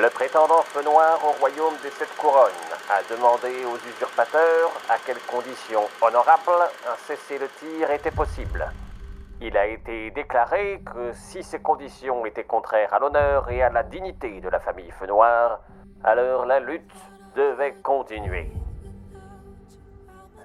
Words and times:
Le 0.00 0.08
prétendant 0.08 0.62
feu 0.62 0.82
noir 0.82 1.20
au 1.22 1.32
royaume 1.38 1.74
des 1.82 1.90
sept 1.90 2.08
couronnes 2.16 2.72
a 2.88 3.02
demandé 3.14 3.66
aux 3.66 3.76
usurpateurs 3.86 4.70
à 4.88 4.96
quelles 5.04 5.20
conditions 5.30 5.82
honorables 6.00 6.70
un 6.88 6.96
cessez-le-tir 7.06 7.90
était 7.90 8.10
possible. 8.10 8.66
Il 9.42 9.58
a 9.58 9.66
été 9.66 10.10
déclaré 10.12 10.80
que 10.90 11.12
si 11.12 11.42
ces 11.42 11.60
conditions 11.60 12.24
étaient 12.24 12.44
contraires 12.44 12.94
à 12.94 12.98
l'honneur 12.98 13.50
et 13.50 13.62
à 13.62 13.68
la 13.68 13.82
dignité 13.82 14.40
de 14.40 14.48
la 14.48 14.58
famille 14.58 14.90
Feu 14.90 15.06
Noir, 15.06 15.60
alors 16.02 16.46
la 16.46 16.60
lutte 16.60 16.96
devait 17.36 17.74
continuer. 17.82 18.50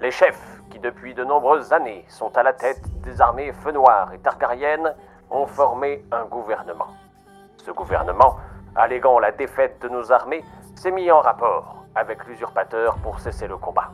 Les 0.01 0.11
chefs, 0.11 0.59
qui 0.69 0.79
depuis 0.79 1.13
de 1.13 1.23
nombreuses 1.23 1.71
années 1.71 2.03
sont 2.09 2.35
à 2.35 2.43
la 2.43 2.51
tête 2.51 2.83
des 3.03 3.21
armées 3.21 3.53
Feu 3.53 3.71
Noir 3.71 4.11
et 4.11 4.19
Targaryennes, 4.19 4.93
ont 5.31 5.47
formé 5.47 6.03
un 6.11 6.25
gouvernement. 6.25 6.89
Ce 7.65 7.71
gouvernement, 7.71 8.35
alléguant 8.75 9.19
la 9.19 9.31
défaite 9.31 9.81
de 9.81 9.89
nos 9.89 10.11
armées, 10.11 10.43
s'est 10.75 10.91
mis 10.91 11.09
en 11.11 11.21
rapport 11.21 11.85
avec 11.95 12.25
l'usurpateur 12.25 12.97
pour 12.97 13.19
cesser 13.19 13.47
le 13.47 13.57
combat. 13.57 13.91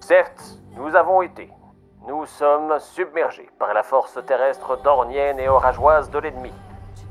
Certes, 0.00 0.58
nous 0.76 0.96
avons 0.96 1.22
été, 1.22 1.50
nous 2.08 2.26
sommes 2.26 2.78
submergés 2.78 3.48
par 3.58 3.72
la 3.74 3.82
force 3.82 4.18
terrestre 4.26 4.80
dornienne 4.82 5.38
et 5.38 5.48
orageoise 5.48 6.10
de 6.10 6.18
l'ennemi. 6.18 6.52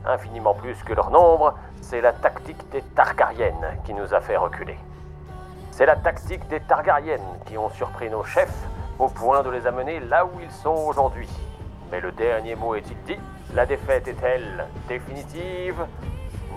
Infiniment 0.06 0.54
plus 0.54 0.82
que 0.84 0.94
leur 0.94 1.12
nombre, 1.12 1.56
c'est 1.82 2.02
la 2.02 2.14
tactique 2.14 2.70
des 2.70 2.82
Targaryennes 2.82 3.80
qui 3.84 3.94
nous 3.94 4.14
a 4.14 4.20
fait 4.20 4.38
reculer. 4.38 4.78
C'est 5.72 5.86
la 5.86 5.96
tactique 5.96 6.48
des 6.48 6.60
Targaryennes 6.60 7.40
qui 7.46 7.58
ont 7.58 7.70
surpris 7.70 8.10
nos 8.10 8.24
chefs 8.24 8.68
au 8.98 9.08
point 9.08 9.44
de 9.44 9.50
les 9.50 9.66
amener 9.66 10.00
là 10.00 10.26
où 10.26 10.40
ils 10.42 10.52
sont 10.52 10.76
aujourd'hui. 10.76 11.30
Mais 11.92 12.02
le 12.02 12.12
dernier 12.12 12.56
mot 12.56 12.76
est-il 12.76 13.02
dit? 13.04 13.20
La 13.54 13.66
défaite 13.66 14.08
est-elle 14.08 14.68
définitive? 14.88 15.86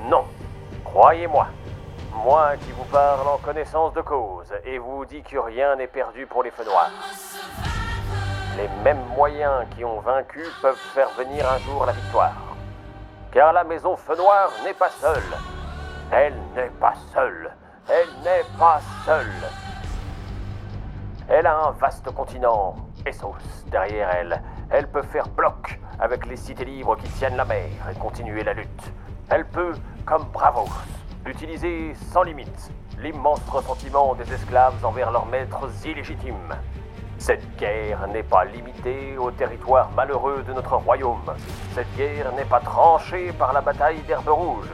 Non. 0.05 0.25
Croyez-moi. 0.85 1.47
Moi 2.25 2.57
qui 2.57 2.73
vous 2.73 2.85
parle 2.85 3.27
en 3.27 3.39
connaissance 3.39 3.95
de 3.95 4.01
cause 4.01 4.53
et 4.65 4.79
vous 4.79 5.05
dis 5.05 5.23
que 5.23 5.39
rien 5.39 5.77
n'est 5.77 5.87
perdu 5.87 6.27
pour 6.27 6.43
les 6.43 6.51
feux 6.51 6.65
noirs. 6.65 6.91
Les 8.57 8.69
mêmes 8.85 9.05
moyens 9.17 9.65
qui 9.75 9.85
ont 9.85 10.01
vaincu 10.01 10.45
peuvent 10.61 10.77
faire 10.95 11.09
venir 11.11 11.51
un 11.51 11.59
jour 11.59 11.87
la 11.87 11.93
victoire. 11.93 12.35
Car 13.31 13.53
la 13.53 13.65
maison 13.65 13.97
Feu 13.97 14.15
Noir 14.17 14.51
n'est 14.63 14.75
pas 14.75 14.91
seule. 14.91 15.23
Elle 16.11 16.35
n'est 16.55 16.71
pas 16.79 16.95
seule. 17.15 17.51
Elle 17.89 18.23
n'est 18.23 18.59
pas 18.59 18.81
seule. 19.07 19.33
Elle 21.29 21.47
a 21.47 21.57
un 21.57 21.71
vaste 21.71 22.11
continent, 22.11 22.77
Essos, 23.07 23.65
derrière 23.69 24.11
elle. 24.11 24.43
Elle 24.69 24.91
peut 24.91 25.03
faire 25.03 25.29
bloc 25.29 25.81
avec 25.99 26.27
les 26.27 26.37
cités 26.37 26.67
libres 26.67 26.97
qui 26.97 27.09
tiennent 27.09 27.37
la 27.37 27.47
mer 27.47 27.71
et 27.91 27.99
continuer 27.99 28.45
la 28.45 28.53
lutte. 28.53 28.93
Elle 29.35 29.47
peut, 29.47 29.73
comme 30.05 30.25
Bravos, 30.25 30.69
utiliser 31.25 31.95
sans 32.13 32.23
limite 32.23 32.71
l'immense 32.99 33.41
ressentiment 33.49 34.15
des 34.15 34.31
esclaves 34.31 34.85
envers 34.85 35.11
leurs 35.11 35.25
maîtres 35.25 35.71
illégitimes. 35.87 36.55
Cette 37.17 37.57
guerre 37.57 38.07
n'est 38.09 38.25
pas 38.25 38.45
limitée 38.45 39.17
au 39.17 39.31
territoire 39.31 39.91
malheureux 39.97 40.45
de 40.47 40.53
notre 40.53 40.77
royaume. 40.77 41.33
Cette 41.75 41.91
guerre 41.97 42.31
n'est 42.35 42.45
pas 42.45 42.61
tranchée 42.61 43.33
par 43.33 43.55
la 43.55 43.63
bataille 43.63 44.03
d'Herbe 44.07 44.29
Rouge. 44.29 44.69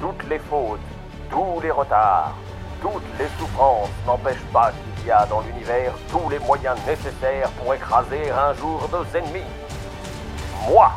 Toutes 0.00 0.26
les 0.30 0.38
fautes, 0.38 0.80
tous 1.28 1.60
les 1.60 1.70
retards, 1.70 2.32
toutes 2.80 3.18
les 3.18 3.28
souffrances 3.38 3.90
n'empêchent 4.06 4.50
pas 4.50 4.72
qu'il 4.96 5.08
y 5.08 5.10
a 5.10 5.26
dans 5.26 5.42
l'univers 5.42 5.92
tous 6.10 6.26
les 6.30 6.38
moyens 6.38 6.78
nécessaires 6.86 7.50
pour 7.50 7.74
écraser 7.74 8.30
un 8.30 8.54
jour 8.54 8.88
nos 8.90 9.04
ennemis. 9.14 9.44
Moi, 10.70 10.90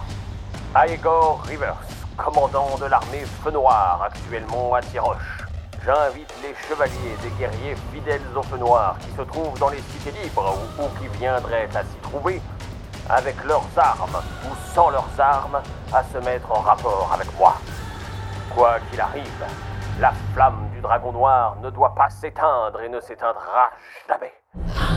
Aegor 0.73 1.41
Rivers, 1.41 1.92
commandant 2.17 2.77
de 2.79 2.85
l'armée 2.85 3.23
Feu 3.43 3.51
Noir 3.51 4.01
actuellement 4.03 4.73
à 4.73 4.81
Tiroche, 4.81 5.43
j'invite 5.85 6.33
les 6.41 6.53
chevaliers 6.67 7.17
et 7.25 7.39
guerriers 7.39 7.75
fidèles 7.93 8.21
au 8.35 8.43
Feu 8.43 8.57
Noir 8.57 8.95
qui 8.99 9.11
se 9.15 9.21
trouvent 9.21 9.57
dans 9.59 9.69
les 9.69 9.81
cités 9.81 10.11
libres 10.11 10.55
ou, 10.79 10.83
ou 10.83 10.87
qui 10.99 11.07
viendraient 11.17 11.69
à 11.75 11.83
s'y 11.83 11.97
trouver, 12.01 12.41
avec 13.09 13.43
leurs 13.43 13.67
armes 13.77 14.21
ou 14.45 14.55
sans 14.73 14.89
leurs 14.89 15.19
armes, 15.19 15.61
à 15.93 16.03
se 16.03 16.17
mettre 16.19 16.51
en 16.51 16.61
rapport 16.61 17.11
avec 17.13 17.27
moi. 17.37 17.55
Quoi 18.55 18.77
qu'il 18.89 19.01
arrive, 19.01 19.45
la 19.99 20.13
flamme 20.33 20.69
du 20.73 20.81
dragon 20.81 21.11
noir 21.11 21.57
ne 21.61 21.69
doit 21.69 21.95
pas 21.95 22.09
s'éteindre 22.09 22.81
et 22.81 22.89
ne 22.89 22.99
s'éteindra 22.99 23.71
jamais. 24.07 24.92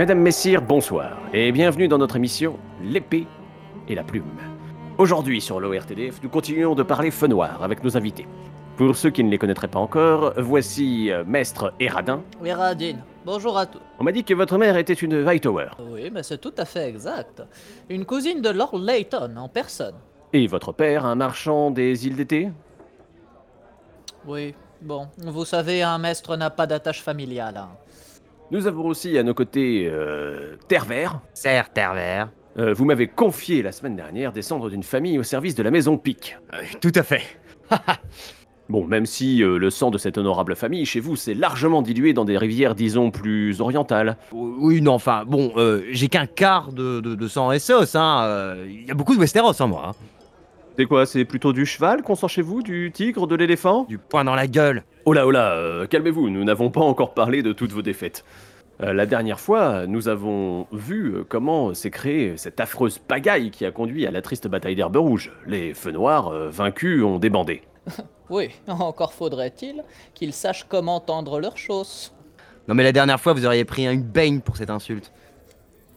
Mesdames, 0.00 0.20
Messieurs, 0.20 0.60
bonsoir 0.60 1.18
et 1.34 1.52
bienvenue 1.52 1.86
dans 1.86 1.98
notre 1.98 2.16
émission 2.16 2.58
L'épée 2.82 3.26
et 3.86 3.94
la 3.94 4.02
plume. 4.02 4.24
Aujourd'hui 4.96 5.42
sur 5.42 5.60
l'ORTDF, 5.60 6.22
nous 6.22 6.30
continuons 6.30 6.74
de 6.74 6.82
parler 6.82 7.10
feu 7.10 7.26
noir 7.26 7.62
avec 7.62 7.84
nos 7.84 7.98
invités. 7.98 8.26
Pour 8.78 8.96
ceux 8.96 9.10
qui 9.10 9.22
ne 9.22 9.28
les 9.28 9.36
connaîtraient 9.36 9.68
pas 9.68 9.78
encore, 9.78 10.32
voici 10.38 11.10
euh, 11.10 11.22
Maître 11.26 11.74
Eradin. 11.80 12.22
Miradine, 12.40 13.04
bonjour 13.26 13.58
à 13.58 13.66
tous. 13.66 13.82
On 13.98 14.04
m'a 14.04 14.12
dit 14.12 14.24
que 14.24 14.32
votre 14.32 14.56
mère 14.56 14.78
était 14.78 14.94
une 14.94 15.28
Hightower 15.28 15.68
Oui, 15.78 16.10
mais 16.10 16.22
c'est 16.22 16.38
tout 16.38 16.54
à 16.56 16.64
fait 16.64 16.88
exact. 16.88 17.42
Une 17.90 18.06
cousine 18.06 18.40
de 18.40 18.48
Lord 18.48 18.78
Layton 18.78 19.36
en 19.36 19.50
personne. 19.50 19.96
et 20.32 20.46
votre 20.46 20.72
père 20.72 21.04
un 21.04 21.14
marchand 21.14 21.70
des 21.70 22.06
îles 22.06 22.16
d'été? 22.16 22.48
Oui, 24.26 24.54
bon, 24.80 25.08
vous 25.18 25.44
savez, 25.44 25.82
un 25.82 25.98
maître 25.98 26.38
n'a 26.38 26.48
pas 26.48 26.66
d'attache 26.66 27.02
familiale. 27.02 27.58
hein. 27.58 27.68
Nous 28.50 28.66
avons 28.66 28.86
aussi 28.86 29.16
à 29.16 29.22
nos 29.22 29.34
côtés 29.34 29.88
euh. 29.88 30.56
Serre 31.34 31.72
Terre-Vert. 31.72 32.30
Euh, 32.58 32.74
vous 32.74 32.84
m'avez 32.84 33.06
confié 33.06 33.62
la 33.62 33.70
semaine 33.70 33.94
dernière 33.94 34.32
descendre 34.32 34.68
d'une 34.70 34.82
famille 34.82 35.18
au 35.18 35.22
service 35.22 35.54
de 35.54 35.62
la 35.62 35.70
maison 35.70 35.96
Pic. 35.96 36.36
tout 36.80 36.92
à 36.94 37.02
fait. 37.02 37.22
Bon, 38.70 38.84
même 38.84 39.04
si 39.04 39.42
euh, 39.42 39.58
le 39.58 39.68
sang 39.68 39.90
de 39.90 39.98
cette 39.98 40.16
honorable 40.16 40.54
famille 40.54 40.86
chez 40.86 41.00
vous 41.00 41.16
s'est 41.16 41.34
largement 41.34 41.82
dilué 41.82 42.12
dans 42.12 42.24
des 42.24 42.38
rivières, 42.38 42.76
disons, 42.76 43.10
plus 43.10 43.60
orientales. 43.60 44.16
Oui, 44.30 44.80
non, 44.80 44.92
enfin, 44.92 45.24
bon, 45.26 45.52
euh, 45.56 45.82
j'ai 45.90 46.06
qu'un 46.06 46.26
quart 46.26 46.72
de, 46.72 47.00
de, 47.00 47.16
de 47.16 47.28
sang 47.28 47.50
sauce, 47.58 47.96
hein. 47.96 48.20
euh, 48.22 48.66
Il 48.70 48.86
y 48.86 48.90
a 48.92 48.94
beaucoup 48.94 49.16
de 49.16 49.18
Westeros 49.18 49.60
en 49.60 49.66
moi, 49.66 49.82
hein. 49.88 49.92
C'est 50.78 50.86
quoi 50.86 51.04
C'est 51.04 51.24
plutôt 51.24 51.52
du 51.52 51.66
cheval 51.66 52.02
qu'on 52.02 52.14
sent 52.14 52.28
chez 52.28 52.42
vous 52.42 52.62
Du 52.62 52.92
tigre 52.94 53.26
De 53.26 53.34
l'éléphant? 53.34 53.86
Du 53.88 53.98
poing 53.98 54.22
dans 54.22 54.36
la 54.36 54.46
gueule. 54.46 54.84
Oh 55.06 55.12
là, 55.14 55.26
oh 55.26 55.30
là, 55.30 55.52
euh, 55.52 55.86
calmez-vous, 55.86 56.28
nous 56.28 56.44
n'avons 56.44 56.70
pas 56.70 56.82
encore 56.82 57.14
parlé 57.14 57.42
de 57.42 57.52
toutes 57.52 57.72
vos 57.72 57.80
défaites. 57.80 58.24
Euh, 58.82 58.92
la 58.92 59.06
dernière 59.06 59.40
fois, 59.40 59.86
nous 59.86 60.08
avons 60.08 60.66
vu 60.72 61.24
comment 61.28 61.72
s'est 61.72 61.90
créée 61.90 62.36
cette 62.36 62.60
affreuse 62.60 62.98
pagaille 62.98 63.50
qui 63.50 63.64
a 63.64 63.70
conduit 63.70 64.06
à 64.06 64.10
la 64.10 64.20
triste 64.20 64.46
bataille 64.46 64.76
d'Herbe 64.76 64.96
Rouge. 64.96 65.32
Les 65.46 65.72
feux 65.72 65.92
noirs, 65.92 66.28
euh, 66.28 66.50
vaincus, 66.50 67.02
ont 67.02 67.18
débandé. 67.18 67.62
Oui, 68.30 68.50
encore 68.68 69.12
faudrait-il 69.12 69.82
qu'ils 70.14 70.32
sachent 70.32 70.64
comment 70.68 71.00
tendre 71.00 71.40
leurs 71.40 71.58
choses. 71.58 72.14
Non, 72.68 72.76
mais 72.76 72.84
la 72.84 72.92
dernière 72.92 73.18
fois, 73.18 73.32
vous 73.32 73.44
auriez 73.44 73.64
pris 73.64 73.88
une 73.88 74.04
baigne 74.04 74.38
pour 74.38 74.56
cette 74.56 74.70
insulte. 74.70 75.10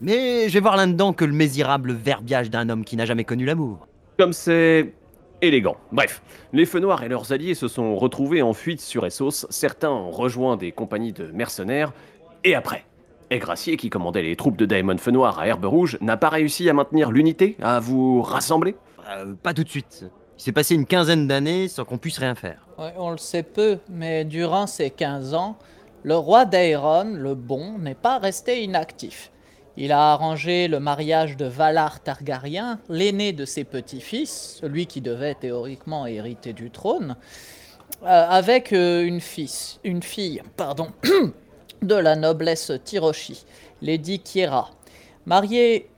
Mais 0.01 0.49
je 0.49 0.53
vais 0.55 0.59
voir 0.59 0.75
là-dedans 0.75 1.13
que 1.13 1.25
le 1.25 1.31
misérable 1.31 1.93
verbiage 1.93 2.49
d'un 2.49 2.69
homme 2.69 2.85
qui 2.85 2.97
n'a 2.97 3.05
jamais 3.05 3.23
connu 3.23 3.45
l'amour. 3.45 3.87
Comme 4.17 4.33
c'est 4.33 4.95
élégant. 5.43 5.77
Bref, 5.91 6.21
les 6.53 6.65
feux 6.65 6.79
noirs 6.79 7.03
et 7.03 7.09
leurs 7.09 7.31
alliés 7.31 7.53
se 7.53 7.67
sont 7.67 7.95
retrouvés 7.95 8.41
en 8.41 8.53
fuite 8.53 8.81
sur 8.81 9.05
Essos, 9.05 9.45
certains 9.49 9.91
ont 9.91 10.09
rejoint 10.09 10.57
des 10.57 10.71
compagnies 10.71 11.13
de 11.13 11.25
mercenaires, 11.27 11.91
et 12.43 12.55
après 12.55 12.85
Aigracier, 13.29 13.77
qui 13.77 13.89
commandait 13.89 14.21
les 14.21 14.35
troupes 14.35 14.57
de 14.57 14.65
Daemon 14.65 14.97
Feu 14.97 15.11
Noir 15.11 15.39
à 15.39 15.47
Herbe 15.47 15.65
Rouge, 15.65 15.97
n'a 16.01 16.17
pas 16.17 16.29
réussi 16.29 16.69
à 16.69 16.73
maintenir 16.73 17.11
l'unité, 17.11 17.57
à 17.61 17.79
vous 17.79 18.21
rassembler? 18.21 18.75
Euh, 19.09 19.33
pas 19.41 19.53
tout 19.53 19.63
de 19.63 19.69
suite. 19.69 20.05
Il 20.37 20.41
s'est 20.41 20.51
passé 20.51 20.75
une 20.75 20.85
quinzaine 20.85 21.27
d'années 21.27 21.67
sans 21.67 21.83
qu'on 21.83 21.97
puisse 21.97 22.19
rien 22.19 22.35
faire. 22.35 22.67
Ouais, 22.77 22.93
on 22.97 23.11
le 23.11 23.17
sait 23.17 23.43
peu, 23.43 23.79
mais 23.89 24.23
durant 24.23 24.67
ces 24.67 24.91
15 24.91 25.33
ans, 25.33 25.57
le 26.03 26.15
roi 26.15 26.45
d'Aeron, 26.45 27.15
le 27.15 27.33
bon, 27.33 27.77
n'est 27.79 27.95
pas 27.95 28.19
resté 28.19 28.63
inactif. 28.63 29.31
Il 29.75 29.91
a 29.91 30.13
arrangé 30.13 30.67
le 30.67 30.79
mariage 30.79 31.35
de 31.35 31.45
Valar 31.45 31.99
Targaryen, 31.99 32.79
l'aîné 32.89 33.33
de 33.33 33.43
ses 33.43 33.63
petits-fils, 33.63 34.59
celui 34.61 34.85
qui 34.85 35.01
devait 35.01 35.33
théoriquement 35.33 36.05
hériter 36.05 36.53
du 36.53 36.69
trône, 36.69 37.15
euh, 38.03 38.27
avec 38.29 38.71
euh, 38.71 39.03
une, 39.03 39.19
fille 39.19 40.41
de 41.81 41.95
la 41.95 42.15
noblesse 42.15 42.71
Tiroshi, 42.83 43.45
Lady 43.81 44.19
Kiera. 44.19 44.69
Marié 45.25 45.89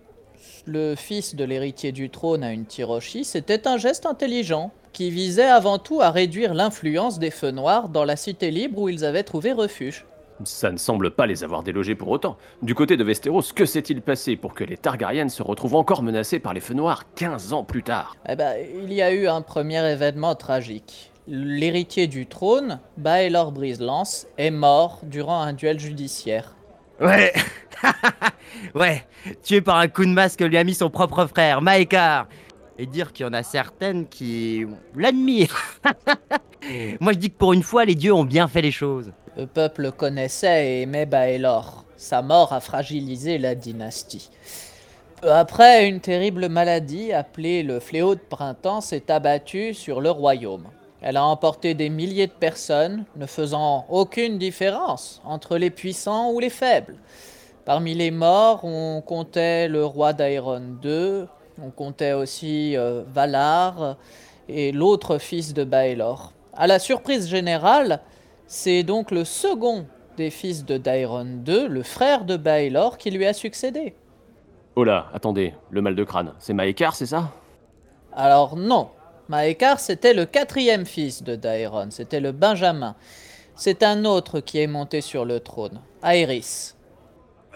le 0.66 0.96
fils 0.96 1.36
de 1.36 1.44
l'héritier 1.44 1.92
du 1.92 2.10
trône 2.10 2.44
à 2.44 2.54
une 2.54 2.66
Tiroshi, 2.66 3.26
c'était 3.26 3.68
un 3.68 3.78
geste 3.78 4.06
intelligent 4.06 4.72
qui 4.94 5.12
visait 5.12 5.44
avant 5.44 5.80
tout 5.80 6.02
à 6.02 6.12
réduire 6.12 6.54
l'influence 6.54 7.20
des 7.20 7.30
feux 7.30 7.52
noirs 7.52 7.90
dans 7.90 8.06
la 8.06 8.16
cité 8.16 8.52
libre 8.52 8.80
où 8.80 8.90
ils 8.90 9.04
avaient 9.04 9.24
trouvé 9.24 9.52
refuge. 9.52 10.06
Ça 10.44 10.72
ne 10.72 10.78
semble 10.78 11.12
pas 11.12 11.26
les 11.26 11.44
avoir 11.44 11.64
délogés 11.64 11.96
pour 11.96 12.10
autant. 12.10 12.38
Du 12.62 12.76
côté 12.76 12.98
de 12.98 13.04
Westeros, 13.04 13.54
que 13.56 13.66
s'est-il 13.66 14.02
passé 14.02 14.36
pour 14.36 14.54
que 14.54 14.66
les 14.66 14.76
Targaryens 14.76 15.30
se 15.30 15.42
retrouvent 15.42 15.76
encore 15.76 16.04
menacés 16.04 16.40
par 16.40 16.54
les 16.54 16.60
feux 16.60 16.74
noirs 16.74 17.04
15 17.16 17.54
ans 17.54 17.64
plus 17.64 17.84
tard? 17.84 18.18
Eh 18.28 18.36
ben, 18.36 18.56
il 18.84 18.92
y 18.92 19.02
a 19.02 19.14
eu 19.14 19.28
un 19.28 19.42
premier 19.42 19.90
événement 19.90 20.36
tragique. 20.36 21.12
L'héritier 21.28 22.08
du 22.08 22.28
trône, 22.28 22.80
Baelor 22.98 23.52
Briselance, 23.52 24.28
est 24.38 24.52
mort 24.52 25.00
durant 25.04 25.42
un 25.42 25.54
duel 25.54 25.80
judiciaire. 25.80 26.54
Ouais 27.00 27.34
Ouais 28.76 29.06
Tué 29.44 29.62
par 29.62 29.78
un 29.78 29.88
coup 29.88 30.06
de 30.06 30.12
masque 30.12 30.40
que 30.40 30.46
lui 30.46 30.58
a 30.58 30.64
mis 30.64 30.76
son 30.76 30.90
propre 30.90 31.26
frère, 31.26 31.62
Maekar 31.62 32.28
Et 32.78 32.86
dire 32.86 33.12
qu'il 33.12 33.26
y 33.26 33.30
en 33.30 33.34
a 33.34 33.44
certaines 33.44 34.08
qui 34.08 34.66
l'admirent 34.96 35.80
Moi 37.02 37.14
je 37.14 37.18
dis 37.18 37.32
que 37.32 37.38
pour 37.38 37.54
une 37.54 37.64
fois, 37.64 37.86
les 37.86 37.96
dieux 37.96 38.14
ont 38.14 38.24
bien 38.24 38.48
fait 38.48 38.62
les 38.62 38.72
choses. 38.72 39.12
Le 39.38 39.48
peuple 39.48 39.92
connaissait 39.92 40.68
et 40.68 40.82
aimait 40.84 41.06
Baelor. 41.06 41.84
Sa 41.98 42.22
mort 42.22 42.54
a 42.54 42.62
fragilisé 42.62 43.38
la 43.38 43.54
dynastie. 43.54 44.30
Peu 45.22 45.32
après, 45.32 45.88
une 45.88 46.00
terrible 46.00 46.48
maladie 46.48 47.12
appelée 47.12 47.62
le 47.62 47.82
fléau 47.82 48.16
de 48.16 48.22
printemps 48.22 48.80
s'est 48.80 49.12
abattue 49.12 49.74
sur 49.74 50.00
le 50.00 50.10
royaume. 50.10 50.68
Elle 51.02 51.18
a 51.18 51.26
emporté 51.26 51.74
des 51.74 51.90
milliers 51.90 52.28
de 52.28 52.32
personnes, 52.32 53.04
ne 53.18 53.26
faisant 53.26 53.86
aucune 53.90 54.38
différence 54.38 55.22
entre 55.26 55.58
les 55.58 55.70
puissants 55.70 56.32
ou 56.32 56.40
les 56.40 56.50
faibles. 56.50 56.96
Parmi 57.66 57.94
les 57.94 58.12
morts, 58.12 58.64
on 58.64 59.02
comptait 59.02 59.68
le 59.68 59.86
roi 59.86 60.14
d'Aeron 60.14 60.78
II, 60.84 61.26
on 61.62 61.72
comptait 61.72 62.14
aussi 62.14 62.78
euh, 62.78 63.04
Valar 63.14 63.98
et 64.48 64.72
l'autre 64.72 65.18
fils 65.18 65.54
de 65.54 65.64
Baelor. 65.64 66.32
À 66.54 66.68
la 66.68 66.80
surprise 66.80 67.28
générale, 67.28 68.00
c'est 68.48 68.84
donc 68.84 69.12
le 69.12 69.26
second 69.26 69.88
des 70.18 70.30
fils 70.30 70.66
de 70.66 70.78
Daeron 70.78 71.44
II, 71.46 71.68
le 71.68 71.84
frère 71.84 72.26
de 72.26 72.38
Baelor, 72.38 72.98
qui 72.98 73.12
lui 73.12 73.26
a 73.26 73.34
succédé. 73.34 73.96
Oh 74.76 74.84
là, 74.84 75.08
attendez, 75.14 75.54
le 75.70 75.82
mal 75.82 75.96
de 75.96 76.04
crâne, 76.04 76.34
c'est 76.40 76.54
Maekar, 76.54 76.96
c'est 76.96 77.06
ça? 77.06 77.32
Alors 78.14 78.56
non, 78.56 78.90
Maekar 79.30 79.80
c'était 79.80 80.14
le 80.14 80.26
quatrième 80.26 80.86
fils 80.86 81.24
de 81.24 81.36
Daeron, 81.36 81.88
c'était 81.92 82.20
le 82.20 82.32
Benjamin. 82.32 82.96
C'est 83.56 83.84
un 83.84 84.06
autre 84.06 84.42
qui 84.42 84.60
est 84.60 84.68
monté 84.68 85.02
sur 85.02 85.26
le 85.26 85.40
trône, 85.40 85.82
Aerys. 86.04 86.74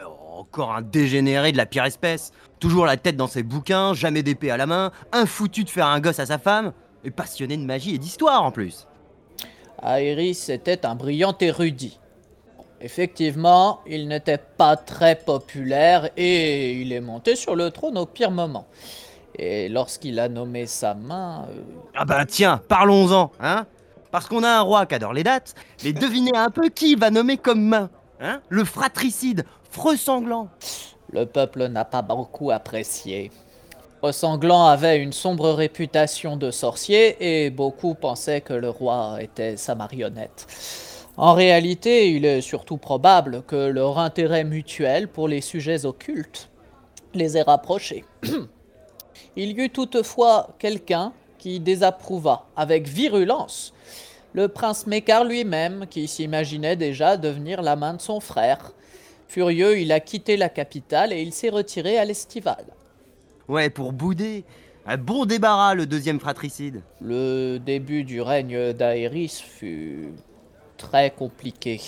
Oh, 0.05 0.39
encore 0.39 0.73
un 0.73 0.81
dégénéré 0.81 1.51
de 1.51 1.57
la 1.57 1.65
pire 1.65 1.83
espèce. 1.85 2.31
Toujours 2.59 2.85
la 2.85 2.97
tête 2.97 3.15
dans 3.15 3.27
ses 3.27 3.43
bouquins, 3.43 3.93
jamais 3.93 4.23
d'épée 4.23 4.51
à 4.51 4.57
la 4.57 4.65
main, 4.65 4.91
un 5.11 5.25
foutu 5.25 5.63
de 5.63 5.69
faire 5.69 5.87
un 5.87 5.99
gosse 5.99 6.19
à 6.19 6.25
sa 6.25 6.37
femme, 6.37 6.73
et 7.05 7.11
passionné 7.11 7.55
de 7.55 7.63
magie 7.63 7.95
et 7.95 7.97
d'histoire 7.97 8.43
en 8.43 8.51
plus. 8.51 8.87
Aerys 9.83 10.45
était 10.49 10.85
un 10.85 10.95
brillant 10.95 11.35
érudit. 11.39 11.99
Effectivement, 12.81 13.81
il 13.85 14.07
n'était 14.07 14.37
pas 14.37 14.77
très 14.77 15.15
populaire 15.15 16.09
et 16.15 16.73
il 16.73 16.93
est 16.93 17.01
monté 17.01 17.35
sur 17.35 17.55
le 17.55 17.71
trône 17.71 17.97
au 17.97 18.05
pire 18.05 18.31
moment. 18.31 18.67
Et 19.37 19.69
lorsqu'il 19.69 20.19
a 20.19 20.29
nommé 20.29 20.65
sa 20.65 20.93
main... 20.93 21.45
euh, 21.49 21.61
Ah 21.95 22.05
bah 22.05 22.25
tiens, 22.25 22.61
parlons-en, 22.67 23.31
hein 23.39 23.65
Parce 24.11 24.27
qu'on 24.27 24.43
a 24.43 24.49
un 24.49 24.61
roi 24.61 24.85
qui 24.85 24.95
adore 24.95 25.13
les 25.13 25.23
dates, 25.23 25.55
mais 25.83 25.93
devinez 25.93 26.35
un 26.35 26.49
peu 26.49 26.69
qui 26.69 26.93
il 26.93 26.99
va 26.99 27.09
nommer 27.11 27.37
comme 27.37 27.61
main 27.61 27.89
Hein 28.21 28.41
Le 28.49 28.65
fratricide, 28.65 29.45
Freux 29.69 29.95
sanglant 29.97 30.49
le 31.11 31.25
peuple 31.25 31.67
n'a 31.67 31.85
pas 31.85 32.01
beaucoup 32.01 32.51
apprécié. 32.51 33.31
Ressanglant 34.01 34.65
avait 34.65 34.99
une 34.99 35.11
sombre 35.11 35.51
réputation 35.51 36.37
de 36.37 36.51
sorcier 36.51 37.17
et 37.19 37.49
beaucoup 37.49 37.95
pensaient 37.95 38.39
que 38.39 38.53
le 38.53 38.69
roi 38.69 39.17
était 39.19 39.57
sa 39.57 39.75
marionnette. 39.75 40.47
En 41.17 41.33
réalité, 41.33 42.11
il 42.11 42.23
est 42.23 42.39
surtout 42.39 42.77
probable 42.77 43.43
que 43.45 43.67
leur 43.67 43.99
intérêt 43.99 44.45
mutuel 44.45 45.09
pour 45.09 45.27
les 45.27 45.41
sujets 45.41 45.85
occultes 45.85 46.49
les 47.13 47.37
ait 47.37 47.41
rapprochés. 47.41 48.05
il 49.35 49.51
y 49.51 49.61
eut 49.61 49.69
toutefois 49.69 50.55
quelqu'un 50.59 51.11
qui 51.37 51.59
désapprouva 51.59 52.45
avec 52.55 52.87
virulence 52.87 53.73
le 54.33 54.47
prince 54.47 54.85
Mécar 54.85 55.25
lui-même, 55.25 55.87
qui 55.89 56.07
s'imaginait 56.07 56.75
déjà 56.75 57.17
devenir 57.17 57.61
la 57.61 57.75
main 57.75 57.95
de 57.95 58.01
son 58.01 58.19
frère. 58.19 58.71
Furieux, 59.27 59.79
il 59.79 59.91
a 59.91 59.99
quitté 59.99 60.37
la 60.37 60.49
capitale 60.49 61.11
et 61.13 61.21
il 61.21 61.33
s'est 61.33 61.49
retiré 61.49 61.97
à 61.97 62.05
l'estival. 62.05 62.63
Ouais, 63.49 63.71
pour 63.71 63.93
bouder 63.93 64.45
Un 64.85 64.97
bon 64.97 65.25
débarras, 65.25 65.73
le 65.73 65.87
deuxième 65.87 66.19
fratricide 66.19 66.83
Le 67.01 67.57
début 67.57 68.03
du 68.03 68.21
règne 68.21 68.73
d'Aéris 68.73 69.43
fut 69.43 70.09
très 70.77 71.09
compliqué. 71.09 71.81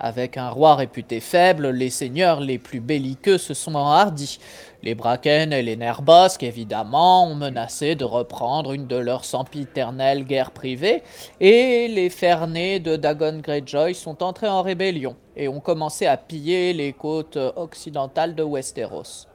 Avec 0.00 0.38
un 0.38 0.48
roi 0.48 0.74
réputé 0.74 1.20
faible, 1.20 1.68
les 1.68 1.90
seigneurs 1.90 2.40
les 2.40 2.56
plus 2.56 2.80
belliqueux 2.80 3.36
se 3.36 3.52
sont 3.52 3.74
enhardis. 3.74 4.38
Les 4.82 4.94
Bracken 4.94 5.52
et 5.52 5.62
les 5.62 5.76
Nerbosques, 5.76 6.42
évidemment, 6.42 7.28
ont 7.30 7.34
menacé 7.34 7.94
de 7.94 8.06
reprendre 8.06 8.72
une 8.72 8.86
de 8.86 8.96
leurs 8.96 9.26
sempiternelles 9.26 10.24
guerres 10.24 10.52
privées, 10.52 11.02
et 11.40 11.88
les 11.88 12.08
Fernés 12.08 12.80
de 12.80 12.96
Dagon 12.96 13.38
Greyjoy 13.38 13.94
sont 13.94 14.22
entrés 14.22 14.48
en 14.48 14.62
rébellion 14.62 15.14
et 15.36 15.46
ont 15.46 15.60
commencé 15.60 16.06
à 16.06 16.16
piller 16.16 16.72
les 16.72 16.94
côtes 16.94 17.38
occidentales 17.56 18.34
de 18.34 18.42
Westeros. 18.42 19.26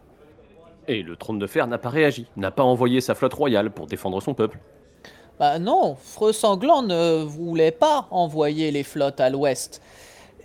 Et 0.89 1.03
le 1.03 1.15
trône 1.15 1.38
de 1.38 1.45
fer 1.45 1.68
n'a 1.68 1.77
pas 1.77 1.89
réagi, 1.89 2.25
n'a 2.36 2.50
pas 2.50 2.63
envoyé 2.63 3.00
sa 3.00 3.13
flotte 3.13 3.36
royale 3.36 3.69
pour 3.69 3.86
défendre 3.86 4.19
son 4.24 4.33
peuple. 4.33 4.57
Bah 5.38 5.59
non, 5.59 5.95
Freux 6.01 6.33
Sanglant 6.33 6.81
ne 6.81 7.24
voulait 7.24 7.71
pas 7.71 8.07
envoyer 8.09 8.71
les 8.71 8.81
flottes 8.81 9.19
à 9.19 9.30
l'ouest. 9.30 9.83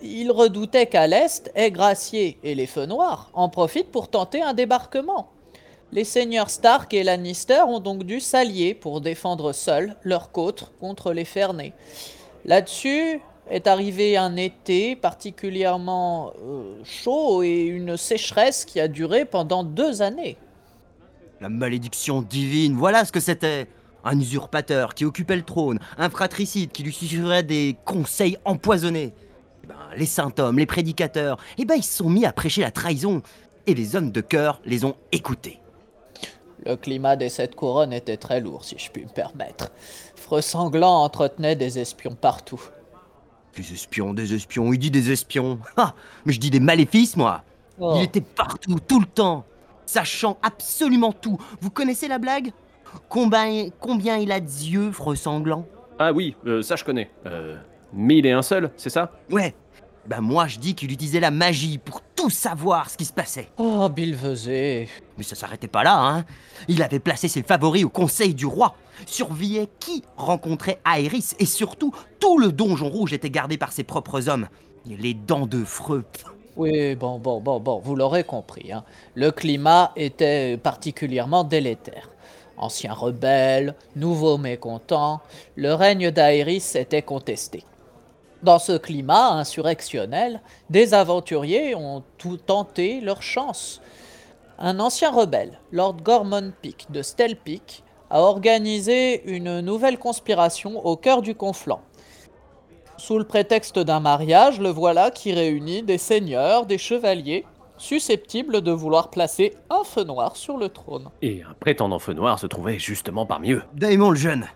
Il 0.02 0.30
redoutait 0.30 0.84
qu'à 0.84 1.06
l'est, 1.06 1.50
Aigracier 1.54 2.38
et 2.42 2.54
les 2.54 2.66
Feux 2.66 2.84
Noirs 2.84 3.30
en 3.32 3.48
profitent 3.48 3.90
pour 3.90 4.08
tenter 4.08 4.42
un 4.42 4.52
débarquement. 4.52 5.30
Les 5.92 6.04
seigneurs 6.04 6.50
Stark 6.50 6.92
et 6.92 7.04
Lannister 7.04 7.62
ont 7.66 7.80
donc 7.80 8.04
dû 8.04 8.20
s'allier 8.20 8.74
pour 8.74 9.00
défendre 9.00 9.52
seuls 9.52 9.96
leurs 10.02 10.30
côtes 10.30 10.72
contre 10.78 11.14
les 11.14 11.24
Fernés. 11.24 11.72
Là-dessus 12.44 13.22
est 13.50 13.66
arrivé 13.66 14.16
un 14.16 14.36
été 14.36 14.96
particulièrement 14.96 16.32
euh, 16.42 16.76
chaud 16.84 17.42
et 17.42 17.62
une 17.62 17.96
sécheresse 17.96 18.64
qui 18.64 18.80
a 18.80 18.88
duré 18.88 19.24
pendant 19.24 19.64
deux 19.64 20.02
années. 20.02 20.36
La 21.40 21.48
malédiction 21.48 22.22
divine, 22.22 22.74
voilà 22.74 23.04
ce 23.04 23.12
que 23.12 23.20
c'était 23.20 23.66
Un 24.04 24.18
usurpateur 24.20 24.94
qui 24.94 25.04
occupait 25.04 25.36
le 25.36 25.42
trône, 25.42 25.78
un 25.96 26.10
fratricide 26.10 26.72
qui 26.72 26.82
lui 26.82 26.92
susurrait 26.92 27.42
des 27.42 27.76
conseils 27.84 28.36
empoisonnés. 28.44 29.14
Eh 29.62 29.66
ben, 29.66 29.76
les 29.96 30.06
saints 30.06 30.32
hommes, 30.38 30.58
les 30.58 30.66
prédicateurs, 30.66 31.38
eh 31.56 31.64
ben, 31.64 31.76
ils 31.76 31.82
se 31.82 31.96
sont 31.98 32.10
mis 32.10 32.26
à 32.26 32.32
prêcher 32.32 32.60
la 32.60 32.70
trahison. 32.70 33.22
Et 33.66 33.74
les 33.74 33.96
hommes 33.96 34.12
de 34.12 34.20
cœur 34.20 34.60
les 34.66 34.84
ont 34.84 34.94
écoutés. 35.10 35.58
Le 36.66 36.76
climat 36.76 37.16
des 37.16 37.30
sept 37.30 37.54
couronnes 37.54 37.94
était 37.94 38.18
très 38.18 38.40
lourd, 38.40 38.64
si 38.64 38.76
je 38.78 38.90
puis 38.90 39.04
me 39.04 39.10
permettre. 39.10 39.70
Freux 40.16 40.42
Sanglant 40.42 41.02
entretenait 41.02 41.56
des 41.56 41.78
espions 41.78 42.14
partout. 42.14 42.60
Des 43.56 43.72
espions, 43.72 44.14
des 44.14 44.34
espions, 44.34 44.72
il 44.72 44.78
dit 44.78 44.90
des 44.90 45.10
espions. 45.12 45.58
Ah, 45.76 45.94
mais 46.24 46.32
je 46.32 46.40
dis 46.40 46.50
des 46.50 46.60
maléfices, 46.60 47.16
moi. 47.16 47.42
Oh. 47.78 47.94
Il 47.96 48.02
était 48.02 48.20
partout, 48.20 48.78
tout 48.86 49.00
le 49.00 49.06
temps, 49.06 49.44
sachant 49.86 50.38
absolument 50.42 51.12
tout. 51.12 51.38
Vous 51.60 51.70
connaissez 51.70 52.08
la 52.08 52.18
blague? 52.18 52.52
Combien, 53.08 53.68
combien 53.80 54.16
il 54.18 54.30
a 54.32 54.40
d'yeux, 54.40 54.92
Freux 54.92 55.16
sanglant 55.16 55.66
Ah 55.98 56.12
oui, 56.12 56.36
euh, 56.46 56.62
ça 56.62 56.76
je 56.76 56.84
connais. 56.84 57.10
Euh, 57.26 57.56
mille 57.92 58.26
et 58.26 58.32
un 58.32 58.42
seul, 58.42 58.70
c'est 58.76 58.90
ça? 58.90 59.12
Ouais. 59.30 59.54
Ben 60.06 60.20
moi, 60.20 60.46
je 60.46 60.58
dis 60.58 60.74
qu'il 60.74 60.92
utilisait 60.92 61.20
la 61.20 61.30
magie 61.30 61.78
pour 61.78 62.02
tout 62.14 62.28
savoir 62.28 62.90
ce 62.90 62.96
qui 62.96 63.06
se 63.06 63.12
passait. 63.12 63.48
Oh, 63.56 63.88
Bilvezé. 63.88 64.88
Mais 65.16 65.24
ça 65.24 65.34
s'arrêtait 65.34 65.68
pas 65.68 65.82
là, 65.82 65.98
hein. 65.98 66.24
Il 66.68 66.82
avait 66.82 66.98
placé 66.98 67.26
ses 67.26 67.42
favoris 67.42 67.84
au 67.84 67.88
conseil 67.88 68.34
du 68.34 68.44
roi, 68.44 68.74
surveillait 69.06 69.68
qui 69.80 70.02
rencontrait 70.16 70.80
Aerys, 70.86 71.34
et 71.38 71.46
surtout, 71.46 71.94
tout 72.20 72.38
le 72.38 72.52
donjon 72.52 72.88
rouge 72.88 73.12
était 73.12 73.30
gardé 73.30 73.56
par 73.58 73.72
ses 73.72 73.84
propres 73.84 74.28
hommes. 74.28 74.48
Les 74.86 75.14
dents 75.14 75.46
de 75.46 75.64
freux. 75.64 76.04
Oui, 76.56 76.94
bon, 76.94 77.18
bon, 77.18 77.40
bon, 77.40 77.58
bon, 77.58 77.80
vous 77.80 77.96
l'aurez 77.96 78.22
compris. 78.22 78.72
hein. 78.72 78.84
Le 79.14 79.30
climat 79.30 79.92
était 79.96 80.56
particulièrement 80.56 81.42
délétère. 81.42 82.10
Anciens 82.56 82.92
rebelles, 82.92 83.74
nouveaux 83.96 84.38
mécontents, 84.38 85.20
le 85.56 85.74
règne 85.74 86.10
d'Aéris 86.12 86.72
était 86.76 87.02
contesté. 87.02 87.64
Dans 88.44 88.58
ce 88.58 88.76
climat 88.76 89.30
insurrectionnel, 89.32 90.40
des 90.70 90.94
aventuriers 90.94 91.74
ont 91.74 92.04
tout 92.18 92.36
tenté 92.36 93.00
leur 93.00 93.22
chance. 93.22 93.80
Un 94.58 94.78
ancien 94.78 95.10
rebelle, 95.10 95.58
Lord 95.72 95.96
Gormon 96.02 96.52
Peak 96.62 96.86
de 96.90 97.02
Stelpeak, 97.02 97.82
a 98.14 98.20
organisé 98.20 99.28
une 99.28 99.60
nouvelle 99.60 99.98
conspiration 99.98 100.86
au 100.86 100.96
cœur 100.96 101.20
du 101.20 101.34
conflant. 101.34 101.80
Sous 102.96 103.18
le 103.18 103.24
prétexte 103.24 103.80
d'un 103.80 103.98
mariage, 103.98 104.60
le 104.60 104.68
voilà 104.68 105.10
qui 105.10 105.32
réunit 105.32 105.82
des 105.82 105.98
seigneurs, 105.98 106.64
des 106.64 106.78
chevaliers, 106.78 107.44
susceptibles 107.76 108.60
de 108.60 108.70
vouloir 108.70 109.10
placer 109.10 109.54
un 109.68 109.82
feu 109.82 110.04
noir 110.04 110.36
sur 110.36 110.56
le 110.58 110.68
trône. 110.68 111.08
Et 111.22 111.42
un 111.42 111.54
prétendant 111.58 111.98
feu 111.98 112.12
noir 112.12 112.38
se 112.38 112.46
trouvait 112.46 112.78
justement 112.78 113.26
parmi 113.26 113.50
eux. 113.50 113.64
Daemon 113.74 114.10
le 114.10 114.16
jeune, 114.16 114.46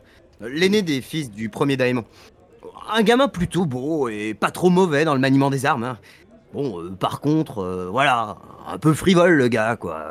l'aîné 0.41 0.83
des 0.83 1.01
fils 1.01 1.29
du 1.33 1.49
premier 1.49 1.77
Daemon. 1.77 2.05
Un 2.93 3.03
gamin 3.03 3.27
plutôt 3.27 3.67
beau 3.67 4.09
et 4.09 4.35
pas 4.35 4.53
trop 4.53 4.71
mauvais 4.71 5.05
dans 5.05 5.15
le 5.15 5.21
maniement 5.21 5.51
des 5.51 5.67
armes. 5.67 5.83
hein. 5.83 5.99
Bon, 6.55 6.81
euh, 6.81 6.91
par 6.91 7.21
contre, 7.21 7.59
euh, 7.59 7.89
voilà, 7.91 8.37
un 8.69 8.79
peu 8.79 8.95
frivole 8.95 9.33
le 9.33 9.49
gars, 9.49 9.75
quoi. 9.75 10.07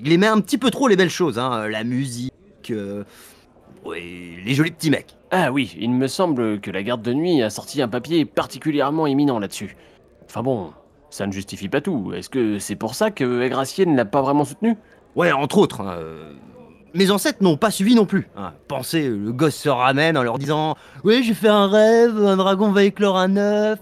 Il 0.00 0.12
aimait 0.12 0.28
un 0.28 0.40
petit 0.40 0.58
peu 0.58 0.70
trop 0.70 0.86
les 0.86 0.94
belles 0.96 1.10
choses, 1.10 1.40
hein, 1.40 1.66
la 1.68 1.82
musique, 1.82 2.32
euh, 2.70 3.04
les 3.86 4.54
jolis 4.54 4.70
petits 4.70 4.90
mecs. 4.90 5.16
Ah 5.30 5.52
oui, 5.52 5.76
il 5.78 5.90
me 5.90 6.06
semble 6.06 6.60
que 6.60 6.70
la 6.70 6.82
garde 6.82 7.02
de 7.02 7.12
nuit 7.12 7.42
a 7.42 7.50
sorti 7.50 7.82
un 7.82 7.88
papier 7.88 8.24
particulièrement 8.24 9.06
éminent 9.06 9.38
là-dessus. 9.38 9.76
Enfin 10.26 10.42
bon, 10.42 10.72
ça 11.10 11.26
ne 11.26 11.32
justifie 11.32 11.68
pas 11.68 11.80
tout. 11.80 12.12
Est-ce 12.14 12.28
que 12.30 12.58
c'est 12.58 12.76
pour 12.76 12.94
ça 12.94 13.10
que 13.10 13.42
Aigracier 13.42 13.84
ne 13.86 13.96
l'a 13.96 14.04
pas 14.04 14.22
vraiment 14.22 14.44
soutenu? 14.44 14.76
Ouais, 15.16 15.32
entre 15.32 15.58
autres. 15.58 15.80
hein, 15.82 15.96
euh, 15.98 16.32
Mes 16.94 17.10
ancêtres 17.10 17.42
n'ont 17.42 17.56
pas 17.56 17.70
suivi 17.70 17.94
non 17.94 18.06
plus. 18.06 18.28
hein. 18.36 18.52
Pensez, 18.68 19.08
le 19.08 19.32
gosse 19.32 19.56
se 19.56 19.68
ramène 19.68 20.16
en 20.16 20.22
leur 20.22 20.38
disant 20.38 20.76
Oui, 21.04 21.22
j'ai 21.22 21.34
fait 21.34 21.48
un 21.48 21.66
rêve, 21.68 22.16
un 22.24 22.36
dragon 22.36 22.70
va 22.72 22.84
éclore 22.84 23.18
un 23.18 23.36
œuf. 23.36 23.80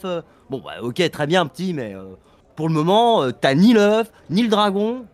Bon, 0.51 0.61
bah, 0.65 0.83
ok, 0.83 1.11
très 1.11 1.27
bien, 1.27 1.47
petit, 1.47 1.73
mais 1.75 1.95
euh, 1.95 2.03
pour 2.57 2.69
le 2.69 2.75
moment, 2.75 3.23
euh, 3.23 3.31
t'as 3.31 3.55
ni 3.55 3.73
l'œuf, 3.73 4.11
ni 4.29 4.43
le 4.43 4.49
dragon. 4.49 5.05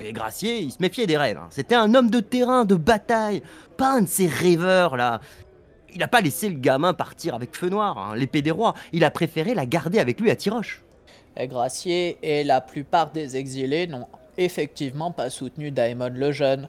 Et 0.00 0.12
Gracier, 0.12 0.58
il 0.58 0.72
se 0.72 0.78
méfiait 0.80 1.06
des 1.06 1.16
rêves. 1.16 1.38
hein. 1.38 1.48
C'était 1.50 1.74
un 1.74 1.94
homme 1.94 2.10
de 2.10 2.20
terrain, 2.20 2.64
de 2.64 2.74
bataille, 2.74 3.42
pas 3.76 3.92
un 3.92 4.02
de 4.02 4.08
ces 4.08 4.26
rêveurs 4.26 4.96
là. 4.96 5.20
Il 5.92 5.98
n'a 5.98 6.08
pas 6.08 6.20
laissé 6.20 6.48
le 6.48 6.58
gamin 6.58 6.92
partir 6.92 7.34
avec 7.34 7.54
Feu 7.54 7.68
Noir, 7.68 7.96
hein, 7.96 8.16
l'épée 8.16 8.42
des 8.42 8.50
rois. 8.50 8.74
Il 8.92 9.04
a 9.04 9.10
préféré 9.12 9.54
la 9.54 9.64
garder 9.64 10.00
avec 10.00 10.20
lui 10.20 10.30
à 10.30 10.36
Tiroche. 10.36 10.82
Gracier 11.38 12.18
et 12.22 12.42
la 12.44 12.60
plupart 12.60 13.12
des 13.12 13.36
exilés 13.36 13.86
n'ont 13.86 14.06
effectivement 14.36 15.12
pas 15.12 15.30
soutenu 15.30 15.70
Daemon 15.70 16.10
le 16.12 16.32
Jeune. 16.32 16.68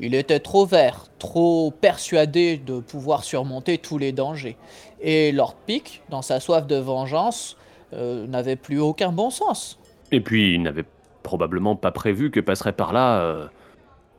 Il 0.00 0.14
était 0.14 0.40
trop 0.40 0.66
vert, 0.66 1.06
trop 1.18 1.70
persuadé 1.70 2.56
de 2.56 2.80
pouvoir 2.80 3.22
surmonter 3.22 3.78
tous 3.78 3.98
les 3.98 4.10
dangers. 4.10 4.56
Et 5.00 5.30
Lord 5.30 5.54
Pic, 5.66 6.02
dans 6.10 6.22
sa 6.22 6.40
soif 6.40 6.66
de 6.66 6.76
vengeance, 6.76 7.56
euh, 7.92 8.26
n'avait 8.26 8.56
plus 8.56 8.80
aucun 8.80 9.12
bon 9.12 9.30
sens. 9.30 9.78
Et 10.10 10.20
puis, 10.20 10.54
il 10.54 10.62
n'avait 10.62 10.84
probablement 11.24 11.74
pas 11.74 11.90
prévu 11.90 12.30
que 12.30 12.38
passerait 12.38 12.72
par 12.72 12.92
là 12.92 13.18
euh, 13.18 13.46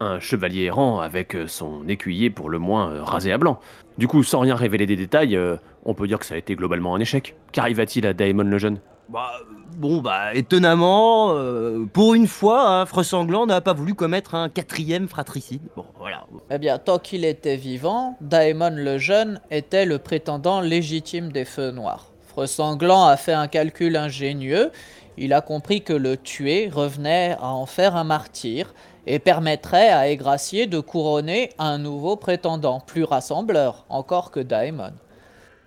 un 0.01 0.19
chevalier 0.19 0.63
errant 0.63 0.99
avec 0.99 1.35
euh, 1.35 1.47
son 1.47 1.87
écuyer 1.87 2.29
pour 2.29 2.49
le 2.49 2.59
moins 2.59 2.91
euh, 2.91 3.03
rasé 3.03 3.31
à 3.31 3.37
blanc. 3.37 3.59
Du 3.97 4.09
coup, 4.09 4.23
sans 4.23 4.41
rien 4.41 4.55
révéler 4.55 4.85
des 4.85 4.97
détails, 4.97 5.37
euh, 5.37 5.55
on 5.85 5.93
peut 5.93 6.07
dire 6.07 6.19
que 6.19 6.25
ça 6.25 6.35
a 6.35 6.37
été 6.37 6.55
globalement 6.55 6.95
un 6.95 6.99
échec. 6.99 7.35
Qu'arriva-t-il 7.53 8.05
à 8.05 8.13
Daemon 8.13 8.43
le 8.43 8.57
Jeune? 8.57 8.79
Bah, 9.07 9.31
bon, 9.77 10.01
bah, 10.01 10.33
étonnamment, 10.33 11.29
euh, 11.29 11.85
pour 11.85 12.15
une 12.15 12.27
fois, 12.27 12.67
hein, 12.67 12.85
Freux 12.87 13.03
Sanglant 13.03 13.45
n'a 13.45 13.61
pas 13.61 13.73
voulu 13.73 13.93
commettre 13.93 14.33
un 14.33 14.49
quatrième 14.49 15.07
fratricide. 15.07 15.61
Bon, 15.77 15.85
voilà. 15.99 16.25
Eh 16.49 16.57
bien, 16.57 16.79
tant 16.79 16.97
qu'il 16.97 17.23
était 17.23 17.55
vivant, 17.55 18.17
Daemon 18.19 18.71
le 18.75 18.97
Jeune 18.97 19.39
était 19.51 19.85
le 19.85 19.99
prétendant 19.99 20.59
légitime 20.59 21.31
des 21.31 21.45
Feux 21.45 21.71
Noirs. 21.71 22.07
Freux 22.27 22.47
Sanglant 22.47 23.05
a 23.05 23.15
fait 23.15 23.33
un 23.33 23.47
calcul 23.47 23.95
ingénieux. 23.95 24.71
Il 25.17 25.33
a 25.33 25.41
compris 25.41 25.81
que 25.81 25.93
le 25.93 26.17
tuer 26.17 26.69
revenait 26.69 27.37
à 27.39 27.47
en 27.47 27.65
faire 27.65 27.95
un 27.95 28.03
martyr 28.03 28.73
et 29.07 29.19
permettrait 29.19 29.89
à 29.89 30.09
Aigracier 30.09 30.67
de 30.67 30.79
couronner 30.79 31.51
un 31.57 31.77
nouveau 31.77 32.15
prétendant, 32.15 32.79
plus 32.79 33.03
rassembleur 33.03 33.85
encore 33.89 34.31
que 34.31 34.39
Daemon. 34.39 34.93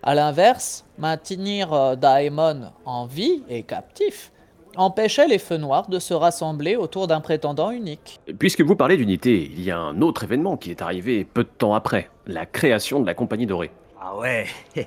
A 0.03 0.15
l'inverse, 0.15 0.85
maintenir 0.99 1.73
euh, 1.73 1.97
Daemon 1.97 2.73
en 2.85 3.07
vie 3.07 3.43
et 3.49 3.63
captif 3.63 4.33
empêchait 4.77 5.27
les 5.27 5.39
Feux 5.39 5.57
Noirs 5.57 5.89
de 5.89 5.99
se 5.99 6.15
rassembler 6.15 6.77
autour 6.77 7.09
d'un 7.09 7.21
prétendant 7.21 7.71
unique. 7.71 8.21
Puisque 8.39 8.61
vous 8.61 8.77
parlez 8.77 8.97
d'unité, 8.97 9.51
il 9.53 9.63
y 9.63 9.71
a 9.71 9.79
un 9.79 10.01
autre 10.03 10.25
événement 10.25 10.57
qui 10.57 10.71
est 10.71 10.83
arrivé 10.83 11.25
peu 11.25 11.43
de 11.43 11.49
temps 11.49 11.75
après, 11.75 12.11
la 12.27 12.47
création 12.47 13.01
de 13.01 13.07
la 13.07 13.15
Compagnie 13.15 13.47
Dorée. 13.47 13.71
Ah 14.01 14.17
ouais. 14.17 14.47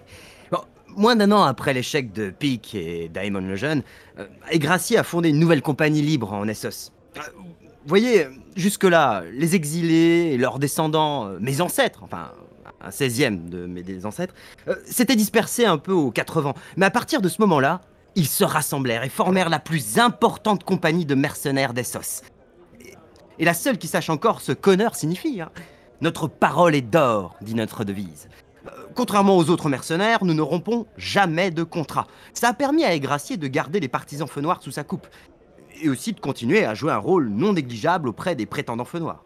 Moins 0.96 1.16
d'un 1.16 1.32
an 1.32 1.44
après 1.44 1.74
l'échec 1.74 2.12
de 2.14 2.30
Pic 2.30 2.76
et 2.76 3.10
Daemon 3.10 3.42
le 3.42 3.56
Jeune, 3.56 3.82
euh, 4.20 4.28
Aigracier 4.50 4.98
a 4.98 5.04
fondé 5.04 5.30
une 5.30 5.40
nouvelle 5.40 5.62
compagnie 5.62 6.02
libre 6.02 6.34
en 6.34 6.48
Essos. 6.48 6.92
Euh, 7.18 7.22
Vous 7.36 7.88
voyez, 7.88 8.28
jusque-là, 8.56 9.24
les 9.32 9.56
exilés 9.56 10.32
et 10.34 10.38
leurs 10.38 10.60
descendants, 10.60 11.28
euh, 11.28 11.38
mes 11.40 11.62
ancêtres, 11.62 12.02
enfin 12.04 12.32
un 12.84 12.90
16e 12.90 13.48
de 13.50 13.68
mes 13.68 14.06
ancêtres, 14.06 14.34
euh, 14.68 14.76
s'étaient 14.86 15.16
dispersés 15.16 15.66
un 15.66 15.78
peu 15.78 15.92
aux 15.94 16.12
quatre 16.12 16.42
vents. 16.42 16.56
Mais 16.78 16.86
à 16.86 16.92
partir 16.92 17.22
de 17.22 17.30
ce 17.30 17.40
moment-là, 17.42 17.82
ils 18.16 18.28
se 18.28 18.44
rassemblèrent 18.44 19.04
et 19.04 19.10
formèrent 19.10 19.50
la 19.50 19.60
plus 19.60 20.00
importante 20.00 20.64
compagnie 20.64 21.06
de 21.06 21.16
mercenaires 21.16 21.74
d'Essos. 21.74 22.24
Et, 22.84 22.96
et 23.40 23.46
la 23.46 23.54
seule 23.54 23.78
qui 23.78 23.88
sache 23.88 24.10
encore 24.10 24.42
ce 24.42 24.52
qu'honneur 24.52 24.96
signifie. 24.96 25.42
hein. 25.42 25.50
Notre 26.02 26.28
parole 26.28 26.74
est 26.76 26.82
d'or, 26.82 27.36
dit 27.42 27.54
notre 27.54 27.84
devise. 27.84 28.28
Contrairement 28.96 29.38
aux 29.38 29.50
autres 29.50 29.70
mercenaires, 29.70 30.24
nous 30.24 30.34
ne 30.34 30.42
rompons 30.42 30.86
jamais 30.98 31.52
de 31.52 31.64
contrat. 31.64 32.08
Ça 32.34 32.50
a 32.50 32.54
permis 32.54 32.84
à 32.84 32.94
Aigracier 32.94 33.38
de 33.38 33.48
garder 33.48 33.80
les 33.80 33.88
partisans 33.88 34.28
feu 34.28 34.42
noir 34.42 34.62
sous 34.62 34.72
sa 34.72 34.84
coupe. 34.84 35.08
Et 35.82 35.90
aussi 35.90 36.14
de 36.14 36.20
continuer 36.20 36.66
à 36.66 36.74
jouer 36.74 36.92
un 36.92 36.98
rôle 36.98 37.30
non 37.30 37.54
négligeable 37.54 38.10
auprès 38.10 38.36
des 38.36 38.46
prétendants 38.46 38.86
feu 38.86 39.00
noir. 39.00 39.24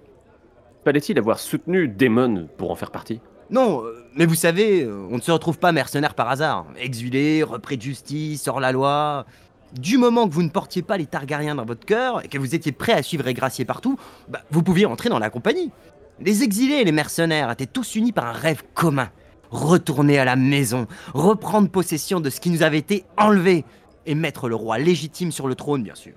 Fallait-il 0.86 1.18
avoir 1.18 1.40
soutenu 1.40 1.88
Daemon 1.88 2.48
pour 2.58 2.72
en 2.72 2.76
faire 2.76 2.92
partie? 2.92 3.20
Non, 3.50 3.84
euh, 3.84 4.06
mais 4.16 4.26
vous 4.26 4.36
savez, 4.36 4.84
euh, 4.84 5.08
on 5.12 5.18
ne 5.18 5.22
se 5.22 5.32
retrouve 5.32 5.60
pas 5.60 5.72
mercenaire 5.72 6.14
par 6.14 6.30
hasard. 6.30 6.66
Exilé, 6.78 7.44
repris 7.44 7.78
de 7.78 7.82
justice, 7.82 8.48
hors 8.48 8.60
la 8.60 8.72
loi. 8.72 9.26
Du 9.74 9.98
moment 9.98 10.28
que 10.28 10.34
vous 10.34 10.44
ne 10.44 10.50
portiez 10.50 10.82
pas 10.82 10.98
les 10.98 11.06
Targaryens 11.06 11.56
dans 11.56 11.66
votre 11.66 11.86
cœur 11.86 12.24
et 12.24 12.28
que 12.28 12.38
vous 12.38 12.56
étiez 12.56 12.72
prêt 12.72 12.94
à 12.94 13.04
suivre 13.04 13.28
Aigracier 13.28 13.66
partout, 13.66 13.98
bah, 14.30 14.42
vous 14.52 14.64
pouviez 14.64 14.86
entrer 14.86 15.10
dans 15.10 15.20
la 15.20 15.30
compagnie. 15.30 15.72
Les 16.20 16.44
exilés 16.44 16.76
et 16.76 16.84
les 16.86 16.92
mercenaires 16.92 17.52
étaient 17.52 17.66
tous 17.66 17.96
unis 17.96 18.14
par 18.14 18.26
un 18.26 18.32
rêve 18.32 18.64
commun. 18.74 19.10
Retourner 19.56 20.20
à 20.20 20.26
la 20.26 20.36
maison, 20.36 20.86
reprendre 21.14 21.70
possession 21.70 22.20
de 22.20 22.30
ce 22.30 22.42
qui 22.42 22.50
nous 22.50 22.62
avait 22.62 22.78
été 22.78 23.06
enlevé 23.16 23.64
et 24.06 24.14
mettre 24.14 24.50
le 24.50 24.56
roi 24.56 24.78
légitime 24.80 25.32
sur 25.32 25.48
le 25.48 25.56
trône, 25.56 25.82
bien 25.82 25.96
sûr. 25.96 26.12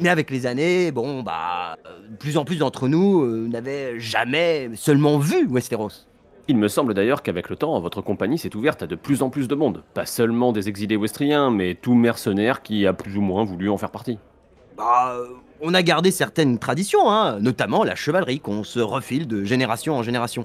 Mais 0.00 0.10
avec 0.10 0.30
les 0.30 0.44
années, 0.44 0.92
bon, 0.92 1.22
bah, 1.22 1.76
euh, 1.86 2.08
de 2.10 2.16
plus 2.16 2.36
en 2.36 2.44
plus 2.44 2.56
d'entre 2.56 2.88
nous 2.88 3.22
euh, 3.22 3.48
n'avaient 3.48 3.98
jamais 3.98 4.68
seulement 4.74 5.18
vu 5.18 5.48
Westeros. 5.48 6.06
Il 6.46 6.58
me 6.58 6.68
semble 6.68 6.92
d'ailleurs 6.92 7.22
qu'avec 7.22 7.48
le 7.48 7.56
temps, 7.56 7.80
votre 7.80 8.02
compagnie 8.02 8.36
s'est 8.36 8.54
ouverte 8.54 8.82
à 8.82 8.86
de 8.86 8.96
plus 8.96 9.22
en 9.22 9.30
plus 9.30 9.48
de 9.48 9.54
monde. 9.54 9.82
Pas 9.94 10.04
seulement 10.04 10.52
des 10.52 10.68
exilés 10.68 10.98
westriens, 10.98 11.50
mais 11.50 11.74
tout 11.74 11.94
mercenaire 11.94 12.62
qui 12.62 12.86
a 12.86 12.92
plus 12.92 13.16
ou 13.16 13.22
moins 13.22 13.44
voulu 13.44 13.70
en 13.70 13.78
faire 13.78 13.90
partie. 13.90 14.18
Bah, 14.76 15.16
on 15.62 15.72
a 15.72 15.82
gardé 15.82 16.10
certaines 16.10 16.58
traditions, 16.58 17.10
hein, 17.10 17.38
notamment 17.40 17.82
la 17.82 17.94
chevalerie 17.94 18.40
qu'on 18.40 18.62
se 18.62 18.78
refile 18.78 19.26
de 19.26 19.42
génération 19.42 19.96
en 19.96 20.02
génération. 20.02 20.44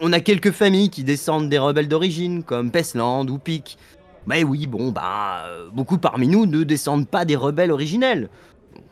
On 0.00 0.12
a 0.12 0.20
quelques 0.20 0.50
familles 0.52 0.90
qui 0.90 1.04
descendent 1.04 1.48
des 1.48 1.58
rebelles 1.58 1.88
d'origine, 1.88 2.42
comme 2.42 2.70
Pesland 2.70 3.28
ou 3.28 3.38
Pic. 3.38 3.78
Mais 4.26 4.44
oui, 4.44 4.66
bon, 4.66 4.90
bah, 4.90 5.44
euh, 5.46 5.68
beaucoup 5.72 5.98
parmi 5.98 6.28
nous 6.28 6.46
ne 6.46 6.62
descendent 6.62 7.08
pas 7.08 7.24
des 7.24 7.36
rebelles 7.36 7.70
originels. 7.72 8.28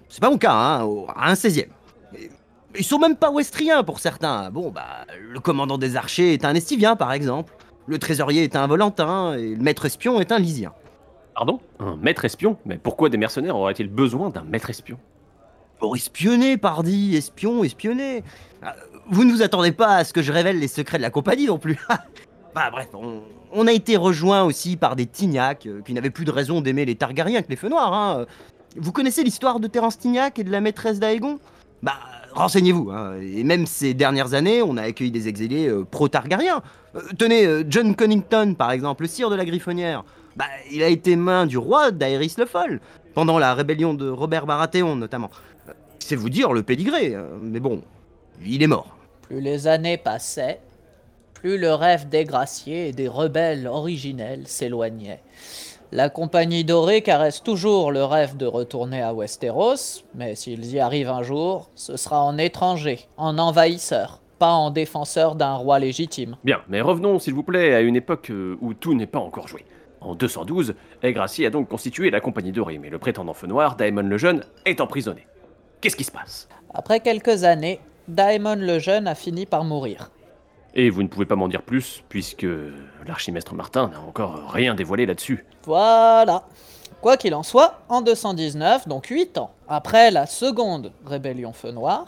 C'est 0.08 0.20
pas 0.20 0.30
mon 0.30 0.38
cas, 0.38 0.52
hein, 0.54 0.88
à 1.14 1.30
un 1.30 1.34
16e. 1.34 1.68
Et- 2.16 2.30
Ils 2.78 2.84
sont 2.84 2.98
même 2.98 3.16
pas 3.16 3.30
westriens 3.30 3.82
pour 3.84 4.00
certains. 4.00 4.50
Bon, 4.50 4.70
bah, 4.70 5.06
le 5.20 5.40
commandant 5.40 5.78
des 5.78 5.96
archers 5.96 6.32
est 6.32 6.44
un 6.44 6.54
estivien, 6.54 6.96
par 6.96 7.12
exemple. 7.12 7.52
Le 7.86 7.98
trésorier 7.98 8.42
est 8.44 8.56
un 8.56 8.66
volantin, 8.66 9.34
et 9.34 9.54
le 9.54 9.62
maître 9.62 9.84
espion 9.86 10.20
est 10.20 10.32
un 10.32 10.38
lysien. 10.38 10.72
Pardon? 11.34 11.60
Un 11.80 11.96
maître 11.96 12.24
espion? 12.24 12.56
Mais 12.64 12.78
pourquoi 12.78 13.08
des 13.10 13.18
mercenaires 13.18 13.56
auraient-ils 13.56 13.88
besoin 13.88 14.30
d'un 14.30 14.42
maître 14.44 14.70
espion? 14.70 14.98
Pour 15.78 15.95
espionner, 15.95 16.56
pardi, 16.56 17.16
espion, 17.16 17.62
espionner. 17.64 18.25
Ah, 18.62 18.75
Vous 19.11 19.25
ne 19.25 19.33
vous 19.33 19.42
attendez 19.42 19.73
pas 19.73 19.97
à 19.97 20.04
ce 20.04 20.12
que 20.12 20.23
je 20.23 20.33
révèle 20.33 20.59
les 20.59 20.68
secrets 20.68 20.97
de 20.97 21.02
la 21.02 21.11
compagnie 21.11 21.47
non 21.47 21.59
plus. 21.59 21.78
bah 22.54 22.71
bref, 22.71 22.88
on, 23.52 23.66
a 23.66 23.73
été 23.73 23.97
rejoint 23.97 24.42
aussi 24.45 24.76
par 24.76 24.97
des 24.97 25.06
Tignac 25.06 25.66
euh, 25.66 25.83
qui 25.85 25.92
n'avaient 25.92 26.11
plus 26.11 26.25
de 26.25 26.30
raison 26.30 26.61
d'aimer 26.62 26.85
les 26.87 26.95
Targaryens 26.95 27.42
que 27.42 27.50
les 27.50 27.56
Feux 27.56 27.68
Noirs. 27.68 27.92
Hein. 27.92 28.25
Vous 28.76 28.92
connaissez 28.92 29.23
l'histoire 29.23 29.61
de 29.61 29.66
Terence 29.66 29.99
Tignac 29.99 30.38
et 30.38 30.45
de 30.45 30.50
la 30.50 30.61
maîtresse 30.62 30.99
d'Aegon 30.99 31.38
Bah 31.83 31.99
renseignez-vous. 32.33 32.90
hein. 32.90 33.14
Et 33.21 33.45
même 33.45 33.66
ces 33.66 33.92
dernières 33.92 34.33
années, 34.35 34.62
on 34.62 34.76
a 34.78 34.83
accueilli 34.83 35.11
des 35.11 35.28
exilés 35.28 35.68
euh, 35.68 35.85
pro-Targaryens. 35.85 36.62
Euh, 36.95 37.00
tenez, 37.18 37.64
John 37.68 37.95
Connington 37.95 38.54
par 38.54 38.71
exemple, 38.73 39.02
le 39.02 39.09
sire 39.09 39.28
de 39.28 39.37
la 39.37 39.45
Griffonnière. 39.45 40.04
Bah 40.37 40.47
il 40.73 40.83
a 40.83 40.88
été 40.88 41.16
main 41.16 41.45
du 41.47 41.59
roi 41.59 41.90
d'Aerys 41.90 42.35
le 42.38 42.47
Foll 42.47 42.80
pendant 43.14 43.38
la 43.38 43.54
rébellion 43.54 43.95
de 43.95 44.09
Robert 44.09 44.47
Baratheon 44.47 44.97
notamment. 44.97 45.30
C'est 46.06 46.14
vous 46.14 46.30
dire 46.30 46.52
le 46.52 46.62
pédigré, 46.62 47.16
euh, 47.16 47.36
mais 47.42 47.58
bon, 47.58 47.82
il 48.40 48.62
est 48.62 48.68
mort. 48.68 48.96
Plus 49.22 49.40
les 49.40 49.66
années 49.66 49.96
passaient, 49.96 50.60
plus 51.34 51.58
le 51.58 51.75
rêve 51.75 52.08
des 52.08 52.22
graciers 52.22 52.90
et 52.90 52.92
des 52.92 53.08
rebelles 53.08 53.66
originels 53.66 54.46
s'éloignait. 54.46 55.20
La 55.90 56.08
Compagnie 56.08 56.62
Dorée 56.62 57.02
caresse 57.02 57.42
toujours 57.42 57.90
le 57.90 58.04
rêve 58.04 58.36
de 58.36 58.46
retourner 58.46 59.02
à 59.02 59.12
Westeros, 59.14 60.04
mais 60.14 60.36
s'ils 60.36 60.72
y 60.72 60.78
arrivent 60.78 61.08
un 61.08 61.25
jour, 61.25 61.70
ce 61.75 61.96
sera 61.96 62.22
en 62.22 62.38
étranger, 62.38 63.08
en 63.16 63.36
envahisseur, 63.36 64.20
pas 64.38 64.52
en 64.52 64.70
défenseur 64.70 65.34
d'un 65.34 65.54
roi 65.54 65.80
légitime. 65.80 66.36
Bien, 66.44 66.60
mais 66.68 66.82
revenons 66.82 67.18
s'il 67.18 67.34
vous 67.34 67.42
plaît 67.42 67.75
à 67.75 67.80
une 67.80 67.96
époque 67.96 68.30
euh, 68.30 68.56
où 68.60 68.75
tout 68.75 68.94
n'est 68.94 69.08
pas 69.08 69.18
encore 69.18 69.48
joué. 69.48 69.64
En 70.00 70.14
212, 70.14 70.75
Aigracie 71.02 71.46
a 71.46 71.50
donc 71.50 71.68
constitué 71.68 72.10
la 72.10 72.20
Compagnie 72.20 72.52
Dorée, 72.52 72.78
mais 72.78 72.90
le 72.90 72.98
prétendant 72.98 73.34
feu 73.34 73.48
noir, 73.48 73.75
Daemon 73.75 74.02
le 74.02 74.18
Jeune, 74.18 74.44
est 74.66 74.80
emprisonné. 74.80 75.26
Qu'est-ce 75.80 75.97
qui 75.97 76.04
se 76.04 76.12
passe? 76.12 76.49
Après 76.75 77.00
quelques 77.00 77.45
années, 77.45 77.80
Daemon 78.09 78.56
le 78.56 78.78
Jeune 78.78 79.06
a 79.09 79.14
fini 79.14 79.47
par 79.47 79.64
mourir. 79.64 80.11
Et 80.75 80.90
vous 80.90 81.02
ne 81.02 81.09
pouvez 81.09 81.26
pas 81.26 81.37
m'en 81.37 81.49
dire 81.49 81.62
plus, 81.62 82.02
puisque 82.09 82.47
l'archimestre 83.06 83.54
Martin 83.54 83.88
n'a 83.88 84.00
encore 84.00 84.50
rien 84.50 84.75
dévoilé 84.75 85.06
là-dessus. 85.06 85.45
Voilà. 85.64 86.45
Quoi 87.00 87.16
qu'il 87.16 87.35
en 87.35 87.42
soit, 87.42 87.80
en 87.88 88.00
219, 88.00 88.88
donc 88.88 89.06
8 89.06 89.38
ans 89.38 89.50
après 89.68 90.11
la 90.11 90.26
seconde 90.26 90.92
rébellion 91.04 91.52
Feu 91.52 91.71
Noir, 91.71 92.06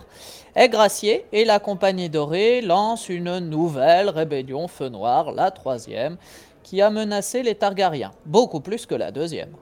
Aigracier 0.54 1.24
et 1.32 1.44
la 1.44 1.60
Compagnie 1.60 2.10
Dorée 2.10 2.60
lancent 2.62 3.08
une 3.08 3.38
nouvelle 3.38 4.08
rébellion 4.08 4.66
Feu 4.66 4.88
Noir, 4.88 5.32
la 5.32 5.50
troisième, 5.50 6.16
qui 6.62 6.82
a 6.82 6.90
menacé 6.90 7.42
les 7.42 7.54
Targaryens, 7.54 8.12
beaucoup 8.26 8.60
plus 8.60 8.86
que 8.86 8.94
la 8.94 9.10
deuxième. 9.10 9.52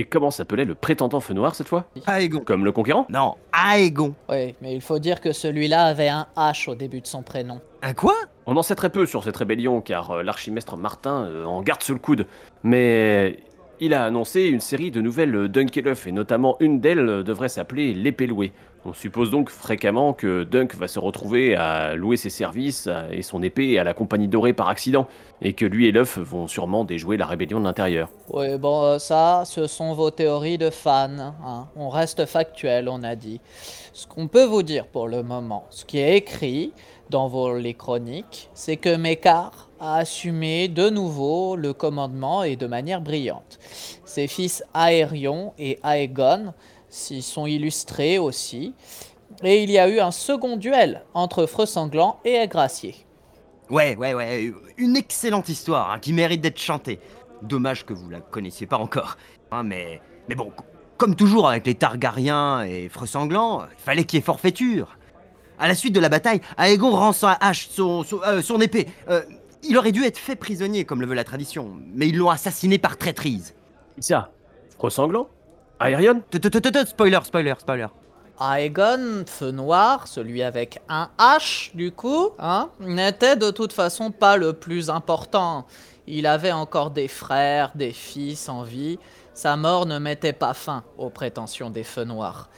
Et 0.00 0.04
comment 0.04 0.30
s'appelait 0.30 0.64
le 0.64 0.76
prétendant 0.76 1.18
Feu 1.18 1.34
Noir 1.34 1.56
cette 1.56 1.66
fois? 1.66 1.86
Aegon. 2.06 2.38
Comme 2.44 2.64
le 2.64 2.70
conquérant? 2.70 3.06
Non, 3.10 3.34
Aegon. 3.52 4.14
Oui, 4.28 4.54
mais 4.62 4.72
il 4.72 4.80
faut 4.80 5.00
dire 5.00 5.20
que 5.20 5.32
celui-là 5.32 5.86
avait 5.86 6.08
un 6.08 6.28
H 6.36 6.70
au 6.70 6.76
début 6.76 7.00
de 7.00 7.06
son 7.08 7.22
prénom. 7.22 7.60
Un 7.82 7.94
quoi? 7.94 8.14
On 8.46 8.56
en 8.56 8.62
sait 8.62 8.76
très 8.76 8.90
peu 8.90 9.06
sur 9.06 9.24
cette 9.24 9.36
rébellion, 9.36 9.80
car 9.80 10.12
euh, 10.12 10.22
l'archimestre 10.22 10.76
Martin 10.76 11.24
euh, 11.24 11.44
en 11.44 11.62
garde 11.62 11.82
sous 11.82 11.94
le 11.94 11.98
coude. 11.98 12.28
Mais 12.62 13.40
il 13.80 13.92
a 13.92 14.04
annoncé 14.04 14.42
une 14.44 14.60
série 14.60 14.92
de 14.92 15.00
nouvelles 15.00 15.34
euh, 15.34 15.48
Dunkelhoff, 15.48 16.06
et 16.06 16.12
notamment 16.12 16.56
une 16.60 16.78
d'elles 16.78 17.24
devrait 17.24 17.48
s'appeler 17.48 17.92
l'épée 17.92 18.28
louée. 18.28 18.52
On 18.84 18.92
suppose 18.92 19.30
donc 19.30 19.50
fréquemment 19.50 20.12
que 20.12 20.44
Dunk 20.44 20.74
va 20.76 20.88
se 20.88 20.98
retrouver 20.98 21.56
à 21.56 21.94
louer 21.94 22.16
ses 22.16 22.30
services 22.30 22.88
et 23.10 23.22
son 23.22 23.42
épée 23.42 23.78
à 23.78 23.84
la 23.84 23.92
compagnie 23.92 24.28
dorée 24.28 24.52
par 24.52 24.68
accident, 24.68 25.06
et 25.42 25.52
que 25.52 25.66
lui 25.66 25.86
et 25.86 25.92
l'œuf 25.92 26.18
vont 26.18 26.46
sûrement 26.46 26.84
déjouer 26.84 27.16
la 27.16 27.26
rébellion 27.26 27.60
de 27.60 27.64
l'intérieur. 27.64 28.08
Oui, 28.30 28.56
bon, 28.56 28.82
euh, 28.84 28.98
ça, 28.98 29.42
ce 29.44 29.66
sont 29.66 29.94
vos 29.94 30.10
théories 30.10 30.58
de 30.58 30.70
fans. 30.70 31.08
hein. 31.18 31.68
On 31.76 31.88
reste 31.88 32.24
factuel, 32.26 32.88
on 32.88 33.02
a 33.02 33.14
dit. 33.14 33.40
Ce 33.92 34.06
qu'on 34.06 34.28
peut 34.28 34.44
vous 34.44 34.62
dire 34.62 34.86
pour 34.86 35.08
le 35.08 35.22
moment, 35.22 35.66
ce 35.70 35.84
qui 35.84 35.98
est 35.98 36.16
écrit 36.16 36.72
dans 37.10 37.28
vos, 37.28 37.56
les 37.56 37.74
chroniques, 37.74 38.48
c'est 38.54 38.76
que 38.76 38.96
Mekar 38.96 39.68
a 39.80 39.98
assumé 39.98 40.68
de 40.68 40.88
nouveau 40.90 41.56
le 41.56 41.72
commandement 41.72 42.42
et 42.42 42.56
de 42.56 42.66
manière 42.66 43.00
brillante. 43.00 43.58
Ses 44.04 44.26
fils 44.26 44.62
Aérion 44.74 45.52
et 45.58 45.78
Aegon 45.84 46.52
s'y 46.88 47.22
sont 47.22 47.46
illustrés 47.46 48.18
aussi. 48.18 48.74
Et 49.42 49.62
il 49.62 49.70
y 49.70 49.78
a 49.78 49.88
eu 49.88 50.00
un 50.00 50.10
second 50.10 50.56
duel 50.56 51.04
entre 51.14 51.46
Freux 51.46 51.66
Sanglant 51.66 52.20
et 52.24 52.34
Aigracier. 52.34 52.96
Ouais, 53.70 53.96
ouais, 53.96 54.14
ouais. 54.14 54.52
Une 54.78 54.96
excellente 54.96 55.48
histoire 55.48 55.92
hein, 55.92 55.98
qui 55.98 56.12
mérite 56.12 56.40
d'être 56.40 56.58
chantée. 56.58 57.00
Dommage 57.42 57.84
que 57.84 57.92
vous 57.92 58.08
la 58.08 58.20
connaissiez 58.20 58.66
pas 58.66 58.78
encore. 58.78 59.16
Hein, 59.50 59.62
mais, 59.62 60.00
mais 60.28 60.34
bon, 60.34 60.52
comme 60.96 61.14
toujours 61.14 61.48
avec 61.48 61.66
les 61.66 61.74
Targaryens 61.74 62.62
et 62.62 62.88
Freux 62.88 63.06
Sanglant, 63.06 63.66
il 63.70 63.82
fallait 63.82 64.04
qu'il 64.04 64.18
y 64.18 64.20
ait 64.20 64.24
forfaiture. 64.24 64.96
À 65.58 65.68
la 65.68 65.74
suite 65.74 65.94
de 65.94 66.00
la 66.00 66.08
bataille, 66.08 66.40
Aegon 66.56 66.90
rend 66.90 67.12
sa 67.12 67.32
hache, 67.32 67.68
son, 67.68 68.04
son, 68.04 68.20
euh, 68.22 68.42
son 68.42 68.60
épée. 68.60 68.86
Euh, 69.08 69.22
il 69.62 69.76
aurait 69.76 69.92
dû 69.92 70.04
être 70.04 70.18
fait 70.18 70.36
prisonnier, 70.36 70.84
comme 70.84 71.00
le 71.00 71.06
veut 71.06 71.14
la 71.14 71.24
tradition, 71.24 71.76
mais 71.92 72.08
ils 72.08 72.16
l'ont 72.16 72.30
assassiné 72.30 72.78
par 72.78 72.96
traîtrise. 72.96 73.54
Qui 73.96 74.02
ça? 74.02 74.30
Ressanglant 74.78 75.28
Aerion 75.80 76.22
Spoiler, 76.86 77.20
spoiler, 77.24 77.54
spoiler. 77.58 77.86
Aegon, 78.40 79.24
feu 79.26 79.50
noir, 79.50 80.06
celui 80.06 80.42
avec 80.42 80.80
un 80.88 81.08
H 81.18 81.70
du 81.74 81.92
coup, 81.92 82.30
hein, 82.38 82.70
n'était 82.80 83.36
de 83.36 83.50
toute 83.50 83.72
façon 83.72 84.10
pas 84.10 84.36
le 84.36 84.52
plus 84.52 84.90
important. 84.90 85.66
Il 86.06 86.26
avait 86.26 86.52
encore 86.52 86.90
des 86.90 87.08
frères, 87.08 87.72
des 87.74 87.92
fils 87.92 88.48
en 88.48 88.62
vie. 88.62 88.98
Sa 89.34 89.56
mort 89.56 89.86
ne 89.86 89.98
mettait 89.98 90.32
pas 90.32 90.54
fin 90.54 90.82
aux 90.96 91.10
prétentions 91.10 91.70
des 91.70 91.84
feux 91.84 92.04
noirs. 92.04 92.48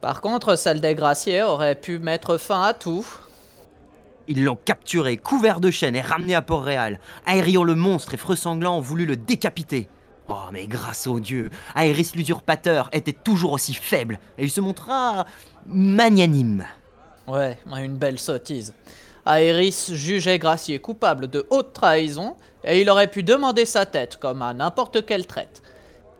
Par 0.00 0.20
contre, 0.20 0.56
celle 0.56 0.80
des 0.80 0.94
graciers 0.94 1.42
aurait 1.42 1.74
pu 1.74 1.98
mettre 1.98 2.36
fin 2.36 2.62
à 2.62 2.72
tout. 2.72 3.06
Ils 4.26 4.44
l'ont 4.44 4.58
capturé, 4.64 5.16
couvert 5.16 5.60
de 5.60 5.70
chaînes 5.70 5.96
et 5.96 6.00
ramené 6.00 6.34
à 6.34 6.42
Port-Réal. 6.42 7.00
Aérion 7.26 7.64
le 7.64 7.74
monstre 7.74 8.14
et 8.14 8.16
Freux 8.16 8.36
Sanglant 8.36 8.78
ont 8.78 8.80
voulu 8.80 9.06
le 9.06 9.16
décapiter. 9.16 9.88
Oh, 10.32 10.48
mais 10.52 10.68
grâce 10.68 11.08
au 11.08 11.18
dieu, 11.18 11.50
Aéris 11.74 12.12
l'usurpateur 12.14 12.88
était 12.92 13.12
toujours 13.12 13.50
aussi 13.50 13.74
faible 13.74 14.20
et 14.38 14.44
il 14.44 14.50
se 14.50 14.60
montra 14.60 15.26
magnanime. 15.66 16.64
Ouais, 17.26 17.58
une 17.76 17.96
belle 17.96 18.18
sottise. 18.20 18.72
Aéris 19.26 19.90
jugeait 19.90 20.38
Gracier 20.38 20.78
coupable 20.78 21.26
de 21.26 21.46
haute 21.50 21.72
trahison 21.72 22.36
et 22.62 22.80
il 22.80 22.88
aurait 22.90 23.10
pu 23.10 23.24
demander 23.24 23.64
sa 23.64 23.86
tête 23.86 24.18
comme 24.18 24.40
à 24.42 24.54
n'importe 24.54 25.04
quelle 25.04 25.26
traite. 25.26 25.62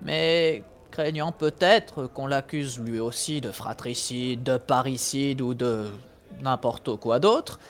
Mais 0.03 0.65
craignant 0.91 1.31
peut-être 1.31 2.09
qu'on 2.09 2.27
l'accuse 2.27 2.81
lui 2.81 2.99
aussi 2.99 3.41
de 3.41 3.53
fratricide, 3.53 4.43
de 4.43 4.57
parricide 4.57 5.41
ou 5.41 5.55
de 5.55 5.87
n'importe 6.43 6.97
quoi 6.97 7.21
d'autre, 7.21 7.61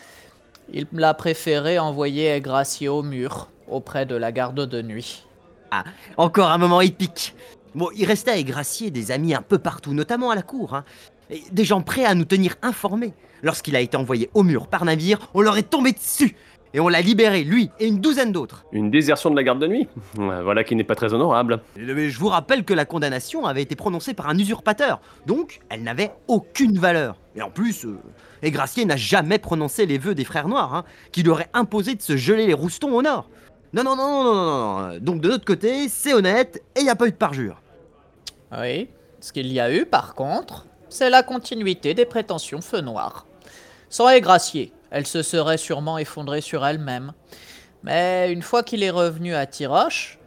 il 0.72 0.87
l'a 0.92 1.12
préféré 1.12 1.79
envoyer 1.79 2.40
Gracier 2.40 2.88
au 2.88 3.03
mur 3.03 3.48
auprès 3.68 4.07
de 4.07 4.14
la 4.14 4.33
garde 4.33 4.66
de 4.66 4.81
nuit. 4.81 5.26
Encore 6.16 6.50
un 6.50 6.59
moment 6.59 6.80
épique. 6.80 7.35
Bon, 7.74 7.88
il 7.94 8.04
restait 8.04 8.33
avec 8.33 8.46
Gracier 8.46 8.90
des 8.90 9.11
amis 9.12 9.35
un 9.35 9.42
peu 9.42 9.59
partout, 9.59 9.92
notamment 9.94 10.30
à 10.30 10.35
la 10.35 10.42
cour. 10.42 10.74
hein. 10.74 10.85
Et 11.30 11.42
des 11.52 11.64
gens 11.64 11.80
prêts 11.83 12.04
à 12.04 12.14
nous 12.14 12.24
tenir 12.24 12.56
informés. 12.62 13.12
Lorsqu'il 13.42 13.76
a 13.76 13.80
été 13.80 13.96
envoyé 13.96 14.28
au 14.35 14.42
mur 14.42 14.66
par 14.66 14.85
navire, 14.85 15.30
on 15.35 15.40
leur 15.40 15.56
est 15.56 15.70
tombé 15.70 15.92
dessus. 15.92 16.35
Et 16.72 16.78
on 16.78 16.88
l'a 16.88 17.00
libéré, 17.00 17.42
lui 17.42 17.68
et 17.80 17.87
une 17.88 17.98
douzaine 18.00 18.30
d'autres. 18.30 18.64
Une 18.70 18.90
désertion 18.92 19.30
de 19.30 19.35
la 19.37 19.42
garde 19.42 19.59
de 19.59 19.66
nuit 19.66 19.88
Voilà 20.14 20.62
qui 20.62 20.76
n'est 20.76 20.85
pas 20.85 20.94
très 20.94 21.12
honorable. 21.14 21.61
Mais 21.76 22.11
je 22.11 22.18
vous 22.18 22.28
rappelle 22.28 22.64
que 22.64 22.74
la 22.74 22.85
condamnation 22.85 23.46
avait 23.46 23.62
été 23.62 23.74
prononcée 23.74 24.14
par 24.14 24.28
un 24.28 24.38
usurpateur, 24.38 25.00
donc 25.26 25.61
elle 25.68 25.83
n'avait 25.83 26.12
aucune 26.28 26.78
valeur. 26.78 27.16
Et 27.35 27.42
en 27.42 27.50
plus, 27.50 27.87
euh, 27.87 27.98
et 28.42 28.52
Gracier 28.52 28.85
n'a 28.85 28.96
jamais 28.96 29.38
prononcé 29.38 29.85
les 29.85 29.98
vœux 29.98 30.14
des 30.14 30.24
frères 30.24 30.46
noirs, 30.46 30.74
hein, 30.74 30.85
qui 31.11 31.22
lui 31.24 31.30
auraient 31.30 31.50
imposé 31.54 31.96
de 31.96 32.02
se 32.02 32.16
geler 32.16 32.46
les 32.46 32.54
roustons 32.54 32.92
au 32.92 33.02
nord. 33.02 33.28
Non, 33.72 33.85
non, 33.85 33.94
non, 33.94 34.24
non, 34.24 34.35
non, 34.35 34.88
non. 34.88 34.98
Donc 34.98 35.20
de 35.20 35.28
notre 35.28 35.44
côté, 35.44 35.88
c'est 35.88 36.12
honnête 36.12 36.62
et 36.74 36.80
il 36.80 36.85
n'y 36.85 36.90
a 36.90 36.96
pas 36.96 37.06
eu 37.06 37.12
de 37.12 37.16
parjure. 37.16 37.62
Oui, 38.59 38.88
ce 39.20 39.33
qu'il 39.33 39.52
y 39.52 39.61
a 39.61 39.72
eu 39.72 39.87
par 39.87 40.14
contre, 40.14 40.66
c'est 40.88 41.09
la 41.09 41.22
continuité 41.22 41.94
des 41.94 42.04
prétentions 42.04 42.61
feu 42.61 42.80
noir. 42.80 43.26
Sans 43.88 44.09
Aigracier, 44.09 44.72
elle 44.90 45.06
se 45.06 45.22
serait 45.22 45.56
sûrement 45.56 45.98
effondrée 45.98 46.40
sur 46.40 46.66
elle-même. 46.66 47.12
Mais 47.85 48.33
une 48.33 48.42
fois 48.42 48.62
qu'il 48.62 48.83
est 48.83 48.90
revenu 48.90 49.35
à 49.35 49.46
Tiroche, 49.46 50.18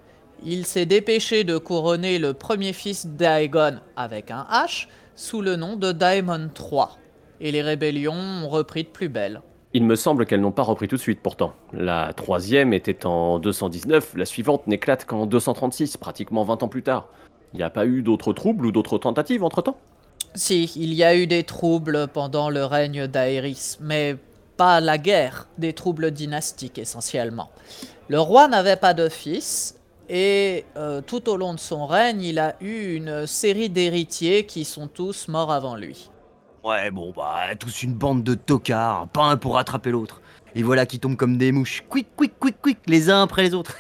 il 0.46 0.66
s'est 0.66 0.86
dépêché 0.86 1.44
de 1.44 1.58
couronner 1.58 2.20
le 2.20 2.34
premier 2.34 2.74
fils 2.74 3.06
d'Aegon 3.06 3.80
avec 3.96 4.32
un 4.32 4.48
H 4.52 4.88
sous 5.16 5.42
le 5.42 5.56
nom 5.56 5.76
de 5.76 5.92
Daemon 5.92 6.50
III. 6.58 6.86
Et 7.40 7.52
les 7.52 7.62
rébellions 7.62 8.14
ont 8.14 8.50
repris 8.50 8.84
de 8.84 8.90
plus 8.90 9.10
belle. 9.10 9.42
Il 9.76 9.86
me 9.86 9.96
semble 9.96 10.28
qu'elles 10.28 10.42
n'ont 10.42 10.52
pas 10.52 10.62
repris 10.62 10.88
tout 10.88 10.98
de 10.98 11.02
suite 11.02 11.20
pourtant. 11.20 11.54
La 11.74 12.14
troisième 12.14 12.74
était 12.74 13.08
en 13.08 13.40
219, 13.40 14.14
la 14.16 14.26
suivante 14.26 14.68
n'éclate 14.68 15.06
qu'en 15.06 15.26
236, 15.26 15.98
pratiquement 15.98 16.44
20 16.44 16.62
ans 16.62 16.68
plus 16.68 16.84
tard. 16.84 17.08
Il 17.54 17.58
n'y 17.58 17.64
a 17.64 17.72
pas 17.72 17.88
eu 17.88 18.04
d'autres 18.04 18.34
troubles 18.34 18.68
ou 18.68 18.72
d'autres 18.72 19.00
tentatives 19.00 19.44
entre-temps? 19.44 19.78
Si, 20.36 20.72
il 20.76 20.94
y 20.94 21.04
a 21.04 21.16
eu 21.16 21.26
des 21.26 21.44
troubles 21.44 22.08
pendant 22.08 22.52
le 22.52 22.66
règne 22.66 23.08
d'Aéris, 23.08 23.78
mais 23.80 24.16
pas 24.58 24.80
la 24.80 25.00
guerre, 25.00 25.48
des 25.58 25.74
troubles 25.74 26.12
dynastiques 26.12 26.78
essentiellement. 26.78 27.50
Le 28.10 28.20
roi 28.20 28.48
n'avait 28.48 28.76
pas 28.76 28.94
de 28.94 29.10
fils, 29.10 29.76
et 30.08 30.66
euh, 30.78 31.02
tout 31.02 31.30
au 31.30 31.38
long 31.38 31.54
de 31.56 31.60
son 31.60 31.88
règne, 31.88 32.22
il 32.22 32.38
a 32.38 32.56
eu 32.62 32.94
une 32.96 33.26
série 33.26 33.70
d'héritiers 33.70 34.46
qui 34.46 34.66
sont 34.66 34.88
tous 34.88 35.28
morts 35.28 35.52
avant 35.52 35.76
lui. 35.76 36.10
Ouais, 36.64 36.92
bon, 36.92 37.12
bah, 37.12 37.56
tous 37.60 37.84
une 37.84 37.94
bande 37.94 38.24
de 38.24 38.36
tocards, 38.36 39.10
pas 39.10 39.24
un 39.24 39.36
pour 39.36 39.56
rattraper 39.56 39.92
l'autre. 39.92 40.22
Et 40.56 40.64
voilà 40.64 40.86
qui 40.86 40.98
tombent 40.98 41.18
comme 41.18 41.38
des 41.38 41.52
mouches, 41.52 41.84
quick, 41.90 42.08
quick, 42.16 42.40
quick, 42.40 42.62
quick, 42.62 42.78
les 42.88 43.10
uns 43.10 43.24
après 43.24 43.44
les 43.44 43.54
autres. 43.54 43.76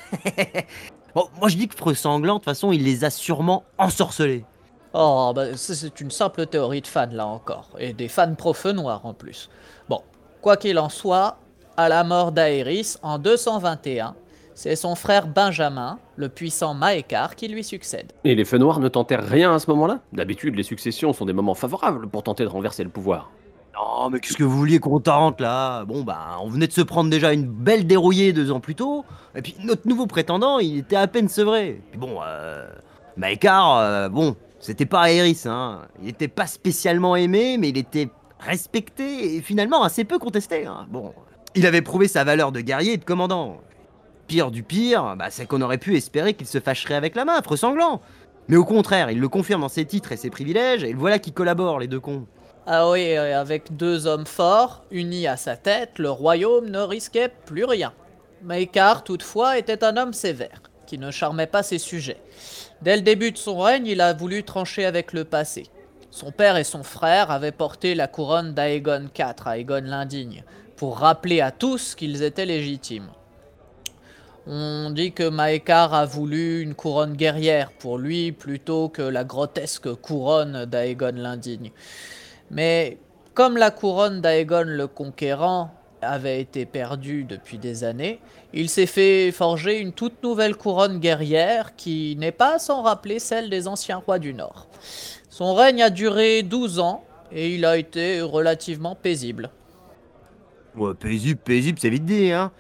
bon, 1.15 1.30
moi 1.39 1.48
je 1.48 1.56
dis 1.56 1.69
que 1.69 1.76
Freux 1.78 1.93
Sanglant, 1.93 2.36
de 2.36 2.39
toute 2.39 2.46
façon, 2.46 2.74
il 2.74 2.84
les 2.84 3.06
a 3.06 3.10
sûrement 3.10 3.63
ensorcelés. 3.78 4.43
Oh, 4.93 5.32
bah, 5.34 5.56
c'est 5.56 6.02
une 6.02 6.12
simple 6.12 6.46
théorie 6.46 6.82
de 6.82 6.88
fans 6.88 7.08
là 7.10 7.26
encore, 7.26 7.69
et 7.80 7.93
des 7.93 8.10
fans 8.10 8.36
pro-feu 8.36 8.76
en 8.78 9.13
plus. 9.13 9.50
Bon, 9.88 10.02
quoi 10.41 10.58
qu'il 10.58 10.78
en 10.78 10.89
soit, 10.89 11.38
à 11.78 11.88
la 11.88 12.04
mort 12.04 12.34
d'Aéris 12.34 12.98
en 13.02 13.17
221, 13.17 14.13
c'est 14.56 14.76
son 14.76 14.96
frère 14.96 15.28
Benjamin, 15.28 16.00
le 16.16 16.30
puissant 16.30 16.74
Maékar, 16.74 17.36
qui 17.36 17.48
lui 17.48 17.63
succède. 17.63 18.12
Et 18.24 18.36
les 18.36 18.46
feux 18.46 18.58
noirs 18.58 18.80
ne 18.80 18.88
tentèrent 18.88 19.28
rien 19.28 19.54
à 19.54 19.60
ce 19.60 19.70
moment-là? 19.72 20.00
D'habitude, 20.13 20.56
les 20.56 20.63
successions 20.63 21.13
sont 21.13 21.26
des 21.26 21.34
moments 21.34 21.56
favorables 21.56 22.08
pour 22.08 22.24
tenter 22.24 22.44
de 22.44 22.50
renverser 22.50 22.84
le 22.84 22.89
pouvoir. 22.89 23.32
Non, 23.76 24.10
mais 24.12 24.20
qu'est-ce 24.20 24.38
que 24.38 24.44
vous 24.44 24.58
vouliez 24.58 24.80
qu'on 24.80 25.00
tente 25.00 25.42
là? 25.42 25.84
Bon, 25.86 26.04
bah, 26.04 26.38
on 26.42 26.50
venait 26.50 26.68
de 26.68 26.72
se 26.74 26.82
prendre 26.82 27.10
déjà 27.10 27.34
une 27.34 27.46
belle 27.48 27.88
dérouillée 27.88 28.32
deux 28.32 28.52
ans 28.52 28.60
plus 28.60 28.76
tôt. 28.76 29.04
Et 29.36 29.42
puis 29.42 29.56
notre 29.63 29.88
nouveau 29.88 30.06
prétendant, 30.06 30.60
il 30.60 30.78
était 30.78 30.96
à 30.96 31.08
peine 31.08 31.28
sevré. 31.28 31.82
Puis 31.89 32.00
bon, 32.00 32.20
euh. 32.24 32.68
Maekar, 33.18 33.78
euh, 33.78 34.10
bon, 34.10 34.36
c'était 34.60 34.86
pas 34.86 35.02
Aéris, 35.02 35.44
hein. 35.46 35.82
Il 36.02 36.10
était 36.10 36.28
pas 36.28 36.46
spécialement 36.48 37.16
aimé, 37.16 37.58
mais 37.60 37.70
il 37.70 37.78
était 37.78 38.10
respecté 38.39 39.36
et 39.36 39.42
finalement 39.42 39.84
assez 39.84 40.04
peu 40.04 40.20
contesté. 40.20 40.66
hein. 40.68 40.86
Bon, 40.89 41.13
il 41.56 41.66
avait 41.66 41.82
prouvé 41.82 42.08
sa 42.08 42.24
valeur 42.24 42.52
de 42.52 42.62
guerrier 42.62 42.94
et 42.94 42.98
de 42.98 43.06
commandant. 43.06 43.58
Pire 44.28 44.52
du 44.52 44.64
pire, 44.64 45.16
bah, 45.18 45.28
c'est 45.30 45.46
qu'on 45.46 45.62
aurait 45.62 45.78
pu 45.78 45.96
espérer 45.96 46.34
qu'il 46.34 46.48
se 46.48 46.60
fâcherait 46.60 46.96
avec 46.96 47.16
la 47.16 47.26
meuf, 47.26 47.46
ressanglant. 47.46 48.02
Mais 48.48 48.58
au 48.58 48.66
contraire, 48.66 49.12
il 49.12 49.20
le 49.20 49.30
confirme 49.30 49.62
dans 49.62 49.70
ses 49.70 49.86
titres 49.86 50.12
et 50.12 50.18
ses 50.18 50.30
privilèges, 50.30 50.84
et 50.84 50.94
voilà 50.94 51.20
qui 51.20 51.32
collabore, 51.32 51.80
les 51.80 51.88
deux 51.88 52.00
cons. 52.00 52.26
Ah 52.66 52.90
oui, 52.90 53.02
et 53.02 53.18
avec 53.18 53.76
deux 53.76 54.08
hommes 54.08 54.26
forts, 54.26 54.84
unis 54.92 55.28
à 55.28 55.36
sa 55.36 55.58
tête, 55.58 56.00
le 56.00 56.10
royaume 56.10 56.70
ne 56.70 56.80
risquait 56.80 57.32
plus 57.46 57.66
rien. 57.66 57.94
Maekar, 58.42 59.04
toutefois, 59.04 59.58
était 59.58 59.84
un 59.84 59.98
homme 59.98 60.14
sévère, 60.14 60.62
qui 60.86 60.98
ne 60.98 61.12
charmait 61.12 61.48
pas 61.48 61.64
ses 61.64 61.78
sujets. 61.78 62.22
Dès 62.82 62.96
le 62.96 63.02
début 63.02 63.32
de 63.32 63.38
son 63.38 63.60
règne, 63.60 63.88
il 63.88 64.02
a 64.02 64.14
voulu 64.14 64.44
trancher 64.44 64.86
avec 64.86 65.14
le 65.14 65.26
passé. 65.26 65.68
Son 66.12 66.32
père 66.32 66.58
et 66.58 66.64
son 66.64 66.84
frère 66.84 67.32
avaient 67.32 67.52
porté 67.52 67.96
la 67.96 68.08
couronne 68.08 68.54
d'Aegon 68.54 69.08
IV, 69.18 69.48
Aegon 69.48 69.82
l'Indigne, 69.84 70.44
pour 70.76 71.00
rappeler 71.00 71.42
à 71.42 71.52
tous 71.52 71.96
qu'ils 71.96 72.24
étaient 72.24 72.46
légitimes. 72.46 73.10
On 74.46 74.90
dit 74.90 75.14
que 75.14 75.30
Maekar 75.30 75.94
a 75.94 76.06
voulu 76.06 76.62
une 76.62 76.76
couronne 76.76 77.14
guerrière 77.14 77.72
pour 77.72 77.98
lui 77.98 78.34
plutôt 78.34 78.90
que 78.90 79.02
la 79.02 79.24
grotesque 79.24 79.94
couronne 79.96 80.66
d'Aegon 80.66 81.14
l'Indigne. 81.16 81.72
Mais 82.52 82.98
comme 83.34 83.56
la 83.56 83.72
couronne 83.72 84.20
d'Aegon 84.20 84.66
le 84.66 84.88
Conquérant 84.88 85.72
avait 86.02 86.42
été 86.42 86.66
perdue 86.66 87.24
depuis 87.24 87.58
des 87.58 87.86
années, 87.86 88.20
il 88.52 88.70
s'est 88.70 88.86
fait 88.86 89.32
forger 89.32 89.80
une 89.80 89.94
toute 89.94 90.22
nouvelle 90.22 90.58
couronne 90.58 91.00
guerrière 91.00 91.78
qui 91.78 92.18
n'est 92.18 92.34
pas 92.34 92.60
sans 92.60 92.82
rappeler 92.82 93.20
celle 93.20 93.50
des 93.50 93.70
anciens 93.70 94.04
rois 94.06 94.20
du 94.20 94.34
Nord. 94.34 94.68
Son 95.30 95.54
règne 95.54 95.84
a 95.84 95.90
duré 95.90 96.44
12 96.44 96.80
ans 96.80 97.06
et 97.32 97.56
il 97.56 97.64
a 97.64 97.78
été 97.78 98.22
relativement 98.22 98.96
paisible. 98.96 99.50
Ouais, 100.76 100.94
paisible, 100.96 101.40
paisible, 101.40 101.80
c'est 101.80 101.90
vite 101.90 102.06
dit, 102.06 102.32
hein. 102.32 102.52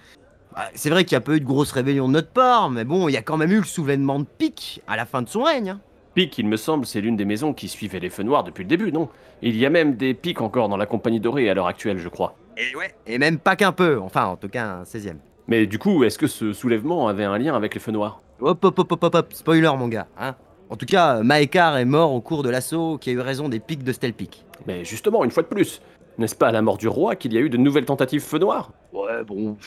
Bah, 0.55 0.69
c'est 0.75 0.89
vrai 0.89 1.03
qu'il 1.03 1.13
y 1.13 1.17
a 1.17 1.21
pas 1.21 1.33
eu 1.33 1.39
de 1.39 1.45
grosse 1.45 1.71
rébellion 1.71 2.07
de 2.07 2.13
notre 2.13 2.29
part, 2.29 2.69
mais 2.69 2.83
bon, 2.83 3.07
il 3.09 3.13
y 3.13 3.17
a 3.17 3.21
quand 3.23 3.37
même 3.37 3.51
eu 3.51 3.57
le 3.57 3.63
soulèvement 3.63 4.19
de 4.19 4.25
Pique 4.25 4.81
à 4.87 4.95
la 4.95 5.05
fin 5.05 5.21
de 5.21 5.29
son 5.29 5.43
règne. 5.43 5.69
hein. 5.71 5.79
Pique, 6.13 6.37
il 6.37 6.47
me 6.47 6.57
semble, 6.57 6.85
c'est 6.85 7.01
l'une 7.01 7.15
des 7.15 7.25
maisons 7.25 7.53
qui 7.53 7.67
suivait 7.67 7.99
les 7.99 8.11
feux 8.11 8.21
noirs 8.21 8.43
depuis 8.43 8.63
le 8.63 8.69
début, 8.69 8.91
non? 8.91 9.09
Il 9.41 9.57
y 9.57 9.65
a 9.65 9.71
même 9.71 9.95
des 9.95 10.13
pics 10.13 10.41
encore 10.41 10.69
dans 10.69 10.77
la 10.77 10.85
Compagnie 10.85 11.19
Dorée 11.19 11.49
à 11.49 11.55
l'heure 11.55 11.65
actuelle, 11.65 11.97
je 11.97 12.07
crois. 12.07 12.35
Et 12.55 12.75
ouais. 12.75 12.93
Et 13.07 13.17
même 13.17 13.39
pas 13.39 13.55
qu'un 13.55 13.71
peu, 13.71 13.99
enfin, 13.99 14.25
en 14.25 14.35
tout 14.35 14.47
cas, 14.47 14.65
un 14.65 14.83
16ème. 14.83 15.17
Mais 15.47 15.65
du 15.65 15.79
coup, 15.79 16.03
est-ce 16.03 16.19
que 16.19 16.27
ce 16.27 16.53
soulèvement 16.53 17.07
avait 17.07 17.23
un 17.23 17.37
lien 17.39 17.55
avec 17.55 17.73
les 17.73 17.79
feux 17.79 17.91
noirs? 17.91 18.21
Hop, 18.39 18.63
hop, 18.63 18.77
hop, 18.77 18.91
hop, 18.91 19.03
hop, 19.03 19.15
hop, 19.15 19.33
spoiler, 19.33 19.71
mon 19.75 19.87
gars, 19.87 20.07
hein. 20.19 20.35
En 20.69 20.75
tout 20.75 20.85
cas, 20.85 21.23
Maekar 21.23 21.77
est 21.77 21.85
mort 21.85 22.13
au 22.13 22.21
cours 22.21 22.43
de 22.43 22.49
l'assaut 22.49 22.97
qui 22.99 23.09
a 23.09 23.13
eu 23.13 23.19
raison 23.19 23.49
des 23.49 23.59
pics 23.59 23.83
de 23.83 23.91
Stelpic. 23.91 24.45
Mais 24.67 24.85
justement, 24.85 25.23
une 25.23 25.31
fois 25.31 25.43
de 25.43 25.47
plus, 25.47 25.81
n'est-ce 26.17 26.35
pas 26.35 26.47
à 26.49 26.51
la 26.51 26.61
mort 26.61 26.77
du 26.77 26.87
roi 26.87 27.15
qu'il 27.15 27.33
y 27.33 27.37
a 27.37 27.41
eu 27.41 27.49
de 27.49 27.57
nouvelles 27.57 27.85
tentatives 27.85 28.21
feux 28.21 28.39
noirs? 28.39 28.71
Ouais, 28.91 29.23
bon. 29.23 29.57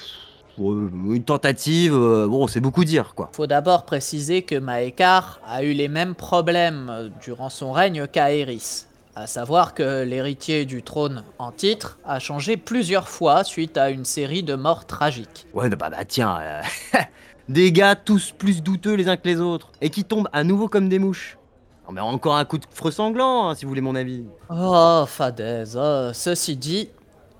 Une 0.59 1.25
tentative, 1.25 1.95
euh, 1.95 2.27
bon, 2.27 2.47
c'est 2.47 2.61
beaucoup 2.61 2.85
dire, 2.85 3.15
quoi. 3.15 3.31
Faut 3.33 3.47
d'abord 3.47 3.85
préciser 3.85 4.43
que 4.43 4.57
Maekar 4.57 5.41
a 5.47 5.63
eu 5.63 5.73
les 5.73 5.89
mêmes 5.89 6.15
problèmes 6.15 6.89
euh, 6.91 7.09
durant 7.23 7.51
son 7.51 7.73
règne 7.73 8.07
qu'Aerys. 8.07 8.87
À 9.15 9.27
savoir 9.27 9.73
que 9.73 10.05
l'héritier 10.05 10.67
du 10.67 10.83
trône 10.83 11.25
en 11.39 11.51
titre 11.51 11.99
a 12.05 12.19
changé 12.19 12.59
plusieurs 12.59 13.09
fois 13.09 13.45
suite 13.45 13.79
à 13.79 13.89
une 13.89 14.05
série 14.05 14.43
de 14.43 14.55
morts 14.55 14.85
tragiques. 14.85 15.47
Ouais, 15.55 15.71
bah, 15.71 15.89
bah 15.89 16.05
tiens, 16.07 16.39
euh, 16.41 16.63
des 17.49 17.73
gars 17.73 17.97
tous 17.97 18.33
plus 18.33 18.63
douteux 18.63 18.95
les 18.95 19.09
uns 19.09 19.17
que 19.17 19.27
les 19.27 19.41
autres, 19.41 19.73
et 19.81 19.89
qui 19.89 20.05
tombent 20.05 20.29
à 20.33 20.45
nouveau 20.45 20.69
comme 20.69 20.89
des 20.89 20.99
mouches. 20.99 21.39
Non 21.87 21.93
mais 21.93 22.01
encore 22.01 22.37
un 22.37 22.45
coup 22.45 22.59
de 22.59 22.67
freux 22.71 22.91
sanglant, 22.91 23.49
hein, 23.49 23.55
si 23.55 23.65
vous 23.65 23.69
voulez 23.69 23.81
mon 23.81 23.95
avis. 23.95 24.25
Oh, 24.51 25.05
Fadez, 25.07 25.65
oh, 25.77 26.11
ceci 26.13 26.57
dit, 26.57 26.91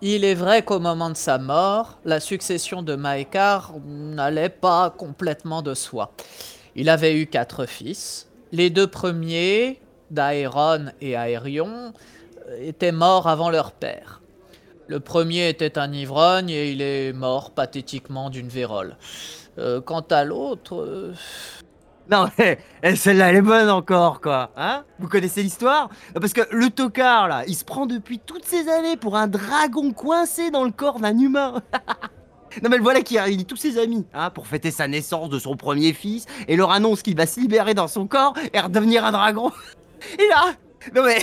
il 0.03 0.25
est 0.25 0.35
vrai 0.35 0.63
qu'au 0.63 0.79
moment 0.79 1.11
de 1.11 1.17
sa 1.17 1.39
mort, 1.39 1.99
la 2.05 2.21
succession 2.21 2.83
de 2.83 2.97
Maekar 2.97 3.75
n'allait 3.87 4.51
pas 4.51 4.91
complètement 4.91 5.63
de 5.63 5.75
soi. 5.75 6.13
Il 6.75 6.89
avait 6.89 7.19
eu 7.19 7.27
quatre 7.27 7.67
fils. 7.67 8.29
Les 8.53 8.69
deux 8.69 8.87
premiers, 8.87 9.81
Daeron 10.11 10.87
et 11.01 11.13
Aerion, 11.13 11.93
euh, 12.49 12.57
étaient 12.61 12.93
morts 12.93 13.27
avant 13.27 13.51
leur 13.51 13.73
père. 13.73 14.21
Le 14.87 15.01
premier 15.01 15.49
était 15.49 15.79
un 15.79 15.93
ivrogne 15.93 16.51
et 16.51 16.71
il 16.71 16.81
est 16.81 17.13
mort 17.13 17.51
pathétiquement 17.51 18.31
d'une 18.31 18.49
vérole. 18.49 18.97
Euh, 19.59 19.81
quant 19.81 20.05
à 20.11 20.25
l'autre, 20.25 20.77
euh, 20.77 21.15
Non 22.11 22.29
mais 22.39 22.59
eh, 22.83 22.95
celle-là 22.95 23.31
elle 23.31 23.37
est 23.37 23.43
bonne 23.43 23.69
encore 23.69 24.21
quoi, 24.21 24.51
hein? 24.57 24.85
Vous 24.99 25.09
connaissez 25.09 25.43
l'histoire? 25.43 25.91
Parce 26.15 26.33
que 26.33 26.43
le 26.53 26.71
tocard 26.71 27.27
là, 27.29 27.43
il 27.49 27.55
se 27.55 27.65
prend 27.65 27.87
depuis 27.87 28.21
toutes 28.21 28.45
ces 28.45 28.69
années 28.69 28.97
pour 28.97 29.17
un 29.17 29.27
dragon 29.27 29.93
coincé 29.93 30.51
dans 30.51 30.65
le 30.65 30.71
corps 30.71 31.01
d'un 31.01 31.19
humain. 31.19 31.63
Non 32.63 32.71
mais 32.71 32.79
voilà 32.79 33.03
qui 33.03 33.19
réunit 33.19 33.45
tous 33.45 33.57
ses 33.57 33.77
amis 33.77 34.07
hein, 34.15 34.31
pour 34.31 34.47
fêter 34.47 34.71
sa 34.71 34.89
naissance 34.89 35.29
de 35.29 35.39
son 35.39 35.57
premier 35.57 35.93
fils 35.93 36.25
et 36.49 36.57
leur 36.57 36.71
annonce 36.71 37.03
qu'il 37.03 37.15
va 37.15 37.27
se 37.27 37.39
libérer 37.39 37.75
dans 37.75 37.89
son 37.89 38.07
corps 38.07 38.33
et 38.55 38.59
redevenir 38.59 39.05
un 39.05 39.13
dragon. 39.13 39.53
Et 40.19 40.29
là, 40.29 40.55
non 40.95 41.03
mais 41.05 41.19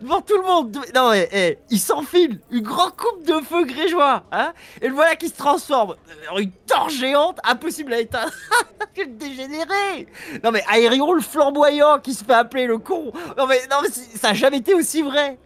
devant 0.00 0.20
tout 0.20 0.36
le 0.36 0.42
monde, 0.42 0.78
non 0.94 1.10
mais 1.10 1.28
eh, 1.32 1.58
il 1.70 1.78
s'enfile 1.78 2.40
une 2.50 2.62
grande 2.62 2.96
coupe 2.96 3.26
de 3.26 3.40
feu 3.44 3.64
grégeois, 3.64 4.24
hein 4.32 4.52
Et 4.80 4.88
le 4.88 4.94
voilà 4.94 5.16
qui 5.16 5.28
se 5.28 5.36
transforme 5.36 5.96
en 6.30 6.38
une 6.38 6.52
torche 6.66 6.94
géante 6.94 7.38
impossible 7.44 7.92
à 7.92 8.00
éteindre. 8.00 8.32
Quel 8.94 9.16
dégénéré 9.16 10.06
Non 10.42 10.50
mais 10.50 10.64
Aérion 10.68 11.12
le 11.12 11.20
flamboyant 11.20 11.98
qui 11.98 12.14
se 12.14 12.24
fait 12.24 12.34
appeler 12.34 12.66
le 12.66 12.78
con. 12.78 13.12
Non 13.36 13.46
mais 13.46 13.60
non 13.70 13.78
mais 13.82 13.88
ça 13.90 14.30
a 14.30 14.34
jamais 14.34 14.58
été 14.58 14.74
aussi 14.74 15.02
vrai. 15.02 15.38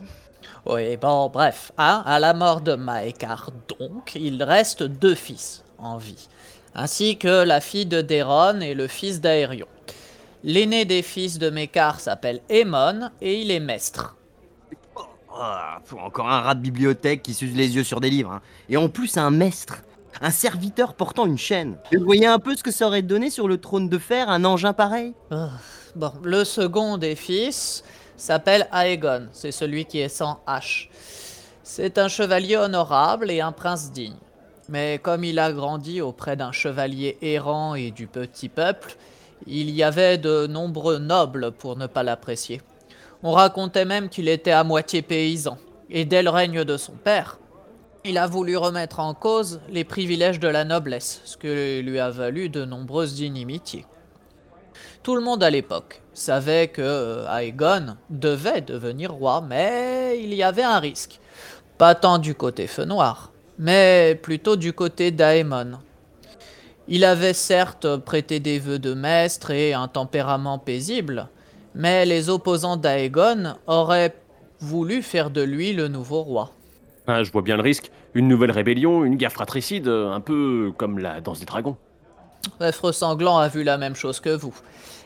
Oui, 0.69 0.97
bon, 0.97 1.29
bref, 1.29 1.71
hein, 1.79 2.03
à 2.05 2.19
la 2.19 2.35
mort 2.35 2.61
de 2.61 2.75
Maekar, 2.75 3.51
donc, 3.79 4.17
il 4.17 4.43
reste 4.43 4.83
deux 4.83 5.15
fils 5.15 5.63
en 5.79 5.97
vie, 5.97 6.27
ainsi 6.75 7.19
que 7.19 7.45
la 7.45 7.61
fille 7.61 7.87
de 7.87 8.01
Déron 8.01 8.61
et 8.61 8.75
le 8.75 8.89
fils 8.89 9.21
d'Aérion. 9.21 9.69
L'aîné 10.45 10.85
des 10.85 11.03
fils 11.03 11.39
de 11.39 11.51
Mekar 11.51 12.01
s'appelle 12.01 12.41
Aemon 12.49 13.11
et 13.21 13.41
il 13.43 13.51
est 13.51 13.61
mestre. 13.61 14.17
Faut 15.85 15.99
encore 15.99 16.29
un 16.31 16.41
rat 16.41 16.55
de 16.55 16.61
bibliothèque 16.61 17.23
qui 17.23 17.35
s'use 17.35 17.55
les 17.55 17.75
yeux 17.77 17.85
sur 17.85 18.01
des 18.01 18.09
livres. 18.11 18.33
hein. 18.33 18.41
Et 18.71 18.77
en 18.77 18.89
plus, 18.89 19.17
un 19.19 19.31
maître. 19.31 19.83
Un 20.23 20.31
serviteur 20.31 20.95
portant 20.95 21.27
une 21.27 21.37
chaîne. 21.37 21.77
Vous 21.93 22.03
voyez 22.05 22.27
un 22.27 22.39
peu 22.39 22.57
ce 22.57 22.63
que 22.63 22.71
ça 22.71 22.87
aurait 22.87 23.03
donné 23.03 23.29
sur 23.29 23.49
le 23.49 23.59
trône 23.59 23.91
de 23.91 23.99
fer, 23.99 24.31
un 24.31 24.45
engin 24.47 24.73
pareil? 24.73 25.13
Ah, 25.31 25.51
Bon, 25.95 26.13
le 26.23 26.43
second 26.45 26.97
des 26.97 27.17
fils 27.17 27.85
s'appelle 28.17 28.67
Aegon, 28.73 29.29
c'est 29.33 29.53
celui 29.53 29.85
qui 29.85 29.99
est 29.99 30.09
sans 30.09 30.41
H. 30.47 30.89
C'est 31.63 31.99
un 31.99 32.09
chevalier 32.09 32.57
honorable 32.57 33.31
et 33.31 33.43
un 33.43 33.53
prince 33.53 33.93
digne. 33.93 34.17
Mais 34.71 34.99
comme 35.03 35.23
il 35.23 35.39
a 35.39 35.53
grandi 35.53 36.01
auprès 36.01 36.35
d'un 36.37 36.53
chevalier 36.53 37.19
errant 37.21 37.75
et 37.75 37.91
du 37.91 38.07
petit 38.07 38.49
peuple, 38.49 38.97
il 39.47 39.71
y 39.71 39.83
avait 39.83 40.19
de 40.19 40.47
nombreux 40.47 40.99
nobles 40.99 41.53
pour 41.53 41.77
ne 41.77 41.87
pas 41.87 42.03
l'apprécier. 42.03 42.63
On 43.23 43.33
racontait 43.33 43.85
même 43.85 44.09
qu'il 44.09 44.29
était 44.29 44.53
à 44.53 44.65
moitié 44.65 45.03
paysan, 45.03 45.59
et 45.91 46.05
dès 46.05 46.23
le 46.23 46.31
règne 46.31 46.65
de 46.65 46.77
son 46.77 46.93
père, 46.93 47.39
il 48.05 48.19
a 48.19 48.27
voulu 48.27 48.57
remettre 48.57 49.01
en 49.01 49.15
cause 49.15 49.61
les 49.69 49.83
privilèges 49.83 50.39
de 50.39 50.49
la 50.49 50.65
noblesse, 50.65 51.21
ce 51.25 51.37
qui 51.37 51.83
lui 51.83 51.99
a 51.99 52.11
valu 52.11 52.49
de 52.49 52.65
nombreuses 52.65 53.21
inimitiés. 53.21 53.85
Tout 55.03 55.17
le 55.17 55.23
monde 55.23 55.43
à 55.43 55.51
l'époque 55.51 56.03
savait 56.15 56.69
que 56.69 57.25
Aegon 57.29 57.97
devait 58.11 58.61
devenir 58.61 59.13
roi, 59.13 59.41
mais 59.41 60.21
il 60.23 60.35
y 60.35 60.43
avait 60.43 60.63
un 60.63 60.79
risque. 60.79 61.21
Pas 61.79 61.95
tant 61.95 62.19
du 62.19 62.35
côté 62.35 62.67
feu 62.67 62.85
noir, 62.85 63.33
mais 63.59 64.19
plutôt 64.21 64.57
du 64.57 64.73
côté 64.73 65.11
d'Aemon. 65.11 65.79
Il 66.89 67.05
avait 67.05 67.33
certes 67.33 67.97
prêté 67.97 68.39
des 68.39 68.59
vœux 68.61 68.79
de 68.79 68.95
maître 68.95 69.51
et 69.51 69.75
un 69.75 69.89
tempérament 69.89 70.59
paisible, 70.59 71.29
mais 71.75 72.07
les 72.07 72.31
opposants 72.31 72.77
d'Aegon 72.77 73.57
auraient 73.67 74.15
voulu 74.61 75.03
faire 75.03 75.31
de 75.31 75.43
lui 75.43 75.73
le 75.73 75.89
nouveau 75.89 76.23
roi. 76.23 76.53
Ah, 77.09 77.25
je 77.25 77.33
vois 77.33 77.43
bien 77.43 77.57
le 77.57 77.63
risque. 77.63 77.91
Une 78.15 78.29
nouvelle 78.29 78.53
rébellion, 78.53 79.05
une 79.05 79.17
guerre 79.17 79.33
fratricide, 79.33 79.89
un 79.89 80.21
peu 80.21 80.73
comme 80.77 80.99
la 80.99 81.21
danse 81.21 81.41
des 81.41 81.45
dragons. 81.45 81.77
Bref, 82.59 82.81
Sanglant 82.93 83.39
a 83.39 83.49
vu 83.49 83.65
la 83.65 83.79
même 83.79 83.97
chose 83.97 84.21
que 84.21 84.31
vous. 84.31 84.55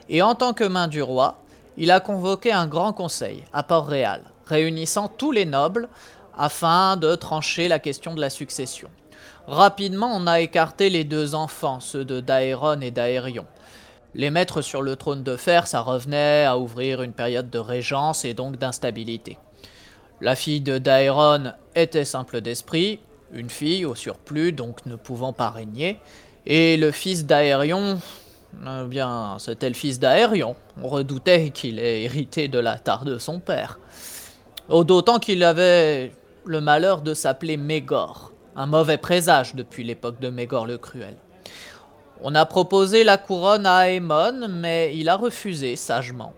Et 0.08 0.22
en 0.22 0.34
tant 0.34 0.52
que 0.52 0.64
main 0.64 0.86
du 0.86 1.02
roi, 1.02 1.42
il 1.76 1.90
a 1.90 2.00
convoqué 2.00 2.52
un 2.52 2.66
grand 2.66 2.92
conseil 2.92 3.44
à 3.52 3.62
Port-Réal, 3.62 4.22
réunissant 4.46 5.08
tous 5.08 5.32
les 5.32 5.46
nobles 5.46 5.88
afin 6.36 6.96
de 6.96 7.14
trancher 7.14 7.68
la 7.68 7.78
question 7.78 8.14
de 8.14 8.20
la 8.20 8.30
succession. 8.30 8.88
Rapidement, 9.50 10.12
on 10.14 10.28
a 10.28 10.38
écarté 10.38 10.90
les 10.90 11.02
deux 11.02 11.34
enfants, 11.34 11.80
ceux 11.80 12.04
de 12.04 12.20
Daeron 12.20 12.80
et 12.82 12.92
d'Aérion. 12.92 13.46
Les 14.14 14.30
mettre 14.30 14.62
sur 14.62 14.80
le 14.80 14.94
trône 14.94 15.24
de 15.24 15.36
fer, 15.36 15.66
ça 15.66 15.80
revenait 15.80 16.44
à 16.44 16.56
ouvrir 16.56 17.02
une 17.02 17.12
période 17.12 17.50
de 17.50 17.58
régence 17.58 18.24
et 18.24 18.32
donc 18.32 18.58
d'instabilité. 18.58 19.38
La 20.20 20.36
fille 20.36 20.60
de 20.60 20.78
Daeron 20.78 21.52
était 21.74 22.04
simple 22.04 22.42
d'esprit, 22.42 23.00
une 23.32 23.50
fille 23.50 23.84
au 23.84 23.96
surplus, 23.96 24.52
donc 24.52 24.86
ne 24.86 24.94
pouvant 24.94 25.32
pas 25.32 25.50
régner, 25.50 25.98
et 26.46 26.76
le 26.76 26.92
fils 26.92 27.26
d'Aérion, 27.26 27.98
eh 28.54 28.84
bien, 28.84 29.34
c'était 29.40 29.68
le 29.68 29.74
fils 29.74 29.98
d'Aérion. 29.98 30.54
On 30.80 30.86
redoutait 30.86 31.50
qu'il 31.50 31.80
ait 31.80 32.04
hérité 32.04 32.46
de 32.46 32.60
la 32.60 32.78
tare 32.78 33.04
de 33.04 33.18
son 33.18 33.40
père. 33.40 33.80
D'autant 34.68 35.18
qu'il 35.18 35.42
avait 35.42 36.12
le 36.44 36.60
malheur 36.60 37.02
de 37.02 37.14
s'appeler 37.14 37.56
Mégor, 37.56 38.30
un 38.60 38.66
mauvais 38.66 38.98
présage 38.98 39.54
depuis 39.54 39.84
l'époque 39.84 40.20
de 40.20 40.28
Mégor 40.28 40.66
le 40.66 40.76
Cruel. 40.76 41.16
On 42.20 42.34
a 42.34 42.44
proposé 42.44 43.04
la 43.04 43.16
couronne 43.16 43.64
à 43.64 43.88
Aemon, 43.88 44.48
mais 44.50 44.94
il 44.94 45.08
a 45.08 45.16
refusé 45.16 45.76
sagement. 45.76 46.34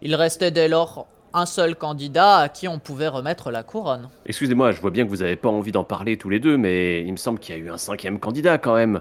Il 0.00 0.16
restait 0.16 0.50
dès 0.50 0.66
lors 0.66 1.06
un 1.32 1.46
seul 1.46 1.76
candidat 1.76 2.38
à 2.38 2.48
qui 2.48 2.66
on 2.66 2.80
pouvait 2.80 3.06
remettre 3.06 3.52
la 3.52 3.62
couronne. 3.62 4.08
Excusez-moi, 4.26 4.72
je 4.72 4.80
vois 4.80 4.90
bien 4.90 5.04
que 5.04 5.10
vous 5.10 5.18
n'avez 5.18 5.36
pas 5.36 5.50
envie 5.50 5.70
d'en 5.70 5.84
parler 5.84 6.16
tous 6.16 6.28
les 6.28 6.40
deux, 6.40 6.58
mais 6.58 7.02
il 7.02 7.12
me 7.12 7.16
semble 7.16 7.38
qu'il 7.38 7.54
y 7.54 7.58
a 7.58 7.60
eu 7.60 7.70
un 7.70 7.78
cinquième 7.78 8.18
candidat 8.18 8.58
quand 8.58 8.74
même. 8.74 9.00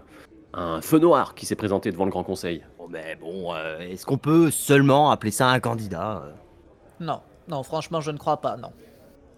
Un 0.53 0.81
feu 0.81 0.99
noir 0.99 1.33
qui 1.33 1.47
s'est 1.47 1.55
présenté 1.55 1.91
devant 1.91 2.05
le 2.05 2.11
Grand 2.11 2.23
Conseil. 2.23 2.63
Bon, 2.77 2.87
mais 2.87 3.17
bon, 3.19 3.55
euh, 3.55 3.79
est-ce 3.79 4.05
qu'on 4.05 4.19
peut 4.19 4.51
seulement 4.51 5.09
appeler 5.09 5.31
ça 5.31 5.47
un 5.47 5.59
candidat 5.59 6.21
euh? 6.25 6.31
Non, 6.99 7.21
non, 7.47 7.63
franchement, 7.63 8.01
je 8.01 8.11
ne 8.11 8.19
crois 8.19 8.39
pas, 8.39 8.55
non. 8.55 8.71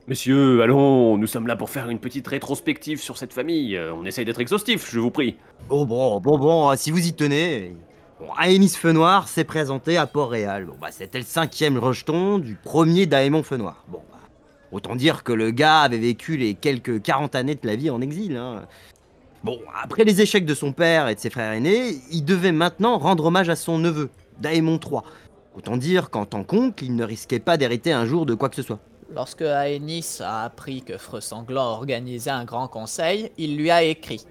Messieurs, 0.05 0.61
allons, 0.61 1.17
nous 1.17 1.27
sommes 1.27 1.47
là 1.47 1.55
pour 1.55 1.69
faire 1.69 1.89
une 1.89 1.97
petite 1.99 2.27
rétrospective 2.27 2.99
sur 2.99 3.17
cette 3.17 3.31
famille. 3.31 3.77
Euh, 3.77 3.93
On 3.93 4.03
essaye 4.03 4.25
d'être 4.25 4.41
exhaustif, 4.41 4.91
je 4.91 4.99
vous 4.99 5.11
prie. 5.11 5.37
Bon, 5.69 5.85
bon, 5.85 6.19
bon, 6.19 6.37
bon, 6.37 6.69
euh, 6.69 6.75
si 6.75 6.91
vous 6.91 7.07
y 7.07 7.13
tenez. 7.13 7.73
Bon, 8.19 8.27
Aénis 8.37 8.75
Feu 8.75 8.91
Noir 8.91 9.29
s'est 9.29 9.45
présenté 9.45 9.95
à 9.95 10.05
Port-Réal. 10.05 10.65
Bon, 10.65 10.75
bah, 10.81 10.89
c'était 10.91 11.19
le 11.19 11.23
cinquième 11.23 11.77
rejeton 11.77 12.37
du 12.39 12.55
premier 12.55 13.05
Daemon 13.05 13.43
Feu 13.43 13.55
Noir. 13.55 13.85
Bon, 13.87 14.01
bah, 14.11 14.17
autant 14.73 14.97
dire 14.97 15.23
que 15.23 15.31
le 15.31 15.51
gars 15.51 15.79
avait 15.79 15.99
vécu 15.99 16.35
les 16.35 16.53
quelques 16.53 17.01
40 17.01 17.35
années 17.35 17.55
de 17.55 17.65
la 17.65 17.77
vie 17.77 17.89
en 17.89 18.01
exil. 18.01 18.35
Hein. 18.35 18.63
Bon, 19.45 19.57
après 19.81 20.03
les 20.03 20.19
échecs 20.19 20.45
de 20.45 20.53
son 20.53 20.73
père 20.73 21.07
et 21.07 21.15
de 21.15 21.19
ses 21.21 21.29
frères 21.29 21.53
aînés, 21.53 21.95
il 22.11 22.25
devait 22.25 22.51
maintenant 22.51 22.97
rendre 22.97 23.23
hommage 23.23 23.47
à 23.47 23.55
son 23.55 23.79
neveu, 23.79 24.09
Daemon 24.41 24.81
III. 24.85 24.99
Autant 25.55 25.77
dire 25.77 26.09
qu'en 26.09 26.25
tant 26.25 26.43
qu'oncle, 26.43 26.83
il 26.83 26.97
ne 26.97 27.05
risquait 27.05 27.39
pas 27.39 27.55
d'hériter 27.55 27.93
un 27.93 28.05
jour 28.05 28.25
de 28.25 28.33
quoi 28.33 28.49
que 28.49 28.57
ce 28.57 28.63
soit. 28.63 28.79
Lorsque 29.15 29.43
Aenys 29.43 30.21
a 30.21 30.43
appris 30.43 30.81
que 30.81 30.97
Freux 30.97 31.21
Sanglant 31.21 31.65
organisait 31.65 32.31
un 32.31 32.45
grand 32.45 32.67
conseil, 32.67 33.31
il 33.37 33.57
lui 33.57 33.69
a 33.69 33.83
écrit. 33.83 34.25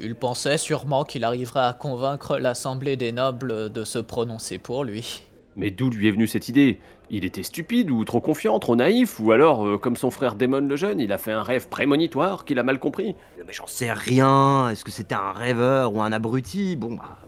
Il 0.00 0.16
pensait 0.16 0.58
sûrement 0.58 1.04
qu'il 1.04 1.22
arriverait 1.22 1.60
à 1.60 1.72
convaincre 1.72 2.38
l'Assemblée 2.38 2.96
des 2.96 3.12
nobles 3.12 3.70
de 3.70 3.84
se 3.84 4.00
prononcer 4.00 4.58
pour 4.58 4.82
lui. 4.82 5.22
Mais 5.54 5.70
d'où 5.70 5.90
lui 5.90 6.08
est 6.08 6.10
venue 6.10 6.26
cette 6.26 6.48
idée? 6.48 6.80
Il 7.08 7.24
était 7.24 7.44
stupide 7.44 7.90
ou 7.90 8.04
trop 8.04 8.20
confiant, 8.20 8.58
trop 8.58 8.74
naïf, 8.74 9.20
ou 9.20 9.30
alors, 9.30 9.66
euh, 9.66 9.78
comme 9.78 9.96
son 9.96 10.10
frère 10.10 10.34
Daemon 10.34 10.60
le 10.60 10.76
jeune, 10.76 10.98
il 10.98 11.12
a 11.12 11.18
fait 11.18 11.32
un 11.32 11.42
rêve 11.42 11.68
prémonitoire 11.68 12.44
qu'il 12.44 12.58
a 12.58 12.64
mal 12.64 12.80
compris? 12.80 13.14
Mais 13.46 13.52
j'en 13.52 13.66
sais 13.68 13.92
rien. 13.92 14.70
Est-ce 14.70 14.84
que 14.84 14.90
c'était 14.90 15.14
un 15.14 15.32
rêveur 15.32 15.94
ou 15.94 16.02
un 16.02 16.10
abruti? 16.10 16.74
Bon, 16.74 16.94
bah. 16.94 17.18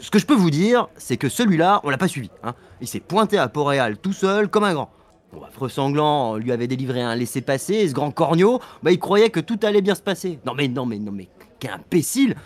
Ce 0.00 0.10
que 0.10 0.18
je 0.18 0.26
peux 0.26 0.34
vous 0.34 0.50
dire, 0.50 0.88
c'est 0.96 1.18
que 1.18 1.28
celui-là, 1.28 1.80
on 1.84 1.90
l'a 1.90 1.98
pas 1.98 2.08
suivi. 2.08 2.30
Hein. 2.42 2.54
Il 2.80 2.88
s'est 2.88 3.00
pointé 3.00 3.38
à 3.38 3.48
Port-Réal 3.48 3.98
tout 3.98 4.12
seul, 4.12 4.48
comme 4.48 4.64
un 4.64 4.72
grand. 4.72 4.90
Bon, 5.32 5.40
bah, 5.40 5.68
Sanglant 5.68 6.36
lui 6.36 6.52
avait 6.52 6.66
délivré 6.66 7.00
un 7.00 7.14
laissez-passer, 7.14 7.74
et 7.74 7.88
ce 7.88 7.94
grand 7.94 8.10
corneau, 8.10 8.60
bah, 8.82 8.92
il 8.92 8.98
croyait 8.98 9.30
que 9.30 9.40
tout 9.40 9.58
allait 9.62 9.80
bien 9.80 9.94
se 9.94 10.02
passer. 10.02 10.38
Non 10.44 10.54
mais, 10.54 10.68
non 10.68 10.86
mais, 10.86 10.98
non 10.98 11.12
mais, 11.12 11.28
quel 11.58 11.72
imbécile 11.72 12.36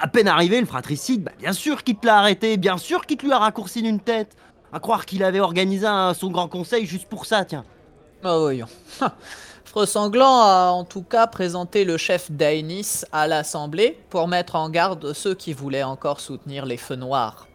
À 0.00 0.06
peine 0.08 0.28
arrivé, 0.28 0.60
le 0.60 0.66
fratricide, 0.66 1.24
bah, 1.24 1.32
bien 1.38 1.52
sûr 1.52 1.82
qu'il 1.82 1.96
te 1.96 2.06
l'a 2.06 2.18
arrêté, 2.18 2.56
bien 2.56 2.78
sûr 2.78 3.06
qu'il 3.06 3.16
te 3.16 3.26
lui 3.26 3.32
a 3.32 3.38
raccourci 3.38 3.82
d'une 3.82 4.00
tête. 4.00 4.36
À 4.72 4.80
croire 4.80 5.06
qu'il 5.06 5.24
avait 5.24 5.40
organisé 5.40 5.86
son 6.14 6.30
grand 6.30 6.48
conseil 6.48 6.84
juste 6.84 7.08
pour 7.08 7.24
ça, 7.24 7.44
tiens. 7.44 7.64
Oh 8.22 8.40
voyons. 8.40 8.66
Sanglant 9.86 10.42
a 10.42 10.70
en 10.70 10.84
tout 10.84 11.02
cas 11.02 11.26
présenté 11.26 11.84
le 11.84 11.96
chef 11.96 12.30
d'Aenys 12.30 13.04
à 13.12 13.26
l'Assemblée 13.26 13.98
pour 14.10 14.28
mettre 14.28 14.56
en 14.56 14.70
garde 14.70 15.12
ceux 15.12 15.34
qui 15.34 15.52
voulaient 15.52 15.82
encore 15.82 16.20
soutenir 16.20 16.66
les 16.66 16.76
feux 16.76 16.96
noirs. 16.96 17.47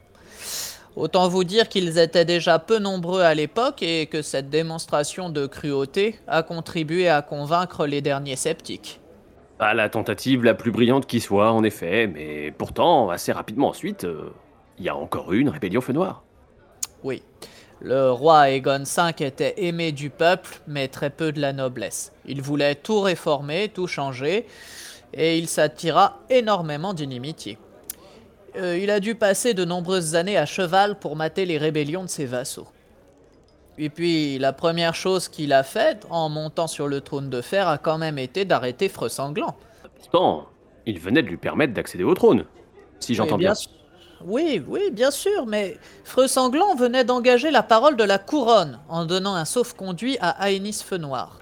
Autant 0.96 1.28
vous 1.28 1.44
dire 1.44 1.70
qu'ils 1.70 1.98
étaient 1.98 2.26
déjà 2.26 2.60
peu 2.60 2.78
nombreux 2.78 3.22
à 3.22 3.34
l'époque 3.34 3.82
et 3.82 4.06
que 4.06 4.22
cette 4.22 4.50
démonstration 4.52 5.30
de 5.30 5.48
cruauté 5.48 6.20
a 6.28 6.44
contribué 6.44 7.10
à 7.10 7.24
convaincre 7.24 7.88
les 7.88 8.02
derniers 8.02 8.36
sceptiques. 8.36 9.00
Pas 9.58 9.74
la 9.74 9.90
tentative 9.90 10.44
la 10.44 10.54
plus 10.54 10.72
brillante 10.72 11.08
qui 11.08 11.20
soit, 11.20 11.52
en 11.52 11.64
effet, 11.64 12.06
mais 12.06 12.52
pourtant, 12.52 13.10
assez 13.10 13.32
rapidement 13.32 13.70
ensuite, 13.70 14.04
euh, 14.04 14.30
il 14.78 14.86
y 14.86 14.90
a 14.90 14.96
encore 14.96 15.34
eu 15.34 15.40
une 15.40 15.50
rébellion 15.50 15.82
feu 15.82 15.94
noir. 15.94 16.24
Oui. 17.04 17.24
Le 17.82 18.12
roi 18.12 18.50
Aegon 18.50 18.84
V 18.84 19.26
était 19.26 19.66
aimé 19.66 19.92
du 19.92 20.10
peuple, 20.10 20.60
mais 20.68 20.88
très 20.88 21.10
peu 21.10 21.32
de 21.32 21.42
la 21.42 21.54
noblesse. 21.54 22.14
Il 22.26 22.42
voulait 22.42 22.76
tout 22.76 23.02
réformer, 23.02 23.70
tout 23.70 23.88
changer, 23.88 24.46
et 25.14 25.38
il 25.38 25.48
s'attira 25.48 26.20
énormément 26.30 26.94
d'inimitié. 26.94 27.58
Euh, 28.56 28.78
il 28.78 28.92
a 28.92 29.00
dû 29.00 29.16
passer 29.16 29.54
de 29.54 29.66
nombreuses 29.66 30.16
années 30.16 30.38
à 30.38 30.46
cheval 30.46 31.00
pour 31.00 31.16
mater 31.16 31.46
les 31.46 31.58
rébellions 31.58 32.04
de 32.04 32.10
ses 32.10 32.26
vassaux. 32.26 32.68
Et 33.78 33.90
puis, 33.90 34.38
la 34.38 34.54
première 34.54 34.94
chose 34.94 35.28
qu'il 35.28 35.52
a 35.52 35.64
faite, 35.64 36.06
en 36.12 36.30
montant 36.30 36.68
sur 36.68 36.88
le 36.88 37.02
trône 37.02 37.30
de 37.30 37.42
fer, 37.42 37.68
a 37.68 37.80
quand 37.80 37.98
même 37.98 38.20
été 38.20 38.46
d'arrêter 38.46 38.88
Freux 38.88 39.10
Sanglant. 39.10 39.56
Pourtant, 39.98 40.46
il 40.86 41.00
venait 41.00 41.24
de 41.24 41.28
lui 41.28 41.38
permettre 41.38 41.74
d'accéder 41.74 42.04
au 42.04 42.14
trône. 42.14 42.46
Si 43.00 43.16
j'entends 43.16 43.38
bien. 43.38 43.54
Oui, 44.26 44.64
oui, 44.68 44.92
bien 44.92 45.12
sûr, 45.12 45.48
mais 45.48 45.78
Freux 46.04 46.28
Sanglant 46.28 46.76
venait 46.76 47.04
d'engager 47.04 47.52
la 47.52 47.64
parole 47.64 47.98
de 47.98 48.04
la 48.04 48.20
couronne 48.20 48.80
en 48.88 49.06
donnant 49.06 49.36
un 49.36 49.46
sauf-conduit 49.46 50.18
à 50.22 50.50
Aenys 50.50 50.84
Feu 50.86 50.98
Noir. 50.98 51.40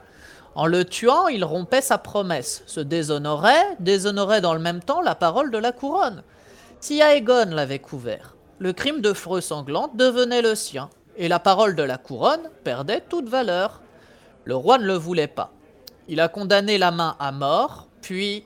En 0.56 0.66
le 0.66 0.84
tuant, 0.84 1.28
il 1.28 1.44
rompait 1.46 1.82
sa 1.82 1.98
promesse, 1.98 2.64
se 2.66 2.80
déshonorait, 2.80 3.76
déshonorait 3.80 4.42
dans 4.42 4.54
le 4.54 4.60
même 4.60 4.82
temps 4.82 5.02
la 5.02 5.16
parole 5.16 5.52
de 5.52 5.58
la 5.58 5.72
couronne. 5.72 6.24
Si 6.82 7.00
Aegon 7.00 7.52
l'avait 7.52 7.78
couvert, 7.78 8.36
le 8.58 8.74
crime 8.74 9.02
de 9.02 9.14
Freux 9.14 9.40
Sanglant 9.40 9.92
devenait 9.94 10.42
le 10.42 10.56
sien, 10.56 10.90
et 11.16 11.28
la 11.28 11.38
parole 11.38 11.76
de 11.76 11.84
la 11.84 12.00
couronne 12.00 12.50
perdait 12.64 13.04
toute 13.08 13.30
valeur. 13.30 13.82
Le 14.46 14.56
roi 14.56 14.80
ne 14.80 14.88
le 14.88 14.96
voulait 14.96 15.28
pas. 15.28 15.52
Il 16.08 16.20
a 16.20 16.28
condamné 16.28 16.80
la 16.80 16.90
main 16.90 17.16
à 17.20 17.32
mort, 17.32 17.88
puis, 18.02 18.46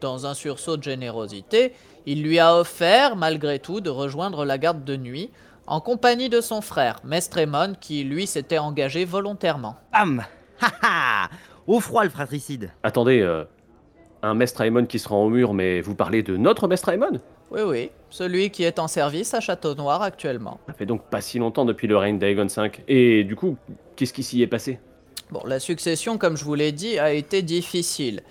dans 0.00 0.24
un 0.24 0.32
sursaut 0.32 0.78
de 0.78 0.82
générosité, 0.82 1.74
il 2.06 2.22
lui 2.22 2.38
a 2.38 2.56
offert, 2.56 3.14
malgré 3.14 3.58
tout, 3.58 3.82
de 3.82 3.90
rejoindre 3.90 4.46
la 4.46 4.56
garde 4.56 4.82
de 4.82 4.96
nuit, 4.96 5.30
en 5.66 5.82
compagnie 5.82 6.30
de 6.30 6.40
son 6.40 6.62
frère, 6.62 7.00
Mestremon, 7.04 7.74
qui 7.78 8.04
lui 8.04 8.26
s'était 8.26 8.56
engagé 8.56 9.04
volontairement. 9.04 9.76
Bam 9.92 10.24
Ha 10.62 10.72
ha 10.80 11.30
Au 11.66 11.80
froid, 11.80 12.04
le 12.04 12.10
fratricide. 12.10 12.72
Attendez, 12.82 13.20
euh, 13.20 13.44
un 14.22 14.32
Mestre 14.32 14.62
Aemon 14.62 14.86
qui 14.86 14.98
se 14.98 15.10
rend 15.10 15.22
au 15.22 15.28
mur, 15.28 15.52
mais 15.52 15.82
vous 15.82 15.94
parlez 15.94 16.22
de 16.22 16.38
notre 16.38 16.68
Mestre 16.68 16.88
Aemon 16.88 17.20
Oui, 17.50 17.60
oui, 17.64 17.90
celui 18.10 18.50
qui 18.50 18.64
est 18.64 18.78
en 18.78 18.88
service 18.88 19.32
à 19.32 19.40
Château 19.40 19.74
Noir 19.74 20.02
actuellement. 20.02 20.58
Ça 20.66 20.72
fait 20.72 20.86
donc 20.86 21.02
pas 21.04 21.20
si 21.20 21.38
longtemps 21.38 21.64
depuis 21.64 21.86
le 21.86 21.96
règne 21.96 22.18
d'Aegon 22.18 22.46
V. 22.46 22.70
Et 22.88 23.24
du 23.24 23.36
coup, 23.36 23.56
qu'est-ce 23.94 24.12
qui 24.12 24.24
s'y 24.24 24.42
est 24.42 24.48
passé? 24.48 24.80
Bon, 25.30 25.42
la 25.46 25.60
succession, 25.60 26.18
comme 26.18 26.36
je 26.36 26.44
vous 26.44 26.54
l'ai 26.54 26.72
dit, 26.72 26.98
a 26.98 27.12
été 27.12 27.42
difficile. 27.42 28.22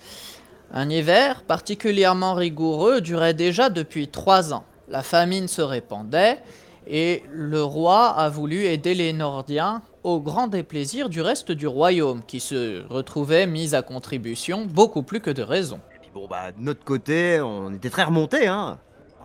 Un 0.71 0.89
hiver 0.89 1.43
particulièrement 1.43 2.33
rigoureux 2.33 2.99
durait 2.99 3.33
déjà 3.33 3.69
depuis 3.69 4.07
trois 4.09 4.53
ans. 4.53 4.65
La 4.89 5.01
famine 5.01 5.47
se 5.47 5.61
répandait 5.61 6.39
et 6.87 7.23
le 7.31 7.63
roi 7.63 8.07
a 8.07 8.29
voulu 8.29 8.65
aider 8.65 8.93
les 8.95 9.13
Nordiens 9.13 9.81
au 10.03 10.19
grand 10.19 10.47
déplaisir 10.47 11.09
du 11.09 11.21
reste 11.21 11.51
du 11.51 11.67
royaume 11.67 12.21
qui 12.27 12.39
se 12.39 12.85
retrouvait 12.87 13.47
mis 13.47 13.75
à 13.75 13.81
contribution 13.81 14.65
beaucoup 14.65 15.03
plus 15.03 15.21
que 15.21 15.31
de 15.31 15.41
raison. 15.41 15.79
Et 15.95 15.99
puis 15.99 16.11
bon, 16.13 16.27
bah, 16.27 16.51
de 16.51 16.61
notre 16.61 16.83
côté, 16.83 17.39
on 17.41 17.73
était 17.73 17.89
très 17.89 18.03
remontés, 18.03 18.47
hein. 18.47 18.77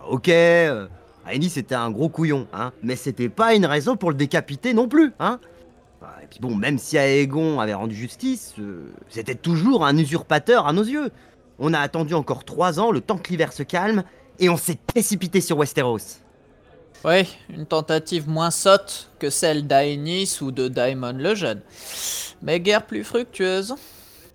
Ok, 0.07 0.29
euh, 0.29 0.87
était 1.29 1.75
un 1.75 1.91
gros 1.91 2.09
couillon, 2.09 2.47
hein. 2.53 2.71
Mais 2.83 2.95
c'était 2.95 3.29
pas 3.29 3.53
une 3.53 3.65
raison 3.65 3.95
pour 3.95 4.09
le 4.09 4.15
décapiter 4.15 4.73
non 4.73 4.87
plus, 4.87 5.13
hein. 5.19 5.39
Bah, 6.01 6.15
Et 6.23 6.27
puis 6.27 6.39
bon, 6.39 6.55
même 6.55 6.77
si 6.77 6.97
Aegon 6.97 7.59
avait 7.59 7.73
rendu 7.73 7.95
justice, 7.95 8.55
euh, 8.59 8.91
c'était 9.09 9.35
toujours 9.35 9.85
un 9.85 9.97
usurpateur 9.97 10.67
à 10.67 10.73
nos 10.73 10.83
yeux. 10.83 11.11
On 11.59 11.73
a 11.73 11.79
attendu 11.79 12.13
encore 12.13 12.43
trois 12.43 12.79
ans, 12.79 12.91
le 12.91 13.01
temps 13.01 13.17
que 13.17 13.29
l'hiver 13.29 13.53
se 13.53 13.63
calme, 13.63 14.03
et 14.39 14.49
on 14.49 14.57
s'est 14.57 14.79
précipité 14.87 15.41
sur 15.41 15.57
Westeros. 15.57 15.99
Oui, 17.03 17.27
une 17.49 17.65
tentative 17.65 18.27
moins 18.29 18.51
sotte 18.51 19.09
que 19.19 19.29
celle 19.29 19.67
d'Aenys 19.67 20.39
ou 20.41 20.51
de 20.51 20.67
Daemon 20.67 21.13
le 21.13 21.35
Jeune, 21.35 21.61
mais 22.41 22.59
guère 22.59 22.85
plus 22.85 23.03
fructueuse. 23.03 23.75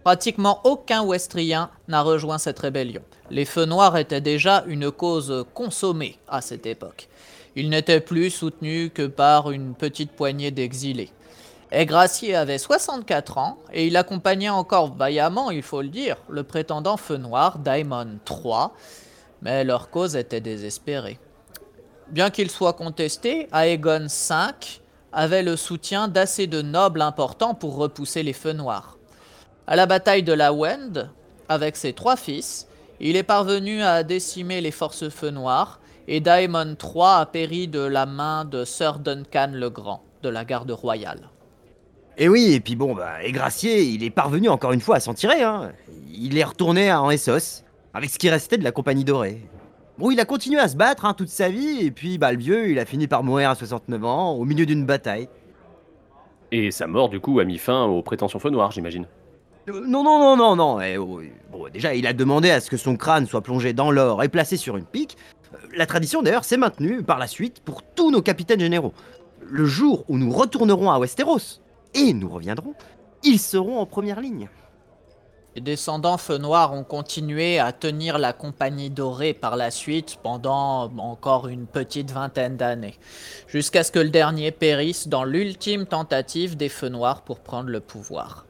Pratiquement 0.06 0.60
aucun 0.62 1.04
Westrien 1.04 1.68
n'a 1.88 2.00
rejoint 2.00 2.38
cette 2.38 2.60
rébellion. 2.60 3.02
Les 3.28 3.44
Feux 3.44 3.64
Noirs 3.64 3.96
étaient 3.96 4.20
déjà 4.20 4.62
une 4.68 4.92
cause 4.92 5.44
consommée 5.52 6.20
à 6.28 6.42
cette 6.42 6.64
époque. 6.64 7.08
Ils 7.56 7.68
n'étaient 7.68 7.98
plus 7.98 8.30
soutenus 8.30 8.92
que 8.94 9.08
par 9.08 9.50
une 9.50 9.74
petite 9.74 10.12
poignée 10.12 10.52
d'exilés. 10.52 11.10
Aigracier 11.72 12.36
avait 12.36 12.58
64 12.58 13.38
ans 13.38 13.58
et 13.72 13.88
il 13.88 13.96
accompagnait 13.96 14.48
encore 14.48 14.94
vaillamment, 14.94 15.50
il 15.50 15.64
faut 15.64 15.82
le 15.82 15.88
dire, 15.88 16.18
le 16.28 16.44
prétendant 16.44 16.96
Feu 16.96 17.16
Noir, 17.16 17.58
Daemon 17.58 18.20
III, 18.30 18.68
mais 19.42 19.64
leur 19.64 19.90
cause 19.90 20.14
était 20.14 20.40
désespérée. 20.40 21.18
Bien 22.10 22.30
qu'il 22.30 22.52
soit 22.52 22.74
contesté, 22.74 23.48
Aegon 23.52 24.06
V 24.06 24.78
avait 25.12 25.42
le 25.42 25.56
soutien 25.56 26.06
d'assez 26.06 26.46
de 26.46 26.62
nobles 26.62 27.02
importants 27.02 27.54
pour 27.54 27.74
repousser 27.74 28.22
les 28.22 28.34
feux 28.34 28.52
noirs. 28.52 28.95
À 29.68 29.74
la 29.74 29.86
bataille 29.86 30.22
de 30.22 30.32
la 30.32 30.52
Wend, 30.52 31.10
avec 31.48 31.76
ses 31.76 31.92
trois 31.92 32.16
fils, 32.16 32.68
il 33.00 33.16
est 33.16 33.24
parvenu 33.24 33.82
à 33.82 34.04
décimer 34.04 34.60
les 34.60 34.70
forces 34.70 35.08
feux 35.08 35.30
noirs 35.30 35.80
et 36.06 36.20
Daemon 36.20 36.76
III 36.80 37.02
a 37.02 37.26
péri 37.26 37.66
de 37.66 37.80
la 37.80 38.06
main 38.06 38.44
de 38.44 38.64
Sir 38.64 39.00
Duncan 39.00 39.50
le 39.52 39.68
Grand 39.68 40.04
de 40.22 40.28
la 40.28 40.44
garde 40.44 40.70
royale. 40.70 41.30
Et 42.16 42.28
oui, 42.28 42.52
et 42.52 42.60
puis 42.60 42.76
bon, 42.76 42.94
bah, 42.94 43.22
Aigracier, 43.24 43.82
il 43.82 44.04
est 44.04 44.10
parvenu 44.10 44.48
encore 44.48 44.70
une 44.70 44.80
fois 44.80 44.96
à 44.96 45.00
s'en 45.00 45.14
tirer, 45.14 45.42
hein. 45.42 45.72
Il 46.14 46.38
est 46.38 46.44
retourné 46.44 46.92
en 46.92 47.10
Essos, 47.10 47.64
avec 47.92 48.10
ce 48.10 48.18
qui 48.18 48.30
restait 48.30 48.58
de 48.58 48.64
la 48.64 48.72
Compagnie 48.72 49.04
Dorée. 49.04 49.42
Bon, 49.98 50.12
il 50.12 50.20
a 50.20 50.24
continué 50.24 50.60
à 50.60 50.68
se 50.68 50.76
battre 50.76 51.04
hein, 51.06 51.12
toute 51.12 51.28
sa 51.28 51.48
vie, 51.48 51.84
et 51.84 51.90
puis 51.90 52.18
bah, 52.18 52.30
le 52.30 52.38
vieux, 52.38 52.70
il 52.70 52.78
a 52.78 52.84
fini 52.84 53.08
par 53.08 53.24
mourir 53.24 53.50
à 53.50 53.56
69 53.56 54.04
ans, 54.04 54.32
au 54.34 54.44
milieu 54.44 54.64
d'une 54.64 54.86
bataille. 54.86 55.28
Et 56.52 56.70
sa 56.70 56.86
mort, 56.86 57.08
du 57.08 57.18
coup, 57.18 57.40
a 57.40 57.44
mis 57.44 57.58
fin 57.58 57.84
aux 57.84 58.02
prétentions 58.02 58.38
feu 58.38 58.50
noir, 58.50 58.70
j'imagine. 58.70 59.06
Euh, 59.68 59.84
Non, 59.86 60.02
non, 60.02 60.18
non, 60.18 60.36
non, 60.36 60.56
non. 60.56 60.80
eh, 60.80 60.96
oh, 60.98 61.20
bon, 61.50 61.68
déjà, 61.72 61.94
il 61.94 62.06
a 62.06 62.12
demandé 62.12 62.50
à 62.50 62.60
ce 62.60 62.70
que 62.70 62.76
son 62.76 62.96
crâne 62.96 63.26
soit 63.26 63.42
plongé 63.42 63.72
dans 63.72 63.90
l'or 63.90 64.22
et 64.22 64.28
placé 64.28 64.56
sur 64.56 64.76
une 64.76 64.84
pique. 64.84 65.16
Euh, 65.54 65.58
La 65.76 65.86
tradition, 65.86 66.22
d'ailleurs, 66.22 66.44
s'est 66.44 66.56
maintenue 66.56 67.02
par 67.02 67.18
la 67.18 67.26
suite 67.26 67.60
pour 67.60 67.82
tous 67.82 68.10
nos 68.10 68.22
capitaines 68.22 68.60
généraux. 68.60 68.92
Le 69.40 69.64
jour 69.64 70.04
où 70.08 70.18
nous 70.18 70.32
retournerons 70.32 70.90
à 70.90 70.98
Westeros, 70.98 71.60
et 71.94 72.12
nous 72.12 72.28
reviendrons, 72.28 72.74
ils 73.22 73.38
seront 73.38 73.78
en 73.78 73.86
première 73.86 74.20
ligne. 74.20 74.48
Les 75.54 75.62
descendants 75.62 76.18
feu 76.18 76.36
noir 76.36 76.74
ont 76.74 76.84
continué 76.84 77.58
à 77.58 77.72
tenir 77.72 78.18
la 78.18 78.34
compagnie 78.34 78.90
dorée 78.90 79.32
par 79.32 79.56
la 79.56 79.70
suite 79.70 80.18
pendant 80.22 80.92
encore 80.98 81.48
une 81.48 81.66
petite 81.66 82.10
vingtaine 82.10 82.58
d'années, 82.58 82.98
jusqu'à 83.46 83.82
ce 83.82 83.90
que 83.90 83.98
le 83.98 84.10
dernier 84.10 84.50
périsse 84.52 85.08
dans 85.08 85.24
l'ultime 85.24 85.86
tentative 85.86 86.58
des 86.58 86.68
feux 86.68 86.90
noirs 86.90 87.22
pour 87.22 87.40
prendre 87.40 87.70
le 87.70 87.80
pouvoir. 87.80 88.44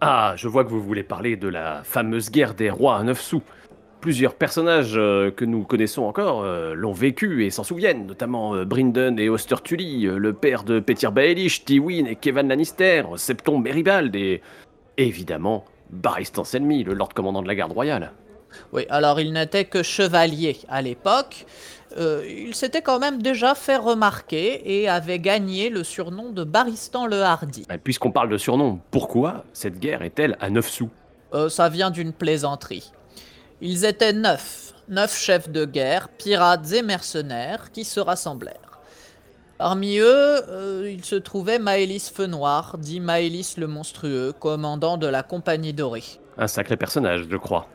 Ah, 0.00 0.34
je 0.36 0.46
vois 0.46 0.64
que 0.64 0.70
vous 0.70 0.82
voulez 0.82 1.02
parler 1.02 1.36
de 1.36 1.48
la 1.48 1.82
fameuse 1.82 2.30
guerre 2.30 2.54
des 2.54 2.70
rois 2.70 2.98
à 2.98 3.02
9 3.02 3.20
sous. 3.20 3.42
Plusieurs 4.00 4.36
personnages 4.36 4.94
euh, 4.96 5.32
que 5.32 5.44
nous 5.44 5.64
connaissons 5.64 6.02
encore 6.02 6.44
euh, 6.44 6.74
l'ont 6.74 6.92
vécu 6.92 7.44
et 7.44 7.50
s'en 7.50 7.64
souviennent, 7.64 8.06
notamment 8.06 8.54
euh, 8.54 8.64
Brynden 8.64 9.18
et 9.18 9.28
Oster 9.28 9.56
Tully, 9.64 10.06
euh, 10.06 10.18
le 10.18 10.32
père 10.34 10.62
de 10.62 10.78
Petyr 10.78 11.10
Baelish, 11.10 11.64
Tywin 11.64 12.04
et 12.04 12.14
Kevan 12.14 12.46
Lannister, 12.46 13.02
Septon 13.16 13.58
Meribald 13.58 14.14
et 14.14 14.40
évidemment 14.98 15.64
Barristan 15.90 16.44
Selmy, 16.44 16.84
le 16.84 16.94
lord 16.94 17.08
commandant 17.12 17.42
de 17.42 17.48
la 17.48 17.56
garde 17.56 17.72
royale. 17.72 18.12
Oui, 18.72 18.86
alors 18.90 19.18
il 19.18 19.32
n'était 19.32 19.64
que 19.64 19.82
chevalier 19.82 20.58
à 20.68 20.80
l'époque. 20.80 21.44
Euh, 21.96 22.24
il 22.28 22.54
s'était 22.54 22.82
quand 22.82 22.98
même 22.98 23.22
déjà 23.22 23.54
fait 23.54 23.76
remarquer 23.76 24.80
et 24.80 24.88
avait 24.88 25.18
gagné 25.18 25.70
le 25.70 25.84
surnom 25.84 26.30
de 26.30 26.44
Baristan 26.44 27.06
le 27.06 27.22
Hardy. 27.22 27.64
Bah, 27.68 27.78
Puisqu'on 27.78 28.10
parle 28.10 28.28
de 28.28 28.36
surnom, 28.36 28.80
pourquoi 28.90 29.44
cette 29.52 29.78
guerre 29.78 30.02
est-elle 30.02 30.36
à 30.40 30.50
9 30.50 30.68
sous? 30.68 30.90
Euh, 31.34 31.48
ça 31.48 31.68
vient 31.68 31.90
d'une 31.90 32.12
plaisanterie. 32.12 32.92
Ils 33.60 33.84
étaient 33.84 34.12
neuf, 34.12 34.74
neuf 34.88 35.18
chefs 35.18 35.48
de 35.48 35.64
guerre, 35.64 36.08
pirates 36.08 36.72
et 36.72 36.82
mercenaires 36.82 37.72
qui 37.72 37.84
se 37.84 38.00
rassemblèrent. 38.00 38.54
Parmi 39.58 39.98
eux, 39.98 40.04
euh, 40.50 40.88
il 40.88 41.04
se 41.04 41.16
trouvait 41.16 41.58
Maëlys 41.58 42.10
Feu 42.14 42.26
Noir, 42.26 42.78
dit 42.78 43.00
Maëlys 43.00 43.56
le 43.56 43.66
Monstrueux, 43.66 44.32
commandant 44.38 44.96
de 44.96 45.08
la 45.08 45.24
Compagnie 45.24 45.72
Dorée. 45.72 46.04
Un 46.36 46.46
sacré 46.46 46.76
personnage, 46.76 47.26
je 47.28 47.36
crois. 47.36 47.66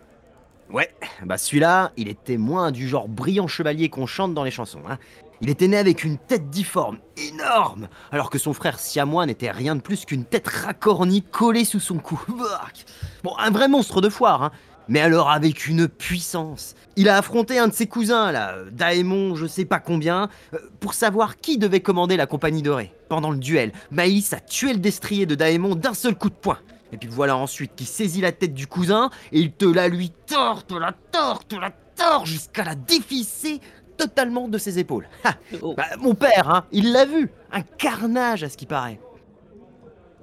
Ouais, 0.71 0.89
bah 1.23 1.37
celui-là, 1.37 1.91
il 1.97 2.07
était 2.07 2.37
moins 2.37 2.71
du 2.71 2.87
genre 2.87 3.07
brillant 3.07 3.47
chevalier 3.47 3.89
qu'on 3.89 4.07
chante 4.07 4.33
dans 4.33 4.43
les 4.43 4.51
chansons. 4.51 4.81
Hein. 4.89 4.97
Il 5.41 5.49
était 5.49 5.67
né 5.67 5.77
avec 5.77 6.03
une 6.03 6.17
tête 6.17 6.49
difforme, 6.49 6.99
énorme, 7.17 7.89
alors 8.11 8.29
que 8.29 8.37
son 8.37 8.53
frère 8.53 8.79
siamois 8.79 9.25
n'était 9.25 9.51
rien 9.51 9.75
de 9.75 9.81
plus 9.81 10.05
qu'une 10.05 10.23
tête 10.23 10.47
racornie 10.47 11.21
collée 11.21 11.65
sous 11.65 11.81
son 11.81 11.97
cou. 11.97 12.21
Bon, 13.23 13.35
un 13.37 13.51
vrai 13.51 13.67
monstre 13.67 14.01
de 14.01 14.09
foire, 14.09 14.43
hein. 14.43 14.51
mais 14.87 15.01
alors 15.01 15.29
avec 15.29 15.67
une 15.67 15.87
puissance. 15.87 16.75
Il 16.95 17.09
a 17.09 17.17
affronté 17.17 17.59
un 17.59 17.67
de 17.67 17.73
ses 17.73 17.87
cousins, 17.87 18.31
là, 18.31 18.55
Daemon, 18.71 19.35
je 19.35 19.45
sais 19.45 19.65
pas 19.65 19.79
combien, 19.79 20.29
euh, 20.53 20.59
pour 20.79 20.93
savoir 20.93 21.37
qui 21.37 21.57
devait 21.57 21.81
commander 21.81 22.17
la 22.17 22.25
compagnie 22.25 22.61
dorée. 22.61 22.93
Pendant 23.09 23.31
le 23.31 23.37
duel, 23.37 23.73
Maïs 23.91 24.33
a 24.33 24.39
tué 24.39 24.73
le 24.73 24.79
destrier 24.79 25.25
de 25.25 25.35
Daemon 25.35 25.75
d'un 25.75 25.93
seul 25.93 26.15
coup 26.15 26.29
de 26.29 26.35
poing. 26.35 26.57
Et 26.93 26.97
puis 26.97 27.09
voilà 27.09 27.35
ensuite 27.35 27.73
qui 27.75 27.85
saisit 27.85 28.21
la 28.21 28.31
tête 28.31 28.53
du 28.53 28.67
cousin 28.67 29.09
et 29.31 29.39
il 29.39 29.51
te 29.51 29.65
la 29.65 29.87
lui 29.89 30.11
tord, 30.27 30.63
te 30.65 30.75
la 30.75 30.93
tord, 31.11 31.45
te 31.45 31.55
la 31.55 31.71
tord 31.95 32.25
jusqu'à 32.25 32.63
la 32.63 32.75
dévisser 32.75 33.59
totalement 33.97 34.47
de 34.47 34.57
ses 34.57 34.79
épaules. 34.79 35.07
Ha 35.23 35.33
Oh. 35.61 35.73
Bah, 35.75 35.85
mon 35.99 36.13
père, 36.15 36.49
hein, 36.49 36.65
il 36.71 36.91
l'a 36.91 37.05
vu. 37.05 37.29
Un 37.51 37.61
carnage 37.61 38.43
à 38.43 38.49
ce 38.49 38.57
qui 38.57 38.65
paraît. 38.65 38.99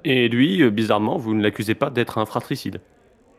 Et 0.04 0.28
lui, 0.28 0.62
euh, 0.62 0.70
bizarrement, 0.70 1.16
vous 1.18 1.34
ne 1.34 1.42
l'accusez 1.42 1.74
pas 1.74 1.90
d'être 1.90 2.18
un 2.18 2.24
fratricide. 2.26 2.80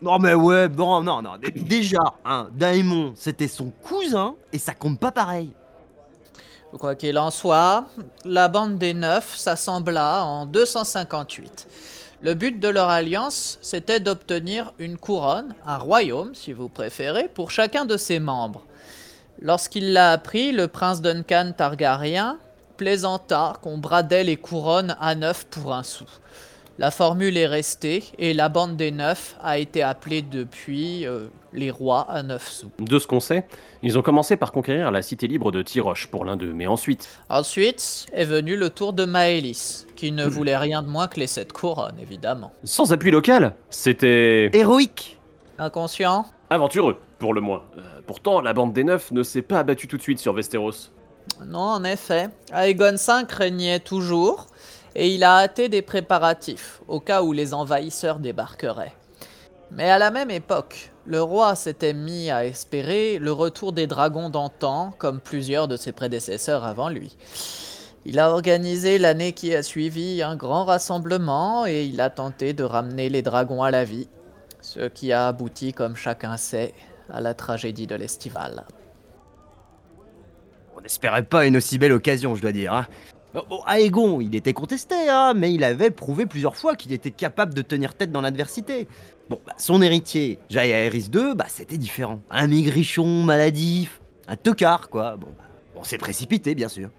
Non 0.01 0.17
mais 0.19 0.33
ouais, 0.33 0.67
bon, 0.67 1.01
non, 1.01 1.21
non. 1.21 1.37
dé- 1.37 1.51
Déjà, 1.51 1.99
hein, 2.25 2.49
Daemon, 2.53 3.13
c'était 3.15 3.47
son 3.47 3.69
cousin 3.83 4.35
et 4.51 4.57
ça 4.57 4.73
compte 4.73 4.99
pas 4.99 5.11
pareil. 5.11 5.51
Quoi 6.79 6.95
qu'il 6.95 7.17
en 7.19 7.31
soit, 7.31 7.85
la 8.23 8.47
bande 8.47 8.77
des 8.77 8.93
neufs 8.93 9.35
s'assembla 9.35 10.23
en 10.23 10.45
258. 10.45 11.67
Le 12.23 12.35
but 12.35 12.59
de 12.59 12.67
leur 12.67 12.89
alliance, 12.89 13.57
c'était 13.63 13.99
d'obtenir 13.99 14.73
une 14.77 14.97
couronne, 14.97 15.55
un 15.65 15.79
royaume 15.79 16.35
si 16.35 16.53
vous 16.53 16.69
préférez, 16.69 17.27
pour 17.33 17.49
chacun 17.49 17.85
de 17.85 17.97
ses 17.97 18.19
membres. 18.19 18.63
Lorsqu'il 19.41 19.91
l'a 19.91 20.11
appris, 20.11 20.51
le 20.51 20.67
prince 20.67 21.01
Duncan 21.01 21.51
Targaryen 21.57 22.37
plaisanta 22.77 23.53
qu'on 23.63 23.79
bradait 23.79 24.23
les 24.23 24.37
couronnes 24.37 24.95
à 24.99 25.15
neuf 25.15 25.45
pour 25.45 25.73
un 25.73 25.81
sou. 25.81 26.05
La 26.77 26.91
formule 26.91 27.37
est 27.37 27.47
restée 27.47 28.03
et 28.19 28.35
la 28.35 28.49
bande 28.49 28.77
des 28.77 28.91
neufs 28.91 29.35
a 29.41 29.57
été 29.57 29.81
appelée 29.81 30.21
depuis 30.21 31.07
euh, 31.07 31.25
les 31.53 31.71
rois 31.71 32.07
à 32.09 32.21
neuf 32.23 32.47
sous. 32.49 32.71
De 32.79 32.99
ce 32.99 33.07
qu'on 33.07 33.19
sait, 33.19 33.45
ils 33.83 33.97
ont 33.97 34.01
commencé 34.01 34.37
par 34.37 34.51
conquérir 34.51 34.91
la 34.91 35.01
cité 35.01 35.27
libre 35.27 35.51
de 35.51 35.61
Tiroche 35.63 36.07
pour 36.07 36.23
l'un 36.23 36.37
d'eux, 36.37 36.53
mais 36.53 36.67
ensuite, 36.67 37.09
Ensuite 37.29 38.05
est 38.13 38.25
venu 38.25 38.55
le 38.55 38.69
tour 38.69 38.93
de 38.93 39.05
Maëlys, 39.05 39.85
qui 40.01 40.11
ne 40.11 40.25
voulait 40.25 40.57
rien 40.57 40.81
de 40.81 40.87
moins 40.87 41.07
que 41.07 41.19
les 41.19 41.27
sept 41.27 41.53
couronnes, 41.53 41.99
évidemment. 42.01 42.51
sans 42.63 42.91
appui 42.91 43.11
local, 43.11 43.53
c'était 43.69 44.49
Héroïque. 44.51 45.19
Inconscient 45.59 46.25
aventureux, 46.49 46.97
pour 47.19 47.35
le 47.35 47.39
moins. 47.39 47.61
Euh, 47.77 47.81
pourtant, 48.07 48.41
la 48.41 48.51
bande 48.53 48.73
des 48.73 48.83
neufs 48.83 49.11
ne 49.11 49.21
s'est 49.21 49.43
pas 49.43 49.59
abattue 49.59 49.87
tout 49.87 49.97
de 49.97 50.01
suite 50.01 50.17
sur 50.17 50.33
Westeros. 50.33 50.89
Non, 51.45 51.59
en 51.59 51.83
effet. 51.83 52.29
Aegon 52.51 52.95
V 52.95 53.27
régnait 53.29 53.79
toujours, 53.79 54.47
et 54.95 55.07
il 55.13 55.23
a 55.23 55.37
hâté 55.37 55.69
des 55.69 55.83
préparatifs, 55.83 56.81
au 56.87 56.99
cas 56.99 57.21
où 57.21 57.31
les 57.31 57.53
envahisseurs 57.53 58.17
débarqueraient. 58.17 58.95
Mais 59.69 59.91
à 59.91 59.99
la 59.99 60.09
même 60.09 60.31
époque, 60.31 60.91
le 61.05 61.21
roi 61.21 61.53
s'était 61.53 61.93
mis 61.93 62.31
à 62.31 62.43
espérer 62.43 63.19
le 63.19 63.31
retour 63.31 63.71
des 63.71 63.85
dragons 63.85 64.31
d'antan, 64.31 64.95
comme 64.97 65.19
plusieurs 65.19 65.67
de 65.67 65.77
ses 65.77 65.91
prédécesseurs 65.91 66.65
avant 66.65 66.89
lui. 66.89 67.15
Il 68.03 68.17
a 68.17 68.31
organisé 68.31 68.97
l'année 68.97 69.31
qui 69.31 69.53
a 69.55 69.61
suivi 69.61 70.23
un 70.23 70.35
grand 70.35 70.65
rassemblement 70.65 71.67
et 71.67 71.85
il 71.85 72.01
a 72.01 72.09
tenté 72.09 72.53
de 72.53 72.63
ramener 72.63 73.09
les 73.09 73.21
dragons 73.21 73.61
à 73.61 73.69
la 73.69 73.83
vie, 73.83 74.09
ce 74.59 74.87
qui 74.87 75.11
a 75.11 75.27
abouti, 75.27 75.71
comme 75.71 75.95
chacun 75.95 76.35
sait, 76.35 76.73
à 77.11 77.21
la 77.21 77.35
tragédie 77.35 77.85
de 77.85 77.93
l'estival. 77.93 78.65
On 80.75 80.81
n'espérait 80.81 81.23
pas 81.23 81.45
une 81.45 81.57
aussi 81.57 81.77
belle 81.77 81.91
occasion, 81.91 82.33
je 82.33 82.41
dois 82.41 82.51
dire. 82.51 82.73
Hein. 82.73 82.87
Aegon, 83.67 84.19
il 84.19 84.35
était 84.35 84.53
contesté, 84.53 84.95
hein, 85.07 85.33
mais 85.35 85.53
il 85.53 85.63
avait 85.63 85.91
prouvé 85.91 86.25
plusieurs 86.25 86.55
fois 86.55 86.75
qu'il 86.75 86.91
était 86.93 87.11
capable 87.11 87.53
de 87.53 87.61
tenir 87.61 87.93
tête 87.93 88.11
dans 88.11 88.21
l'adversité. 88.21 88.87
Bon, 89.29 89.39
bah, 89.45 89.53
son 89.57 89.79
héritier, 89.79 90.39
Jaehaerys 90.49 91.09
II, 91.13 91.35
bah, 91.35 91.45
c'était 91.47 91.77
différent. 91.77 92.19
Un 92.31 92.47
maigrichon, 92.47 93.23
maladif, 93.23 94.01
un 94.27 94.37
tocard, 94.37 94.89
quoi. 94.89 95.17
Bon, 95.17 95.27
bah, 95.37 95.43
on 95.75 95.83
s'est 95.83 95.99
précipité, 95.99 96.55
bien 96.55 96.67
sûr. 96.67 96.89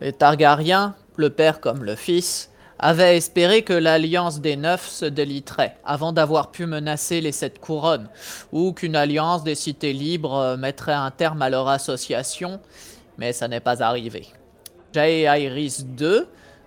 Les 0.00 0.14
Targaryens, 0.14 0.94
le 1.16 1.28
père 1.28 1.60
comme 1.60 1.84
le 1.84 1.94
fils, 1.94 2.50
avaient 2.78 3.18
espéré 3.18 3.60
que 3.62 3.74
l'alliance 3.74 4.40
des 4.40 4.56
neufs 4.56 4.88
se 4.88 5.04
déliterait 5.04 5.76
avant 5.84 6.14
d'avoir 6.14 6.50
pu 6.50 6.64
menacer 6.64 7.20
les 7.20 7.32
sept 7.32 7.58
couronnes, 7.58 8.08
ou 8.50 8.72
qu'une 8.72 8.96
alliance 8.96 9.44
des 9.44 9.54
cités 9.54 9.92
libres 9.92 10.56
mettrait 10.58 10.94
un 10.94 11.10
terme 11.10 11.42
à 11.42 11.50
leur 11.50 11.68
association, 11.68 12.60
mais 13.18 13.34
ça 13.34 13.46
n'est 13.48 13.60
pas 13.60 13.82
arrivé. 13.82 14.28
Jaehaerys 14.94 15.84
II 16.00 16.22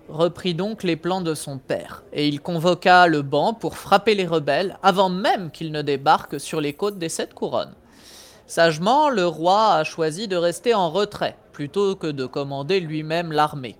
reprit 0.08 0.54
donc 0.54 0.84
les 0.84 0.94
plans 0.94 1.20
de 1.20 1.34
son 1.34 1.58
père, 1.58 2.04
et 2.12 2.28
il 2.28 2.40
convoqua 2.40 3.08
le 3.08 3.22
banc 3.22 3.52
pour 3.52 3.76
frapper 3.76 4.14
les 4.14 4.28
rebelles 4.28 4.78
avant 4.84 5.08
même 5.08 5.50
qu'ils 5.50 5.72
ne 5.72 5.82
débarquent 5.82 6.38
sur 6.38 6.60
les 6.60 6.74
côtes 6.74 6.98
des 6.98 7.08
sept 7.08 7.34
couronnes. 7.34 7.74
Sagement, 8.46 9.08
le 9.08 9.26
roi 9.26 9.74
a 9.74 9.82
choisi 9.82 10.28
de 10.28 10.36
rester 10.36 10.74
en 10.74 10.90
retrait, 10.90 11.36
plutôt 11.54 11.94
que 11.94 12.08
de 12.08 12.26
commander 12.26 12.80
lui-même 12.80 13.32
l'armée. 13.32 13.76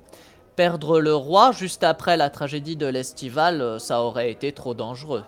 Perdre 0.56 1.00
le 1.00 1.14
roi 1.14 1.50
juste 1.50 1.82
après 1.82 2.16
la 2.16 2.30
tragédie 2.30 2.76
de 2.76 2.87
l'Estival, 2.87 3.60
euh, 3.60 3.78
ça 3.80 4.00
aurait 4.00 4.30
été 4.30 4.52
trop 4.52 4.72
dangereux. 4.72 5.24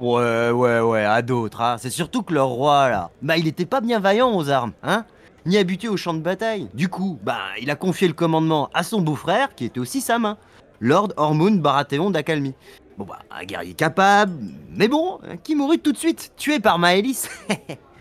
Ouais, 0.00 0.50
ouais, 0.50 0.80
ouais, 0.80 1.04
à 1.04 1.20
d'autres, 1.22 1.60
hein. 1.60 1.76
C'est 1.78 1.90
surtout 1.90 2.22
que 2.22 2.32
leur 2.32 2.48
roi, 2.48 2.88
là, 2.88 3.10
bah, 3.22 3.36
il 3.36 3.46
était 3.46 3.66
pas 3.66 3.82
bien 3.82 4.00
vaillant 4.00 4.34
aux 4.34 4.48
armes, 4.48 4.72
hein 4.82 5.04
Ni 5.44 5.58
habitué 5.58 5.88
au 5.88 5.98
champ 5.98 6.14
de 6.14 6.20
bataille. 6.20 6.68
Du 6.72 6.88
coup, 6.88 7.18
bah, 7.22 7.42
il 7.60 7.70
a 7.70 7.76
confié 7.76 8.08
le 8.08 8.14
commandement 8.14 8.70
à 8.72 8.82
son 8.82 9.02
beau-frère, 9.02 9.54
qui 9.54 9.66
était 9.66 9.78
aussi 9.78 10.00
sa 10.00 10.18
main, 10.18 10.38
Lord 10.80 11.10
Hormund 11.18 11.60
Baratheon 11.60 12.10
d'Akalmi. 12.10 12.54
Bon, 12.96 13.04
bah, 13.04 13.18
un 13.30 13.44
guerrier 13.44 13.74
capable, 13.74 14.32
mais 14.70 14.88
bon, 14.88 15.20
qui 15.44 15.54
mourut 15.54 15.78
tout 15.78 15.92
de 15.92 15.98
suite, 15.98 16.32
tué 16.36 16.58
par 16.58 16.78
Maëlys. 16.78 17.28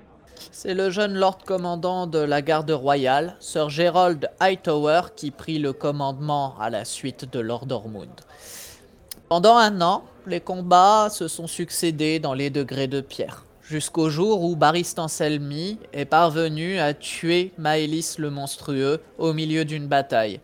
C'est 0.56 0.76
le 0.76 0.91
jeune 0.91 1.16
lord 1.16 1.39
commandant 1.39 2.06
de 2.06 2.20
la 2.20 2.43
garde 2.43 2.70
royale, 2.70 3.36
Sir 3.39 3.72
Gerald 3.72 4.30
Hightower, 4.39 5.01
qui 5.16 5.32
prit 5.32 5.58
le 5.58 5.74
commandement 5.74 6.54
à 6.60 6.70
la 6.70 6.86
suite 6.86 7.26
de 7.34 7.39
Lord 7.39 7.66
Ormond. 7.72 8.16
Pendant 9.30 9.58
un 9.58 9.82
an, 9.82 10.04
les 10.28 10.39
combats 10.39 11.10
se 11.10 11.28
sont 11.28 11.47
succédés 11.47 12.20
dans 12.20 12.36
les 12.36 12.51
degrés 12.51 12.86
de 12.86 13.01
pierre, 13.01 13.45
jusqu'au 13.64 14.12
jour 14.12 14.43
où 14.43 14.56
Barristan 14.56 15.08
Selmy 15.08 15.80
est 15.91 16.06
parvenu 16.06 16.78
à 16.78 16.93
tuer 16.93 17.51
Maëlys 17.58 18.20
le 18.20 18.30
monstrueux 18.30 19.01
au 19.18 19.34
milieu 19.34 19.66
d'une 19.66 19.88
bataille. 19.88 20.39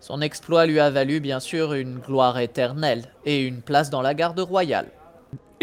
Son 0.00 0.22
exploit 0.22 0.64
lui 0.64 0.80
a 0.80 0.88
valu 0.88 1.20
bien 1.20 1.40
sûr 1.40 1.74
une 1.74 1.98
gloire 1.98 2.38
éternelle 2.38 3.04
et 3.26 3.42
une 3.42 3.60
place 3.60 3.90
dans 3.90 4.00
la 4.00 4.14
garde 4.14 4.40
royale. 4.40 4.88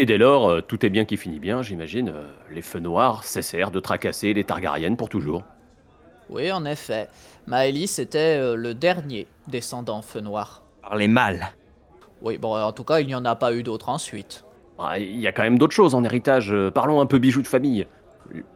Et 0.00 0.06
dès 0.06 0.16
lors, 0.16 0.48
euh, 0.48 0.60
tout 0.62 0.86
est 0.86 0.88
bien 0.88 1.04
qui 1.04 1.18
finit 1.18 1.38
bien, 1.38 1.60
j'imagine. 1.60 2.08
euh, 2.08 2.24
les 2.50 2.62
feux 2.62 2.78
noirs 2.78 3.22
cessèrent 3.22 3.70
de 3.70 3.80
tracasser 3.80 4.32
les 4.32 4.44
Targaryennes 4.44 4.96
pour 4.96 5.10
toujours. 5.10 5.42
Oui, 6.30 6.50
en 6.50 6.64
effet, 6.64 7.08
Maëlys 7.46 7.98
était 7.98 8.38
euh, 8.40 8.56
le 8.56 8.72
dernier 8.72 9.26
descendant 9.48 10.00
feu 10.00 10.20
noir. 10.20 10.62
Par 10.80 10.96
les 10.96 11.06
mâles. 11.06 11.48
Oui, 12.22 12.38
bon, 12.38 12.56
en 12.58 12.72
tout 12.72 12.82
cas, 12.82 13.00
il 13.00 13.08
n'y 13.08 13.14
en 13.14 13.26
a 13.26 13.36
pas 13.36 13.52
eu 13.52 13.62
d'autres 13.62 13.90
ensuite. 13.90 14.42
Ah, 14.78 14.98
Il 14.98 15.20
y 15.20 15.26
a 15.26 15.32
quand 15.32 15.42
même 15.42 15.58
d'autres 15.58 15.74
choses 15.74 15.94
en 15.94 16.02
héritage. 16.02 16.54
Parlons 16.72 17.02
un 17.02 17.06
peu 17.06 17.18
bijoux 17.18 17.42
de 17.42 17.46
famille. 17.46 17.86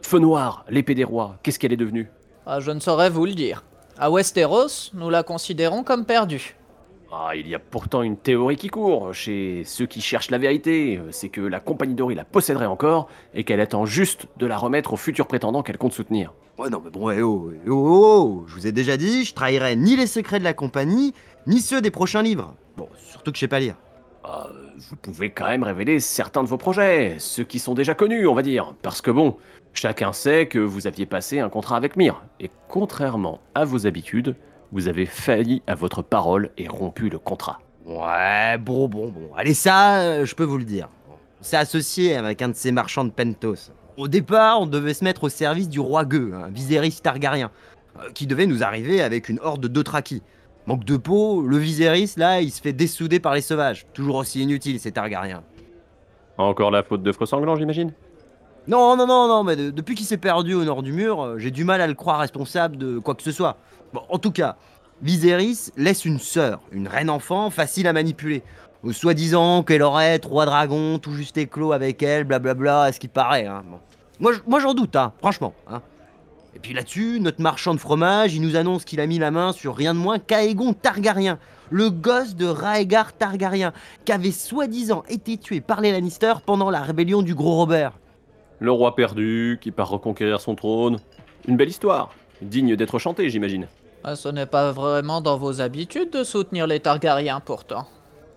Feu 0.01 0.21
noir, 0.21 0.65
l'épée 0.71 0.95
des 0.95 1.05
rois, 1.05 1.37
qu'est-ce 1.43 1.59
qu'elle 1.59 1.75
est 1.75 1.77
devenue? 1.77 2.09
Ah, 2.47 2.61
je 2.61 2.71
ne 2.71 2.81
saurais 2.81 3.11
vous 3.11 3.27
le 3.27 3.35
dire. 3.35 3.65
À 3.99 4.11
Westeros, 4.11 4.93
nous 4.95 5.11
la 5.11 5.23
considérons 5.23 5.83
comme 5.85 6.07
perdue. 6.07 6.57
Ah, 7.17 7.37
il 7.37 7.47
y 7.47 7.55
a 7.55 7.61
pourtant 7.61 8.03
une 8.03 8.17
théorie 8.17 8.57
qui 8.57 8.67
court 8.67 9.15
chez 9.15 9.63
ceux 9.65 9.87
qui 9.87 10.01
cherchent 10.01 10.33
la 10.33 10.39
vérité, 10.39 11.01
c'est 11.13 11.29
que 11.29 11.41
la 11.41 11.61
compagnie 11.61 11.95
Dory 11.95 12.17
la 12.17 12.25
posséderait 12.25 12.67
encore 12.67 13.09
et 13.35 13.45
qu'elle 13.45 13.61
attend 13.61 13.87
juste 13.87 14.27
de 14.37 14.47
la 14.47 14.59
remettre 14.59 14.95
aux 14.95 14.97
futurs 14.97 15.29
prétendants 15.29 15.63
qu'elle 15.63 15.79
compte 15.79 15.93
soutenir. 15.93 16.33
Ouais, 16.59 16.71
non, 16.71 16.83
mais 16.85 16.91
bon, 16.91 17.11
eh 17.11 17.23
oh, 17.23 17.53
eh 17.55 17.71
oh, 17.71 17.73
oh, 17.73 18.43
oh, 18.43 18.45
je 18.49 18.55
vous 18.55 18.67
ai 18.67 18.73
déjà 18.73 18.97
dit, 18.97 19.25
je 19.25 19.33
trahirai 19.33 19.77
ni 19.77 19.95
les 19.95 20.09
secrets 20.09 20.41
de 20.41 20.45
la 20.45 20.55
compagnie, 20.55 21.15
ni 21.47 21.61
ceux 21.61 21.81
des 21.81 21.93
prochains 21.93 22.23
livres. 22.23 22.57
Bon, 22.77 22.89
surtout 22.97 23.31
que 23.31 23.37
je 23.37 23.41
sais 23.43 23.49
pas 23.49 23.61
lire. 23.61 23.77
Ah, 24.25 24.49
euh, 24.51 24.71
vous 24.91 24.97
pouvez 24.97 25.31
quand 25.31 25.47
même 25.47 25.63
révéler 25.63 26.01
certains 26.01 26.43
de 26.43 26.49
vos 26.49 26.59
projets, 26.59 27.15
ceux 27.21 27.45
qui 27.45 27.61
sont 27.61 27.75
déjà 27.75 27.95
connus, 27.95 28.27
on 28.27 28.35
va 28.35 28.43
dire, 28.43 28.75
parce 28.83 29.01
que 29.01 29.13
bon, 29.13 29.37
chacun 29.73 30.13
sait 30.13 30.47
que 30.49 30.59
vous 30.59 30.89
aviez 30.89 31.07
passé 31.07 31.39
un 31.39 31.49
contrat 31.49 31.77
avec 31.77 31.95
Myr, 31.95 32.25
et 32.41 32.51
contrairement 32.67 33.39
à 33.55 33.65
vos 33.65 33.87
habitudes, 33.87 34.35
vous 34.75 34.89
avez 34.89 35.07
failli 35.07 35.63
à 35.67 35.75
votre 35.75 36.03
parole 36.03 36.51
et 36.59 36.69
rompu 36.69 37.09
le 37.09 37.19
contrat. 37.19 37.61
Ouais, 37.87 38.59
bon, 38.59 38.89
bon, 38.89 39.09
bon. 39.09 39.31
Allez, 39.37 39.55
ça, 39.55 40.01
euh, 40.01 40.27
je 40.27 40.35
peux 40.35 40.45
vous 40.45 40.59
le 40.59 40.65
dire. 40.65 40.89
On 41.41 41.45
s'est 41.45 41.57
associé 41.57 42.17
avec 42.17 42.43
un 42.43 42.49
de 42.49 42.55
ces 42.55 42.73
marchands 42.73 43.05
de 43.05 43.11
Pentos. 43.11 43.71
Au 43.97 44.09
départ, 44.09 44.61
on 44.61 44.67
devait 44.67 44.95
se 44.95 45.05
mettre 45.05 45.25
au 45.25 45.29
service 45.29 45.69
du 45.69 45.79
roi 45.79 46.05
Gueux, 46.05 46.33
un 46.35 46.49
Viserys 46.49 46.99
Targaryen, 47.03 47.51
euh, 47.99 48.11
qui 48.15 48.27
devait 48.27 48.47
nous 48.47 48.65
arriver 48.65 49.01
avec 49.01 49.29
une 49.29 49.39
horde 49.41 49.61
de 49.61 49.69
Dothraki. 49.69 50.23
Manque 50.67 50.85
de 50.85 50.97
peau, 50.97 51.43
le 51.43 51.57
Viserys, 51.59 52.15
là, 52.17 52.41
il 52.41 52.51
se 52.51 52.61
fait 52.61 52.73
dessouder 52.73 53.21
par 53.21 53.35
les 53.35 53.43
sauvages. 53.43 53.87
Toujours 53.93 54.17
aussi 54.17 54.43
inutile, 54.43 54.81
ces 54.81 54.91
Targaryens. 54.91 55.45
Encore 56.37 56.73
la 56.73 56.83
faute 56.83 57.03
de 57.05 57.13
Freux 57.13 57.27
Sanglant, 57.27 57.55
j'imagine? 57.55 57.93
Non, 58.67 58.97
non, 58.97 59.07
non, 59.07 59.29
non, 59.29 59.45
mais 59.45 59.57
de- 59.57 59.71
depuis 59.71 59.95
qu'il 59.95 60.07
s'est 60.07 60.17
perdu 60.17 60.55
au 60.55 60.65
nord 60.65 60.83
du 60.83 60.93
mur, 60.93 61.23
euh, 61.23 61.39
j'ai 61.39 61.51
du 61.51 61.65
mal 61.65 61.81
à 61.83 61.87
le 61.87 61.93
croire 61.95 62.19
responsable 62.19 62.79
de 62.79 62.99
quoi 62.99 63.15
que 63.15 63.23
ce 63.23 63.31
soit. 63.31 63.59
Bon, 63.95 64.03
en 64.09 64.19
tout 64.19 64.33
cas, 64.33 64.57
Viserys 65.03 65.71
laisse 65.77 66.05
une 66.05 66.19
sœur, 66.19 66.61
une 66.73 66.89
reine 66.89 67.09
enfant 67.09 67.49
facile 67.49 67.87
à 67.87 67.93
manipuler. 67.93 68.43
Soi-disant 68.91 69.63
qu'elle 69.63 69.83
aurait 69.83 70.19
trois 70.19 70.47
dragons 70.47 70.99
tout 70.99 71.13
juste 71.13 71.39
éclos 71.39 71.71
avec 71.71 72.03
elle, 72.03 72.25
blablabla, 72.25 72.83
à 72.83 72.93
ce 72.93 72.99
qui 72.99 73.07
paraît. 73.07 73.47
Hein. 73.47 73.63
Moi 74.19 74.59
j'en 74.59 74.75
doute, 74.75 74.97
hein, 74.97 75.13
franchement. 75.21 75.55
Hein. 75.71 75.81
Et 76.57 76.59
puis 76.59 76.75
là-dessus, 76.75 77.21
notre 77.21 77.41
marchand 77.41 77.73
de 77.73 77.79
fromage, 77.79 78.35
il 78.35 78.43
nous 78.43 78.57
annonce 78.57 78.85
qu'il 78.85 79.01
a 79.01 79.07
mis 79.07 79.21
la 79.21 79.31
main 79.31 79.53
sur 79.53 79.77
rien 79.77 79.95
de 79.95 80.01
moins 80.01 80.19
qu'Aegon 80.19 80.73
Targaryen, 80.73 81.39
le 81.71 81.89
gosse 81.91 82.35
de 82.35 82.47
Raegar 82.47 83.13
Targaryen, 83.13 83.73
qui 84.05 84.11
avait 84.11 84.33
soi-disant 84.33 85.05
été 85.09 85.39
tué 85.39 85.61
par 85.61 85.81
les 85.81 85.93
Lannister 85.93 86.35
pendant 86.45 86.69
la 86.69 86.81
rébellion 86.81 87.23
du 87.23 87.37
Gros 87.37 87.55
Robert. 87.55 87.93
Le 88.59 88.73
roi 88.73 88.97
perdu, 88.97 89.59
qui 89.61 89.71
part 89.71 89.89
reconquérir 89.89 90.41
son 90.41 90.57
trône. 90.57 90.99
Une 91.47 91.57
belle 91.57 91.69
histoire, 91.69 92.11
digne 92.43 92.75
d'être 92.75 92.99
chantée, 92.99 93.31
j'imagine. 93.31 93.69
Ah, 94.05 94.17
ce 94.17 94.29
n'est 94.29 94.47
pas 94.47 94.71
vraiment 94.71 95.21
dans 95.23 95.39
vos 95.39 95.61
habitudes 95.63 96.11
de 96.11 96.25
soutenir 96.25 96.67
les 96.67 96.79
Targaryens 96.81 97.41
pourtant. 97.41 97.87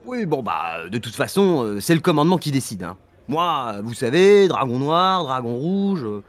Oui, 0.05 0.25
bon 0.25 0.41
bah, 0.41 0.87
de 0.89 0.97
toute 0.97 1.15
façon, 1.15 1.63
euh, 1.63 1.79
c'est 1.81 1.93
le 1.95 1.99
commandement 1.99 2.37
qui 2.37 2.51
décide. 2.51 2.83
Hein. 2.83 2.95
Moi, 3.27 3.75
vous 3.83 3.93
savez, 3.93 4.47
dragon 4.47 4.79
noir, 4.79 5.25
dragon 5.25 5.55
rouge, 5.57 6.05
euh, 6.05 6.23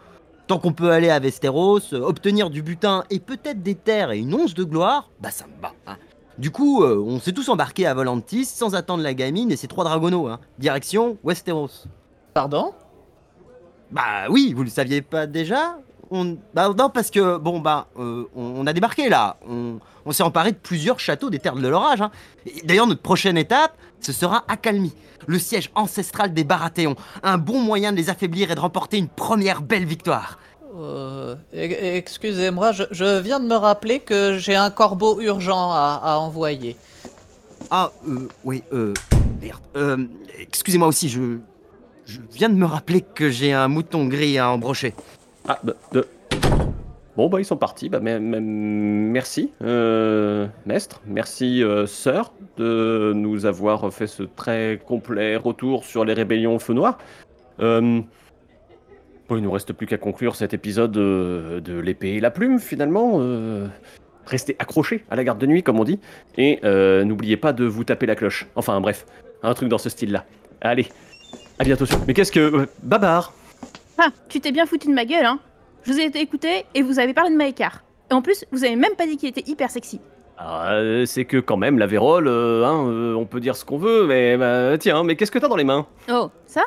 tant 0.48 0.58
qu'on 0.58 0.72
peut 0.72 0.90
aller 0.90 1.10
à 1.10 1.20
Westeros, 1.20 1.94
euh, 1.94 2.00
obtenir 2.00 2.50
du 2.50 2.62
butin 2.62 3.04
et 3.10 3.20
peut-être 3.20 3.62
des 3.62 3.76
terres 3.76 4.10
et 4.10 4.18
une 4.18 4.34
once 4.34 4.54
de 4.54 4.64
gloire, 4.64 5.08
bah 5.20 5.30
ça 5.30 5.46
me 5.46 5.62
bat. 5.62 5.72
hein. 5.86 5.96
Du 6.38 6.50
coup, 6.52 6.84
on 6.84 7.18
s'est 7.18 7.32
tous 7.32 7.48
embarqués 7.48 7.84
à 7.86 7.94
Volantis 7.94 8.44
sans 8.44 8.76
attendre 8.76 9.02
la 9.02 9.12
gamine 9.12 9.50
et 9.50 9.56
ses 9.56 9.66
trois 9.66 9.82
dragonaux. 9.82 10.28
Hein. 10.28 10.38
Direction 10.60 11.16
Westeros. 11.24 11.86
Pardon? 12.32 12.72
Bah 13.90 14.26
oui, 14.30 14.52
vous 14.54 14.62
le 14.62 14.70
saviez 14.70 15.02
pas 15.02 15.26
déjà? 15.26 15.78
On... 16.10 16.36
Bah 16.54 16.72
non, 16.76 16.90
parce 16.90 17.10
que, 17.10 17.38
bon, 17.38 17.60
bah, 17.60 17.88
euh, 17.98 18.24
on, 18.34 18.60
on 18.60 18.66
a 18.66 18.72
débarqué 18.72 19.08
là. 19.08 19.36
On, 19.48 19.78
on 20.06 20.12
s'est 20.12 20.22
emparé 20.22 20.52
de 20.52 20.56
plusieurs 20.56 21.00
châteaux 21.00 21.30
des 21.30 21.38
terres 21.38 21.54
de 21.54 21.68
l'orage. 21.68 22.00
Hein. 22.00 22.10
D'ailleurs, 22.64 22.86
notre 22.86 23.02
prochaine 23.02 23.36
étape, 23.36 23.76
ce 24.00 24.12
sera 24.12 24.44
Accalmie, 24.48 24.94
le 25.26 25.38
siège 25.38 25.70
ancestral 25.74 26.32
des 26.32 26.44
Baratheons. 26.44 26.96
Un 27.22 27.38
bon 27.38 27.60
moyen 27.60 27.92
de 27.92 27.96
les 27.96 28.10
affaiblir 28.10 28.50
et 28.50 28.54
de 28.54 28.60
remporter 28.60 28.98
une 28.98 29.08
première 29.08 29.62
belle 29.62 29.84
victoire. 29.84 30.38
Euh, 30.76 31.34
e- 31.54 31.96
Excusez-moi, 31.96 32.72
je, 32.72 32.84
je 32.90 33.18
viens 33.20 33.40
de 33.40 33.46
me 33.46 33.56
rappeler 33.56 34.00
que 34.00 34.38
j'ai 34.38 34.56
un 34.56 34.70
corbeau 34.70 35.20
urgent 35.20 35.70
à, 35.72 36.00
à 36.02 36.16
envoyer. 36.18 36.76
Ah, 37.70 37.90
euh, 38.08 38.28
oui, 38.44 38.62
euh, 38.72 38.94
merde. 39.42 39.60
Euh, 39.76 40.06
excusez-moi 40.38 40.88
aussi, 40.88 41.08
je... 41.08 41.38
Je 42.06 42.20
viens 42.32 42.48
de 42.48 42.54
me 42.54 42.64
rappeler 42.64 43.02
que 43.02 43.28
j'ai 43.28 43.52
un 43.52 43.68
mouton 43.68 44.06
gris 44.06 44.38
à 44.38 44.50
embrocher. 44.50 44.94
Ah, 45.48 45.58
bah, 45.64 45.72
de... 45.92 46.06
Bon, 47.16 47.28
bah, 47.28 47.40
ils 47.40 47.44
sont 47.44 47.56
partis. 47.56 47.88
Bah, 47.88 48.00
merci, 48.00 49.50
euh, 49.64 50.46
Mestre. 50.66 51.00
Merci, 51.06 51.64
euh, 51.64 51.86
Sœur, 51.86 52.32
de 52.58 53.12
nous 53.16 53.46
avoir 53.46 53.92
fait 53.92 54.06
ce 54.06 54.22
très 54.22 54.78
complet 54.86 55.36
retour 55.36 55.84
sur 55.84 56.04
les 56.04 56.12
rébellions 56.12 56.58
feu 56.58 56.74
noir. 56.74 56.98
Euh, 57.60 58.00
bon, 59.28 59.36
il 59.36 59.42
nous 59.42 59.50
reste 59.50 59.72
plus 59.72 59.86
qu'à 59.86 59.96
conclure 59.96 60.36
cet 60.36 60.54
épisode 60.54 60.96
euh, 60.96 61.60
de 61.60 61.78
l'épée 61.78 62.10
et 62.10 62.20
la 62.20 62.30
plume, 62.30 62.60
finalement. 62.60 63.14
Euh, 63.16 63.66
restez 64.26 64.54
accrochés 64.58 65.04
à 65.10 65.16
la 65.16 65.24
garde 65.24 65.38
de 65.40 65.46
nuit, 65.46 65.62
comme 65.62 65.80
on 65.80 65.84
dit. 65.84 65.98
Et 66.36 66.60
n'oubliez 66.62 67.38
pas 67.38 67.54
de 67.54 67.64
vous 67.64 67.84
taper 67.84 68.04
la 68.04 68.14
cloche. 68.14 68.46
Enfin, 68.54 68.80
bref, 68.82 69.06
un 69.42 69.54
truc 69.54 69.70
dans 69.70 69.78
ce 69.78 69.88
style-là. 69.88 70.24
Allez, 70.60 70.86
à 71.58 71.64
bientôt. 71.64 71.86
Mais 72.06 72.12
qu'est-ce 72.12 72.32
que... 72.32 72.68
Babar 72.82 73.32
Ah, 74.00 74.10
tu 74.28 74.40
t'es 74.40 74.52
bien 74.52 74.64
foutu 74.64 74.86
de 74.86 74.92
ma 74.92 75.04
gueule, 75.04 75.24
hein 75.24 75.40
Je 75.82 75.92
vous 75.92 75.98
ai 75.98 76.04
écouté 76.04 76.64
et 76.72 76.82
vous 76.82 77.00
avez 77.00 77.12
parlé 77.14 77.32
de 77.32 77.36
Maekar. 77.36 77.82
Et 78.12 78.14
en 78.14 78.22
plus, 78.22 78.44
vous 78.52 78.64
avez 78.64 78.76
même 78.76 78.94
pas 78.96 79.06
dit 79.06 79.16
qu'il 79.16 79.28
était 79.28 79.42
hyper 79.50 79.70
sexy. 79.70 80.00
Ah, 80.36 80.74
euh, 80.74 81.04
c'est 81.04 81.24
que 81.24 81.38
quand 81.38 81.56
même, 81.56 81.78
la 81.78 81.88
vérole, 81.88 82.28
euh, 82.28 82.64
hein, 82.64 82.86
euh, 82.86 83.14
on 83.14 83.26
peut 83.26 83.40
dire 83.40 83.56
ce 83.56 83.64
qu'on 83.64 83.76
veut, 83.76 84.06
mais 84.06 84.36
bah, 84.36 84.78
tiens, 84.78 85.02
mais 85.02 85.16
qu'est-ce 85.16 85.32
que 85.32 85.40
t'as 85.40 85.48
dans 85.48 85.56
les 85.56 85.64
mains? 85.64 85.84
Oh, 86.08 86.30
ça? 86.46 86.62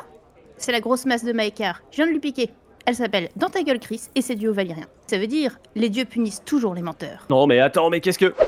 C'est 0.58 0.72
la 0.72 0.80
grosse 0.80 1.06
masse 1.06 1.24
de 1.24 1.32
Maekar. 1.32 1.80
Je 1.90 1.96
viens 1.96 2.06
de 2.06 2.10
lui 2.10 2.20
piquer. 2.20 2.50
Elle 2.84 2.96
s'appelle 2.96 3.30
Dans 3.36 3.48
ta 3.48 3.62
gueule, 3.62 3.80
Chris, 3.80 4.02
et 4.14 4.20
c'est 4.20 4.34
du 4.34 4.48
haut 4.48 4.52
valyrien. 4.52 4.84
Ça 5.06 5.16
veut 5.16 5.26
dire, 5.26 5.58
les 5.74 5.88
dieux 5.88 6.04
punissent 6.04 6.44
toujours 6.44 6.74
les 6.74 6.82
menteurs. 6.82 7.24
Non, 7.30 7.46
mais 7.46 7.60
attends, 7.60 7.88
mais 7.88 8.00
qu'est-ce 8.00 8.18
que... 8.18 8.34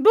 Bon, 0.00 0.10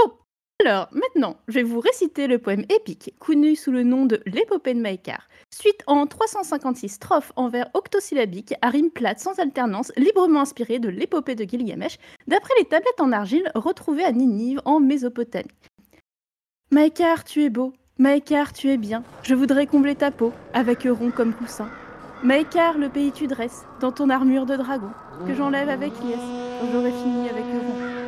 alors 0.60 0.90
maintenant, 0.92 1.38
je 1.48 1.54
vais 1.54 1.64
vous 1.64 1.80
réciter 1.80 2.26
le 2.28 2.40
poème 2.40 2.66
épique 2.70 3.14
connu 3.20 3.56
sous 3.56 3.72
le 3.72 3.84
nom 3.84 4.06
de 4.06 4.22
l'épopée 4.26 4.74
de 4.74 4.80
Maekar. 4.80 5.28
Suite 5.54 5.84
en 5.86 6.08
356 6.08 6.90
strophes 6.90 7.32
en 7.36 7.48
vers 7.48 7.70
octosyllabiques 7.74 8.56
à 8.62 8.70
rime 8.70 8.90
plate 8.90 9.20
sans 9.20 9.40
alternance, 9.40 9.92
librement 9.98 10.42
inspirée 10.42 10.80
de 10.80 10.90
l'épopée 10.90 11.36
de 11.36 11.44
Gilgamesh, 11.44 12.00
d'après 12.28 12.54
les 12.58 12.66
tablettes 12.66 13.00
en 13.00 13.12
argile 13.12 13.52
retrouvées 13.54 14.04
à 14.04 14.12
Ninive 14.12 14.62
en 14.66 14.80
Mésopotamie. 14.80 15.48
Maekar, 16.72 17.24
tu 17.24 17.44
es 17.44 17.50
beau, 17.50 17.74
Maekar, 18.00 18.52
tu 18.52 18.70
es 18.70 18.78
bien, 18.78 19.04
je 19.24 19.36
voudrais 19.36 19.68
combler 19.68 19.96
ta 19.96 20.12
peau 20.12 20.34
avec 20.54 20.86
Euron 20.86 21.12
comme 21.12 21.34
coussin. 21.34 21.70
Maekar, 22.24 22.78
le 22.78 22.90
pays 22.90 23.12
tu 23.12 23.28
dresses, 23.28 23.64
dans 23.80 23.92
ton 23.92 24.10
armure 24.10 24.48
de 24.48 24.56
dragon, 24.56 24.90
que 25.26 25.36
j'enlève 25.36 25.70
avec 25.70 25.92
liesse, 26.02 26.18
quand 26.60 26.72
j'aurai 26.74 26.92
fini 26.92 27.30
avec 27.30 27.46
Euron. 27.46 28.07